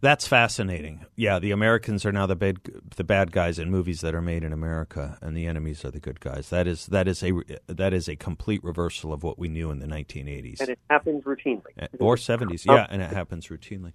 That's 0.00 0.26
fascinating. 0.26 1.06
Yeah, 1.16 1.38
the 1.38 1.50
Americans 1.50 2.04
are 2.04 2.12
now 2.12 2.26
the 2.26 2.36
bad 2.36 2.58
the 2.96 3.04
bad 3.04 3.32
guys 3.32 3.58
in 3.58 3.70
movies 3.70 4.00
that 4.02 4.14
are 4.14 4.22
made 4.22 4.44
in 4.44 4.52
America, 4.52 5.18
and 5.20 5.36
the 5.36 5.46
enemies 5.46 5.84
are 5.84 5.90
the 5.90 6.00
good 6.00 6.20
guys. 6.20 6.50
That 6.50 6.66
is 6.66 6.86
that 6.86 7.08
is 7.08 7.22
a 7.22 7.32
that 7.66 7.92
is 7.92 8.08
a 8.08 8.16
complete 8.16 8.62
reversal 8.62 9.12
of 9.12 9.22
what 9.22 9.38
we 9.38 9.48
knew 9.48 9.70
in 9.70 9.78
the 9.78 9.86
1980s. 9.86 10.60
And 10.60 10.70
it 10.70 10.78
happens 10.90 11.24
routinely. 11.24 11.88
or 12.00 12.16
70s 12.16 12.64
yeah 12.66 12.86
and 12.90 13.02
it 13.02 13.10
happens 13.10 13.48
routinely 13.48 13.92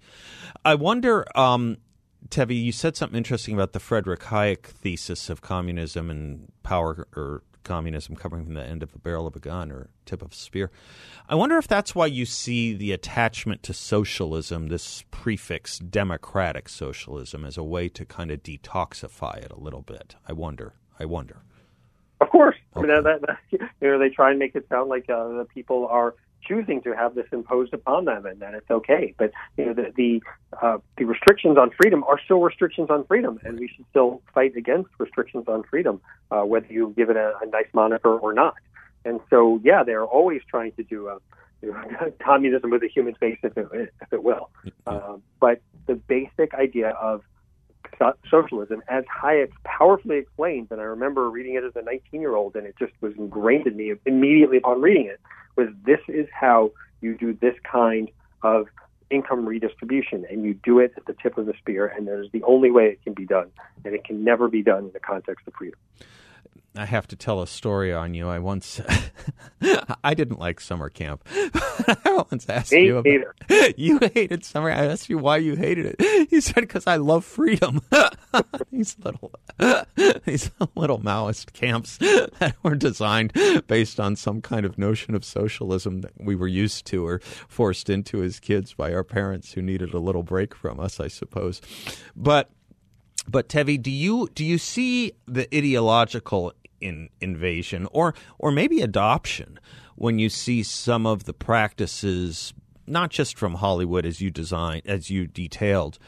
i 0.64 0.74
wonder 0.74 1.24
um, 1.38 1.76
tevi 2.28 2.62
you 2.62 2.72
said 2.72 2.96
something 2.96 3.16
interesting 3.16 3.54
about 3.54 3.72
the 3.72 3.80
frederick 3.80 4.20
hayek 4.20 4.66
thesis 4.66 5.30
of 5.30 5.40
communism 5.40 6.10
and 6.10 6.52
power 6.62 7.06
or 7.16 7.42
communism 7.64 8.14
coming 8.14 8.44
from 8.44 8.54
the 8.54 8.62
end 8.62 8.82
of 8.82 8.92
the 8.92 8.98
barrel 8.98 9.26
of 9.26 9.34
a 9.34 9.40
gun 9.40 9.72
or 9.72 9.88
tip 10.04 10.22
of 10.22 10.32
a 10.32 10.34
spear. 10.34 10.70
I 11.28 11.34
wonder 11.34 11.56
if 11.58 11.66
that's 11.66 11.94
why 11.94 12.06
you 12.06 12.26
see 12.26 12.74
the 12.74 12.92
attachment 12.92 13.62
to 13.64 13.72
socialism 13.74 14.68
this 14.68 15.04
prefix 15.10 15.78
democratic 15.78 16.68
socialism 16.68 17.44
as 17.44 17.56
a 17.56 17.64
way 17.64 17.88
to 17.88 18.04
kind 18.04 18.30
of 18.30 18.42
detoxify 18.42 19.38
it 19.38 19.50
a 19.50 19.58
little 19.58 19.82
bit. 19.82 20.16
I 20.28 20.32
wonder. 20.32 20.74
I 21.00 21.06
wonder. 21.06 21.42
Of 22.20 22.30
course, 22.30 22.56
Okay. 22.76 22.90
I 22.92 22.94
mean, 22.94 23.04
that, 23.04 23.20
that, 23.22 23.38
you 23.50 23.88
know, 23.88 23.98
they 23.98 24.08
try 24.08 24.30
and 24.30 24.38
make 24.38 24.54
it 24.54 24.66
sound 24.68 24.88
like 24.88 25.08
uh, 25.08 25.28
the 25.28 25.46
people 25.52 25.86
are 25.88 26.14
choosing 26.46 26.82
to 26.82 26.94
have 26.94 27.14
this 27.14 27.26
imposed 27.32 27.72
upon 27.74 28.04
them, 28.04 28.26
and 28.26 28.40
that 28.40 28.54
it's 28.54 28.70
okay. 28.70 29.14
But 29.16 29.32
you 29.56 29.66
know, 29.66 29.74
the 29.74 29.92
the, 29.96 30.22
uh, 30.62 30.78
the 30.96 31.04
restrictions 31.04 31.58
on 31.58 31.70
freedom 31.70 32.04
are 32.04 32.20
still 32.24 32.40
restrictions 32.40 32.90
on 32.90 33.04
freedom, 33.04 33.40
and 33.44 33.58
we 33.58 33.68
should 33.68 33.84
still 33.90 34.22
fight 34.34 34.56
against 34.56 34.90
restrictions 34.98 35.44
on 35.48 35.62
freedom, 35.64 36.00
uh, 36.30 36.42
whether 36.42 36.66
you 36.66 36.92
give 36.96 37.10
it 37.10 37.16
a, 37.16 37.34
a 37.42 37.46
nice 37.46 37.68
moniker 37.72 38.16
or 38.16 38.32
not. 38.32 38.54
And 39.04 39.20
so, 39.28 39.60
yeah, 39.62 39.82
they're 39.84 40.04
always 40.04 40.40
trying 40.48 40.72
to 40.72 40.82
do 40.82 41.08
a, 41.08 41.18
communism 42.24 42.70
with 42.70 42.82
a 42.82 42.88
human 42.88 43.14
face, 43.14 43.38
if 43.42 43.56
it, 43.56 43.68
if 44.00 44.12
it 44.12 44.22
will. 44.22 44.50
Uh, 44.86 45.16
but 45.40 45.60
the 45.86 45.94
basic 45.94 46.54
idea 46.54 46.90
of 46.90 47.22
socialism, 48.30 48.82
as 48.88 49.04
Hayek 49.04 49.50
powerfully 49.64 50.18
explains, 50.18 50.68
and 50.70 50.80
I 50.80 50.84
remember 50.84 51.30
reading 51.30 51.54
it 51.54 51.64
as 51.64 51.72
a 51.76 51.82
19 51.82 52.20
year 52.20 52.34
old, 52.34 52.56
and 52.56 52.66
it 52.66 52.74
just 52.78 52.92
was 53.00 53.14
ingrained 53.16 53.66
in 53.66 53.76
me 53.76 53.92
immediately 54.06 54.58
upon 54.58 54.80
reading 54.80 55.06
it, 55.06 55.20
was 55.56 55.68
this 55.84 56.00
is 56.08 56.26
how 56.32 56.72
you 57.00 57.16
do 57.16 57.32
this 57.40 57.54
kind 57.70 58.10
of 58.42 58.66
income 59.10 59.46
redistribution, 59.46 60.24
and 60.30 60.44
you 60.44 60.54
do 60.54 60.78
it 60.78 60.92
at 60.96 61.06
the 61.06 61.14
tip 61.22 61.38
of 61.38 61.46
the 61.46 61.54
spear, 61.58 61.86
and 61.86 62.06
there's 62.06 62.30
the 62.32 62.42
only 62.42 62.70
way 62.70 62.86
it 62.86 63.02
can 63.02 63.12
be 63.12 63.24
done, 63.24 63.50
and 63.84 63.94
it 63.94 64.04
can 64.04 64.24
never 64.24 64.48
be 64.48 64.62
done 64.62 64.86
in 64.86 64.92
the 64.92 65.00
context 65.00 65.46
of 65.46 65.54
freedom. 65.54 65.78
I 66.76 66.86
have 66.86 67.06
to 67.08 67.16
tell 67.16 67.40
a 67.40 67.46
story 67.46 67.92
on 67.92 68.14
you. 68.14 68.28
I 68.28 68.40
once, 68.40 68.80
I 70.04 70.14
didn't 70.14 70.40
like 70.40 70.60
summer 70.60 70.88
camp. 70.88 71.22
I 71.32 72.24
once 72.30 72.48
asked 72.48 72.72
Me 72.72 72.86
you 72.86 72.98
about, 72.98 73.06
either. 73.06 73.74
You 73.76 74.00
hated 74.12 74.44
summer. 74.44 74.70
I 74.70 74.86
asked 74.86 75.08
you 75.08 75.18
why 75.18 75.36
you 75.36 75.54
hated 75.54 75.94
it. 75.96 76.30
You 76.32 76.40
said 76.40 76.62
because 76.62 76.86
I 76.88 76.96
love 76.96 77.24
freedom. 77.24 77.80
these 78.72 78.96
little, 79.04 79.30
these 80.24 80.50
little 80.74 80.98
Maoist 80.98 81.52
camps 81.52 81.98
that 81.98 82.54
were 82.64 82.74
designed 82.74 83.32
based 83.68 84.00
on 84.00 84.16
some 84.16 84.40
kind 84.40 84.66
of 84.66 84.76
notion 84.76 85.14
of 85.14 85.24
socialism 85.24 86.00
that 86.00 86.12
we 86.18 86.34
were 86.34 86.48
used 86.48 86.86
to 86.86 87.06
or 87.06 87.20
forced 87.20 87.88
into 87.88 88.22
as 88.22 88.40
kids 88.40 88.74
by 88.74 88.92
our 88.92 89.04
parents 89.04 89.52
who 89.52 89.62
needed 89.62 89.94
a 89.94 90.00
little 90.00 90.24
break 90.24 90.56
from 90.56 90.80
us, 90.80 90.98
I 90.98 91.06
suppose. 91.06 91.60
But 92.16 92.50
but 93.28 93.48
Tevi, 93.48 93.80
do 93.80 93.90
you 93.90 94.28
do 94.34 94.44
you 94.44 94.58
see 94.58 95.12
the 95.26 95.46
ideological 95.56 96.52
in 96.84 97.08
invasion 97.20 97.88
or 97.90 98.14
or 98.38 98.52
maybe 98.52 98.80
adoption 98.82 99.58
when 99.96 100.18
you 100.18 100.28
see 100.28 100.62
some 100.62 101.06
of 101.06 101.24
the 101.24 101.32
practices 101.32 102.52
not 102.86 103.10
just 103.10 103.38
from 103.38 103.54
Hollywood 103.54 104.04
as 104.04 104.20
you 104.20 104.30
design 104.30 104.82
as 104.84 105.08
you 105.08 105.26
detailed 105.26 105.98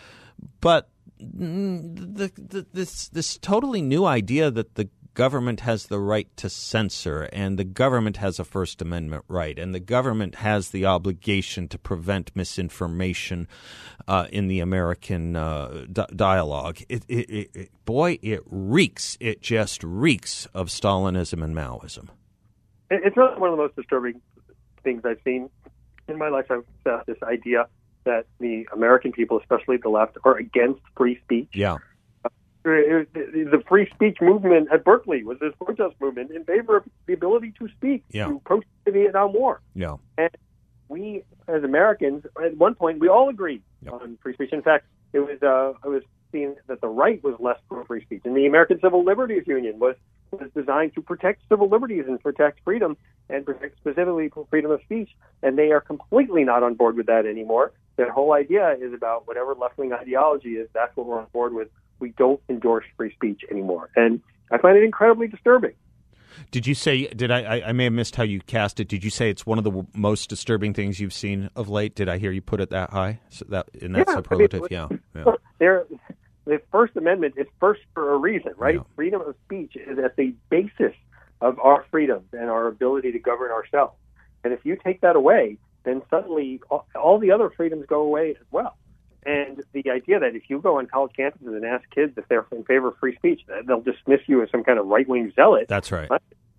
but 0.61 0.91
mm, 1.21 2.17
the, 2.17 2.31
the, 2.37 2.67
this 2.75 3.09
this 3.09 3.39
totally 3.39 3.81
new 3.81 4.05
idea 4.05 4.51
that 4.51 4.75
the 4.75 4.89
government 5.17 5.61
has 5.61 5.87
the 5.87 5.99
right 5.99 6.29
to 6.37 6.49
censor, 6.49 7.23
and 7.33 7.59
the 7.59 7.65
government 7.65 8.19
has 8.19 8.39
a 8.39 8.45
First 8.45 8.83
Amendment 8.83 9.25
right, 9.27 9.59
and 9.59 9.75
the 9.75 9.81
government 9.81 10.37
has 10.37 10.71
the 10.71 10.85
obligation 10.85 11.67
to 11.69 11.79
prevent 11.79 12.37
misinformation 12.37 13.49
uh, 14.07 14.27
in 14.31 14.47
the 14.47 14.61
American 14.61 15.35
uh, 15.35 15.87
d- 15.91 16.05
dialogue. 16.15 16.79
It, 16.89 17.05
it, 17.09 17.51
it, 17.55 17.85
boy, 17.87 18.19
it 18.23 18.43
reeks. 18.45 19.17
It 19.19 19.41
just 19.41 19.83
reeks 19.83 20.47
of 20.55 20.69
Stalinism 20.69 21.43
and 21.43 21.57
Maoism. 21.57 22.09
It's 22.91 23.17
really 23.17 23.39
one 23.39 23.51
of 23.51 23.57
the 23.57 23.63
most 23.63 23.75
disturbing 23.75 24.21
things 24.85 25.03
I've 25.05 25.21
seen 25.25 25.49
in 26.09 26.19
my 26.19 26.29
lifetime. 26.29 26.63
This 26.85 27.17
idea 27.23 27.67
that 28.05 28.27
the 28.39 28.69
American 28.71 29.13
people, 29.13 29.41
especially 29.41 29.79
the 29.79 29.89
left, 29.89 30.19
are 30.25 30.37
against 30.37 30.83
free 30.95 31.19
speech. 31.25 31.49
Yeah 31.55 31.79
the 32.67 33.63
free 33.69 33.89
speech 33.95 34.19
movement 34.21 34.69
at 34.73 34.85
Berkeley 34.85 35.25
was 35.25 35.39
this 35.39 35.53
protest 35.63 35.95
movement 36.01 36.31
in 36.31 36.45
favor 36.45 36.77
of 36.79 36.85
the 37.07 37.13
ability 37.13 37.53
to 37.59 37.69
speak 37.69 38.05
yeah. 38.11 38.27
to 38.27 38.41
protest 38.45 38.71
the 38.85 38.93
Vietnam 38.93 39.33
War. 39.33 39.61
Yeah. 39.75 39.97
And 40.19 40.31
we, 40.89 41.23
as 41.49 41.63
Americans, 41.63 42.25
at 42.43 42.57
one 42.57 42.75
point, 42.75 42.99
we 42.99 43.09
all 43.09 43.29
agreed 43.29 43.63
yep. 43.83 43.95
on 43.95 44.19
free 44.23 44.35
speech. 44.35 44.53
In 44.53 44.63
fact, 44.63 44.87
it 45.13 45.21
was 45.21 45.43
uh, 45.43 45.79
it 45.87 45.91
was 45.91 46.03
seen 46.33 46.57
that 46.67 46.81
the 46.81 46.89
right 46.89 47.23
was 47.23 47.35
less 47.39 47.59
pro 47.69 47.85
free 47.85 48.03
speech, 48.03 48.23
and 48.25 48.37
the 48.37 48.47
American 48.47 48.81
Civil 48.81 49.05
Liberties 49.05 49.45
Union 49.47 49.79
was 49.79 49.97
was 50.33 50.51
designed 50.55 50.95
to 50.95 51.03
protect 51.03 51.43
civil 51.49 51.69
liberties 51.69 52.05
and 52.09 52.21
protect 52.21 52.61
freedom 52.65 52.97
and 53.29 53.47
protect 53.47 53.77
specifically 53.79 54.31
freedom 54.51 54.71
of 54.71 54.81
speech. 54.83 55.11
And 55.43 55.57
they 55.57 55.71
are 55.71 55.81
completely 55.81 56.45
not 56.45 56.63
on 56.63 56.75
board 56.75 56.97
with 56.97 57.07
that 57.07 57.27
anymore. 57.27 57.73
Their 57.97 58.11
whole 58.11 58.33
idea 58.33 58.77
is 58.81 58.93
about 58.93 59.27
whatever 59.27 59.55
left 59.55 59.79
wing 59.79 59.93
ideology 59.93 60.57
is. 60.57 60.69
That's 60.75 60.95
what 60.97 61.07
we're 61.07 61.21
on 61.21 61.29
board 61.33 61.55
with 61.55 61.69
we 61.99 62.11
don't 62.11 62.41
endorse 62.49 62.85
free 62.97 63.13
speech 63.13 63.43
anymore. 63.51 63.91
And 63.97 64.21
I 64.51 64.59
find 64.59 64.77
it 64.77 64.85
incredibly 64.85 65.29
disturbing. 65.29 65.73
Did 66.51 66.67
you 66.67 66.75
say? 66.75 67.07
Did 67.07 67.31
I, 67.31 67.43
I? 67.43 67.69
I 67.69 67.73
may 67.73 67.85
have 67.85 67.93
missed 67.93 68.17
how 68.17 68.23
you 68.23 68.41
cast 68.41 68.79
it. 68.79 68.89
Did 68.89 69.03
you 69.03 69.11
say 69.11 69.31
it's 69.31 69.47
one 69.47 69.59
of 69.59 69.65
the 69.65 69.87
most 69.95 70.29
disturbing 70.29 70.75
things 70.75 71.01
you've 71.01 71.15
seen 71.15 71.51
of 71.57 71.69
late? 71.69 71.95
Did 71.95 72.09
I 72.09 72.19
hear 72.19 72.31
you 72.31 72.43
put 72.43 72.61
it 72.61 72.71
that 72.71 72.91
high? 72.91 73.21
So 73.31 73.47
that 73.49 73.69
in 73.75 73.93
that 73.93 74.07
yeah, 74.09 74.15
superlative? 74.17 74.61
I 74.61 74.87
mean, 74.87 75.01
yeah. 75.15 75.23
yeah. 75.25 75.33
There, 75.59 75.87
the 76.45 76.61
First 76.71 76.97
Amendment 76.97 77.35
is 77.37 77.47
first 77.59 77.81
for 77.95 78.13
a 78.13 78.19
reason, 78.19 78.53
right? 78.57 78.77
Yeah. 78.77 78.83
Freedom 78.95 79.23
of 79.23 79.35
speech 79.47 79.77
is 79.77 79.99
at 79.99 80.17
the 80.17 80.35
basis 80.51 80.95
of 81.41 81.59
our 81.59 81.85
freedoms 81.91 82.29
and 82.33 82.51
our 82.51 82.67
ability 82.67 83.13
to 83.13 83.19
govern 83.19 83.51
ourselves. 83.51 83.95
And 84.45 84.53
if 84.53 84.61
you 84.65 84.77
take 84.77 85.01
that 85.01 85.17
away, 85.17 85.59
then 85.85 86.03
suddenly 86.11 86.61
all, 86.71 86.87
all 86.95 87.19
the 87.19 87.31
other 87.31 87.51
freedoms 87.51 87.85
go 87.87 88.01
away 88.01 88.31
as 88.31 88.47
well. 88.51 88.77
And 89.27 89.65
the 89.73 89.91
idea 89.91 90.21
that 90.21 90.37
if 90.37 90.45
you 90.49 90.61
go 90.61 90.79
on 90.79 90.87
college 90.87 91.11
campuses 91.19 91.49
and 91.49 91.65
ask 91.65 91.83
kids 91.91 92.13
if 92.17 92.29
they're 92.29 92.47
in 92.53 92.63
favor 92.63 92.89
of 92.89 92.99
free 92.99 93.17
speech, 93.17 93.41
they'll 93.67 93.81
dismiss 93.81 94.21
you 94.27 94.41
as 94.41 94.51
some 94.53 94.63
kind 94.63 94.79
of 94.79 94.87
right 94.87 95.07
wing 95.09 95.33
zealot. 95.35 95.67
That's 95.69 95.91
right. 95.91 96.09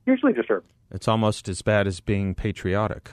Hugely 0.03 0.33
disturbing. 0.33 0.69
It's 0.91 1.07
almost 1.07 1.47
as 1.47 1.61
bad 1.61 1.87
as 1.87 2.01
being 2.01 2.35
patriotic. 2.35 3.11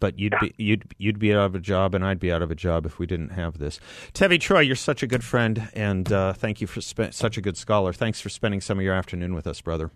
But 0.00 0.18
you'd 0.18 0.34
yeah. 0.34 0.48
be 0.48 0.54
you'd 0.58 0.94
you'd 0.98 1.18
be 1.18 1.32
out 1.32 1.46
of 1.46 1.54
a 1.54 1.60
job, 1.60 1.94
and 1.94 2.04
I'd 2.04 2.18
be 2.18 2.30
out 2.30 2.42
of 2.42 2.50
a 2.50 2.54
job 2.54 2.84
if 2.84 2.98
we 2.98 3.06
didn't 3.06 3.30
have 3.30 3.58
this. 3.58 3.80
Tevi 4.12 4.38
Troy, 4.38 4.60
you're 4.60 4.76
such 4.76 5.02
a 5.02 5.06
good 5.06 5.24
friend, 5.24 5.70
and 5.72 6.12
uh, 6.12 6.32
thank 6.34 6.60
you 6.60 6.66
for 6.66 6.82
spe- 6.82 7.12
such 7.12 7.38
a 7.38 7.40
good 7.40 7.56
scholar. 7.56 7.94
Thanks 7.94 8.20
for 8.20 8.28
spending 8.28 8.60
some 8.60 8.78
of 8.78 8.84
your 8.84 8.92
afternoon 8.92 9.34
with 9.34 9.46
us, 9.46 9.60
brother. 9.62 9.90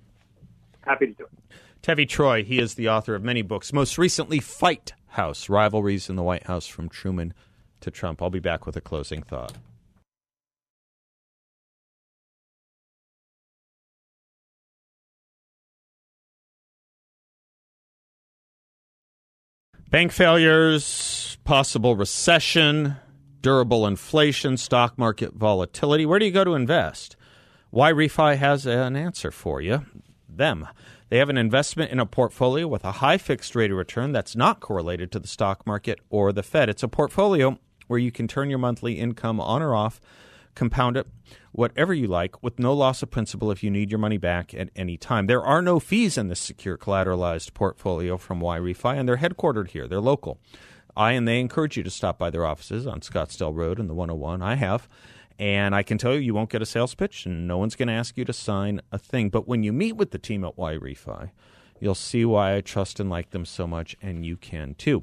Happy 0.83 1.09
to 1.09 1.12
do 1.12 1.24
it. 1.24 1.30
Tevi 1.83 2.09
Troy, 2.09 2.44
he 2.44 2.61
is 2.61 2.74
the 2.74 2.88
author 2.88 3.14
of 3.14 3.22
many 3.22 3.42
books, 3.42 3.74
most 3.74 3.98
recently 3.98 4.38
Fight 4.38 4.94
House: 5.09 5.50
Rivalries 5.50 6.09
in 6.09 6.16
the 6.16 6.22
White 6.22 6.46
House 6.46 6.66
from 6.66 6.88
Truman 6.88 7.35
to 7.81 7.90
Trump. 7.90 8.23
I'll 8.23 8.31
be 8.31 8.40
back 8.40 8.66
with 8.66 8.77
a 8.77 8.81
closing 8.81 9.23
thought. 9.23 9.57
Bank 19.90 20.12
failures, 20.12 21.37
possible 21.43 21.97
recession, 21.97 22.95
durable 23.40 23.88
inflation, 23.88 24.57
stock 24.57 24.97
market 24.97 25.35
volatility. 25.35 26.07
Where 26.07 26.21
do 26.21 26.27
you 26.27 26.31
go 26.31 26.45
to 26.45 26.55
invest? 26.55 27.16
YRefy 27.73 28.37
has 28.37 28.66
an 28.66 28.95
answer 28.95 29.33
for 29.33 29.61
you. 29.61 29.85
Them. 30.29 30.69
They 31.09 31.19
have 31.19 31.29
an 31.29 31.37
investment 31.37 31.90
in 31.90 31.99
a 31.99 32.07
portfolio 32.07 32.69
with 32.69 32.85
a 32.85 32.93
high 32.93 33.19
fixed 33.19 33.57
rate 33.57 33.73
of 33.73 33.77
return 33.77 34.12
that's 34.12 34.37
not 34.37 34.61
correlated 34.61 35.11
to 35.11 35.19
the 35.19 35.27
stock 35.27 35.66
market 35.66 35.99
or 36.09 36.33
the 36.33 36.45
Fed. 36.45 36.69
It's 36.69 36.85
a 36.85 36.88
portfolio 36.88 37.59
where 37.90 37.98
you 37.98 38.12
can 38.12 38.29
turn 38.29 38.48
your 38.48 38.59
monthly 38.61 39.00
income 39.00 39.40
on 39.40 39.61
or 39.61 39.74
off, 39.74 40.00
compound 40.55 40.96
it, 40.96 41.09
whatever 41.50 41.92
you 41.92 42.07
like, 42.07 42.40
with 42.40 42.57
no 42.57 42.72
loss 42.72 43.03
of 43.03 43.11
principal 43.11 43.50
if 43.50 43.64
you 43.64 43.70
need 43.70 43.90
your 43.90 43.98
money 43.98 44.16
back 44.16 44.55
at 44.55 44.70
any 44.76 44.96
time. 44.96 45.26
There 45.26 45.42
are 45.42 45.61
no 45.61 45.81
fees 45.81 46.16
in 46.16 46.29
this 46.29 46.38
secure 46.38 46.79
collateralized 46.79 47.53
portfolio 47.53 48.16
from 48.16 48.40
YRefy, 48.40 48.96
and 48.96 49.09
they're 49.09 49.16
headquartered 49.16 49.70
here. 49.70 49.88
They're 49.88 50.00
local. 50.00 50.38
I 50.96 51.12
and 51.12 51.26
they 51.26 51.40
encourage 51.40 51.76
you 51.76 51.83
to 51.83 51.90
stop 51.90 52.16
by 52.16 52.31
their 52.31 52.46
offices 52.46 52.87
on 52.87 53.00
Scottsdale 53.00 53.57
Road 53.57 53.81
and 53.81 53.90
the 53.90 53.94
101. 53.94 54.40
I 54.40 54.55
have. 54.55 54.88
And 55.37 55.74
I 55.74 55.83
can 55.83 55.98
tell 55.98 56.14
you, 56.14 56.20
you 56.20 56.33
won't 56.33 56.50
get 56.50 56.62
a 56.62 56.66
sales 56.66 56.94
pitch, 56.94 57.26
and 57.26 57.48
no 57.48 57.59
one's 57.59 57.74
going 57.74 57.88
to 57.88 57.94
ask 57.94 58.16
you 58.16 58.24
to 58.24 58.33
sign 58.33 58.83
a 58.92 58.98
thing. 58.98 59.31
But 59.31 59.48
when 59.48 59.64
you 59.64 59.72
meet 59.72 59.96
with 59.96 60.12
the 60.12 60.18
team 60.18 60.44
at 60.44 60.57
YRefy, 60.57 61.31
you'll 61.81 61.96
see 61.96 62.24
why 62.24 62.55
I 62.55 62.61
trust 62.61 63.00
and 63.00 63.11
like 63.11 63.31
them 63.31 63.44
so 63.44 63.66
much, 63.66 63.96
and 64.00 64.24
you 64.24 64.37
can 64.37 64.74
too. 64.74 65.03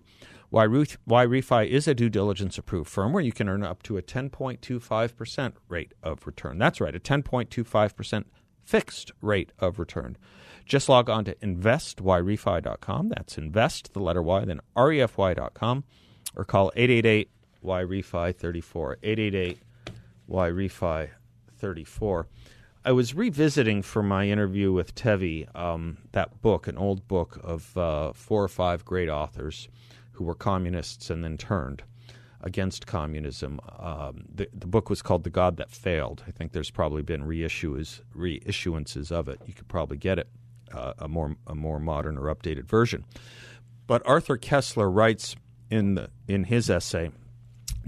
YRefy 0.54 1.68
is 1.68 1.88
a 1.88 1.94
due 1.94 2.10
diligence 2.10 2.58
approved 2.58 2.90
firm 2.90 3.12
where 3.12 3.24
you 3.24 3.34
can 3.34 3.50
earn 3.50 3.64
up 3.64 3.84
to 3.84 3.98
a 3.98 4.02
10.25% 4.02 5.54
rate 5.68 5.94
of 6.02 6.26
return. 6.26 6.58
That's 6.58 6.80
right, 6.80 6.96
a 6.96 7.00
10.25% 7.00 8.26
fixed 8.64 9.12
rate 9.22 9.52
of 9.60 9.80
return. 9.80 10.18
Just 10.66 10.90
log 10.90 11.10
on 11.10 11.26
to 11.26 11.36
investyrefy.com. 11.36 13.10
That's 13.10 13.38
invest, 13.38 13.94
the 13.94 14.00
letter 14.00 14.22
Y, 14.22 14.46
then 14.46 14.62
refy.com, 14.76 15.84
or 16.36 16.46
call 16.46 16.72
888 16.76 17.30
YRefy 17.64 18.36
34. 18.36 18.98
888 19.04 19.60
YRefy 20.30 21.10
34. 21.58 22.28
I 22.86 22.92
was 22.92 23.14
revisiting 23.14 23.82
for 23.82 24.02
my 24.02 24.28
interview 24.28 24.72
with 24.72 24.96
Tevi 24.96 25.54
um, 25.58 25.98
that 26.14 26.42
book, 26.42 26.68
an 26.68 26.78
old 26.78 27.06
book 27.08 27.38
of 27.44 27.78
uh, 27.78 28.14
four 28.14 28.44
or 28.44 28.48
five 28.48 28.86
great 28.86 29.10
authors 29.10 29.68
who 30.18 30.24
were 30.24 30.36
communists 30.36 31.10
and 31.10 31.24
then 31.24 31.38
turned 31.38 31.84
against 32.42 32.88
communism. 32.88 33.60
Um, 33.80 34.26
the, 34.34 34.48
the 34.54 34.68
book 34.68 34.90
was 34.90 35.02
called 35.02 35.24
The 35.24 35.30
God 35.30 35.58
That 35.58 35.72
Failed. 35.72 36.24
I 36.28 36.32
think 36.32 36.52
there's 36.52 36.72
probably 36.72 37.04
been 37.04 37.22
reissues, 37.22 38.02
reissuances 38.16 39.12
of 39.12 39.28
it. 39.28 39.40
You 39.46 39.54
could 39.54 39.68
probably 39.68 39.98
get 39.98 40.20
it 40.20 40.28
uh, 40.74 40.94
a 40.98 41.08
more 41.08 41.36
a 41.46 41.56
more 41.56 41.80
modern 41.80 42.18
or 42.18 42.34
updated 42.34 42.66
version. 42.66 43.06
But 43.86 44.02
Arthur 44.06 44.38
Koestler 44.38 44.94
writes 44.94 45.36
in 45.70 45.96
the, 45.96 46.10
in 46.28 46.46
his 46.46 46.70
essay, 46.70 47.12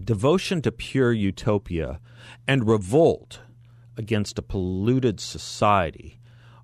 devotion 0.01 0.61
to 0.61 0.71
pure 0.71 1.11
utopia 1.11 1.99
and 2.47 2.67
revolt 2.67 3.41
against 3.97 4.39
a 4.39 4.43
polluted 4.43 5.19
society 5.19 6.19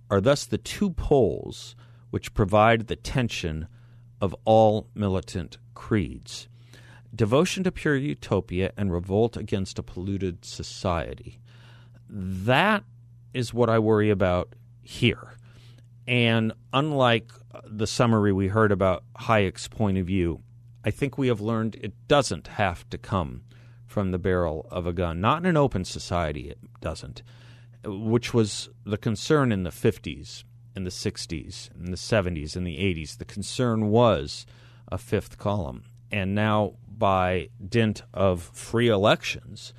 are 0.09 0.21
thus 0.21 0.45
the 0.45 0.57
two 0.57 0.91
poles 0.91 1.75
which 2.11 2.33
provide 2.33 2.87
the 2.87 2.95
tension 2.95 3.67
of 4.21 4.35
all 4.45 4.87
militant 4.93 5.57
creeds. 5.73 6.47
Devotion 7.13 7.63
to 7.63 7.71
pure 7.71 7.95
utopia 7.95 8.71
and 8.75 8.91
revolt 8.91 9.37
against 9.37 9.79
a 9.79 9.83
polluted 9.83 10.43
society. 10.43 11.39
That 12.09 12.83
is 13.33 13.53
what 13.53 13.69
I 13.69 13.79
worry 13.79 14.09
about 14.09 14.53
here. 14.81 15.37
And 16.07 16.53
unlike 16.73 17.31
the 17.63 17.87
summary 17.87 18.31
we 18.31 18.47
heard 18.47 18.71
about 18.71 19.03
Hayek's 19.21 19.67
point 19.67 19.97
of 19.97 20.05
view, 20.05 20.41
I 20.83 20.91
think 20.91 21.17
we 21.17 21.27
have 21.27 21.41
learned 21.41 21.75
it 21.75 21.93
doesn't 22.07 22.47
have 22.47 22.87
to 22.91 22.97
come 22.97 23.43
from 23.87 24.11
the 24.11 24.19
barrel 24.19 24.67
of 24.69 24.85
a 24.85 24.93
gun. 24.93 25.19
Not 25.21 25.39
in 25.39 25.45
an 25.45 25.57
open 25.57 25.85
society, 25.85 26.49
it 26.49 26.59
doesn't, 26.81 27.23
which 27.83 28.33
was 28.33 28.69
the 28.85 28.97
concern 28.97 29.51
in 29.51 29.63
the 29.63 29.69
50s, 29.69 30.43
in 30.75 30.83
the 30.83 30.89
60s, 30.89 31.69
in 31.77 31.91
the 31.91 31.97
70s, 31.97 32.55
in 32.55 32.63
the 32.63 32.77
80s. 32.77 33.17
The 33.17 33.25
concern 33.25 33.87
was 33.89 34.45
a 34.91 34.97
fifth 34.97 35.37
column. 35.37 35.85
And 36.11 36.35
now, 36.35 36.75
by 36.87 37.49
dint 37.67 38.03
of 38.13 38.41
free 38.41 38.89
elections, 38.89 39.73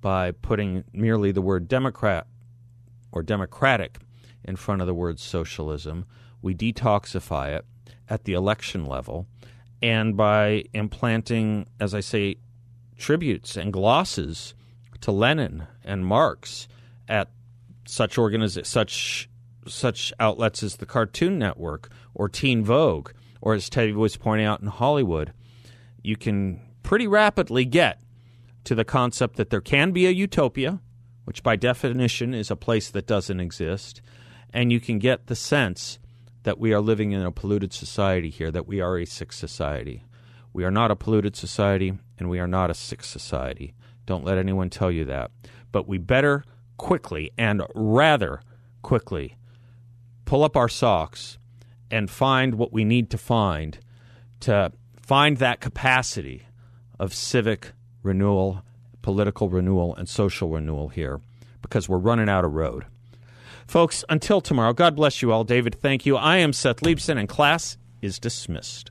by 0.00 0.32
putting 0.32 0.84
merely 0.92 1.32
the 1.32 1.42
word 1.42 1.66
Democrat 1.66 2.26
or 3.10 3.22
democratic 3.22 3.98
in 4.44 4.56
front 4.56 4.80
of 4.80 4.86
the 4.86 4.94
word 4.94 5.18
socialism, 5.18 6.04
we 6.42 6.54
detoxify 6.54 7.56
it 7.56 7.64
at 8.08 8.24
the 8.24 8.34
election 8.34 8.84
level. 8.84 9.26
And 9.82 10.16
by 10.16 10.64
implanting, 10.72 11.66
as 11.80 11.94
I 11.94 12.00
say, 12.00 12.36
tributes 12.96 13.56
and 13.56 13.72
glosses 13.72 14.54
to 15.00 15.12
Lenin 15.12 15.66
and 15.84 16.06
Marx 16.06 16.68
at 17.08 17.30
such 17.86 18.16
organiz- 18.16 18.64
such 18.66 19.28
such 19.66 20.12
outlets 20.18 20.62
as 20.62 20.76
the 20.76 20.86
Cartoon 20.86 21.38
Network 21.38 21.90
or 22.14 22.28
Teen 22.28 22.64
Vogue, 22.64 23.10
or 23.40 23.54
as 23.54 23.68
Tevi 23.68 23.94
was 23.94 24.16
pointing 24.16 24.46
out 24.46 24.60
in 24.60 24.68
Hollywood, 24.68 25.32
you 26.02 26.16
can 26.16 26.60
pretty 26.82 27.06
rapidly 27.06 27.64
get 27.64 28.00
to 28.64 28.74
the 28.74 28.84
concept 28.84 29.36
that 29.36 29.50
there 29.50 29.60
can 29.60 29.92
be 29.92 30.06
a 30.06 30.10
utopia, 30.10 30.80
which 31.24 31.42
by 31.42 31.56
definition 31.56 32.34
is 32.34 32.50
a 32.50 32.56
place 32.56 32.90
that 32.90 33.06
doesn't 33.06 33.40
exist, 33.40 34.00
and 34.52 34.72
you 34.72 34.80
can 34.80 34.98
get 34.98 35.26
the 35.26 35.36
sense 35.36 35.98
that 36.44 36.58
we 36.58 36.72
are 36.72 36.80
living 36.80 37.12
in 37.12 37.22
a 37.22 37.32
polluted 37.32 37.72
society 37.72 38.30
here, 38.30 38.50
that 38.50 38.66
we 38.66 38.80
are 38.80 38.98
a 38.98 39.06
sick 39.06 39.32
society. 39.32 40.04
We 40.52 40.64
are 40.64 40.70
not 40.70 40.90
a 40.90 40.96
polluted 40.96 41.36
society, 41.36 41.98
and 42.18 42.30
we 42.30 42.38
are 42.38 42.46
not 42.46 42.70
a 42.70 42.74
sick 42.74 43.02
society. 43.02 43.74
Don't 44.06 44.24
let 44.24 44.38
anyone 44.38 44.70
tell 44.70 44.90
you 44.90 45.04
that. 45.06 45.30
But 45.72 45.88
we 45.88 45.98
better 45.98 46.44
quickly 46.76 47.30
and 47.36 47.62
rather 47.74 48.40
quickly 48.82 49.36
pull 50.24 50.44
up 50.44 50.56
our 50.56 50.68
socks 50.68 51.38
and 51.90 52.10
find 52.10 52.54
what 52.56 52.72
we 52.72 52.84
need 52.84 53.10
to 53.10 53.18
find 53.18 53.78
to 54.40 54.72
find 54.96 55.38
that 55.38 55.60
capacity 55.60 56.46
of 56.98 57.14
civic 57.14 57.72
renewal, 58.02 58.62
political 59.02 59.48
renewal, 59.48 59.94
and 59.96 60.08
social 60.08 60.50
renewal 60.50 60.88
here 60.88 61.20
because 61.62 61.88
we're 61.88 61.98
running 61.98 62.28
out 62.28 62.44
of 62.44 62.52
road. 62.52 62.84
Folks, 63.66 64.04
until 64.08 64.40
tomorrow, 64.40 64.72
God 64.72 64.94
bless 64.94 65.22
you 65.22 65.32
all. 65.32 65.44
David, 65.44 65.74
thank 65.74 66.04
you. 66.04 66.16
I 66.16 66.36
am 66.38 66.52
Seth 66.52 66.80
Leibsohn, 66.80 67.18
and 67.18 67.28
class 67.28 67.78
is 68.02 68.18
dismissed. 68.18 68.90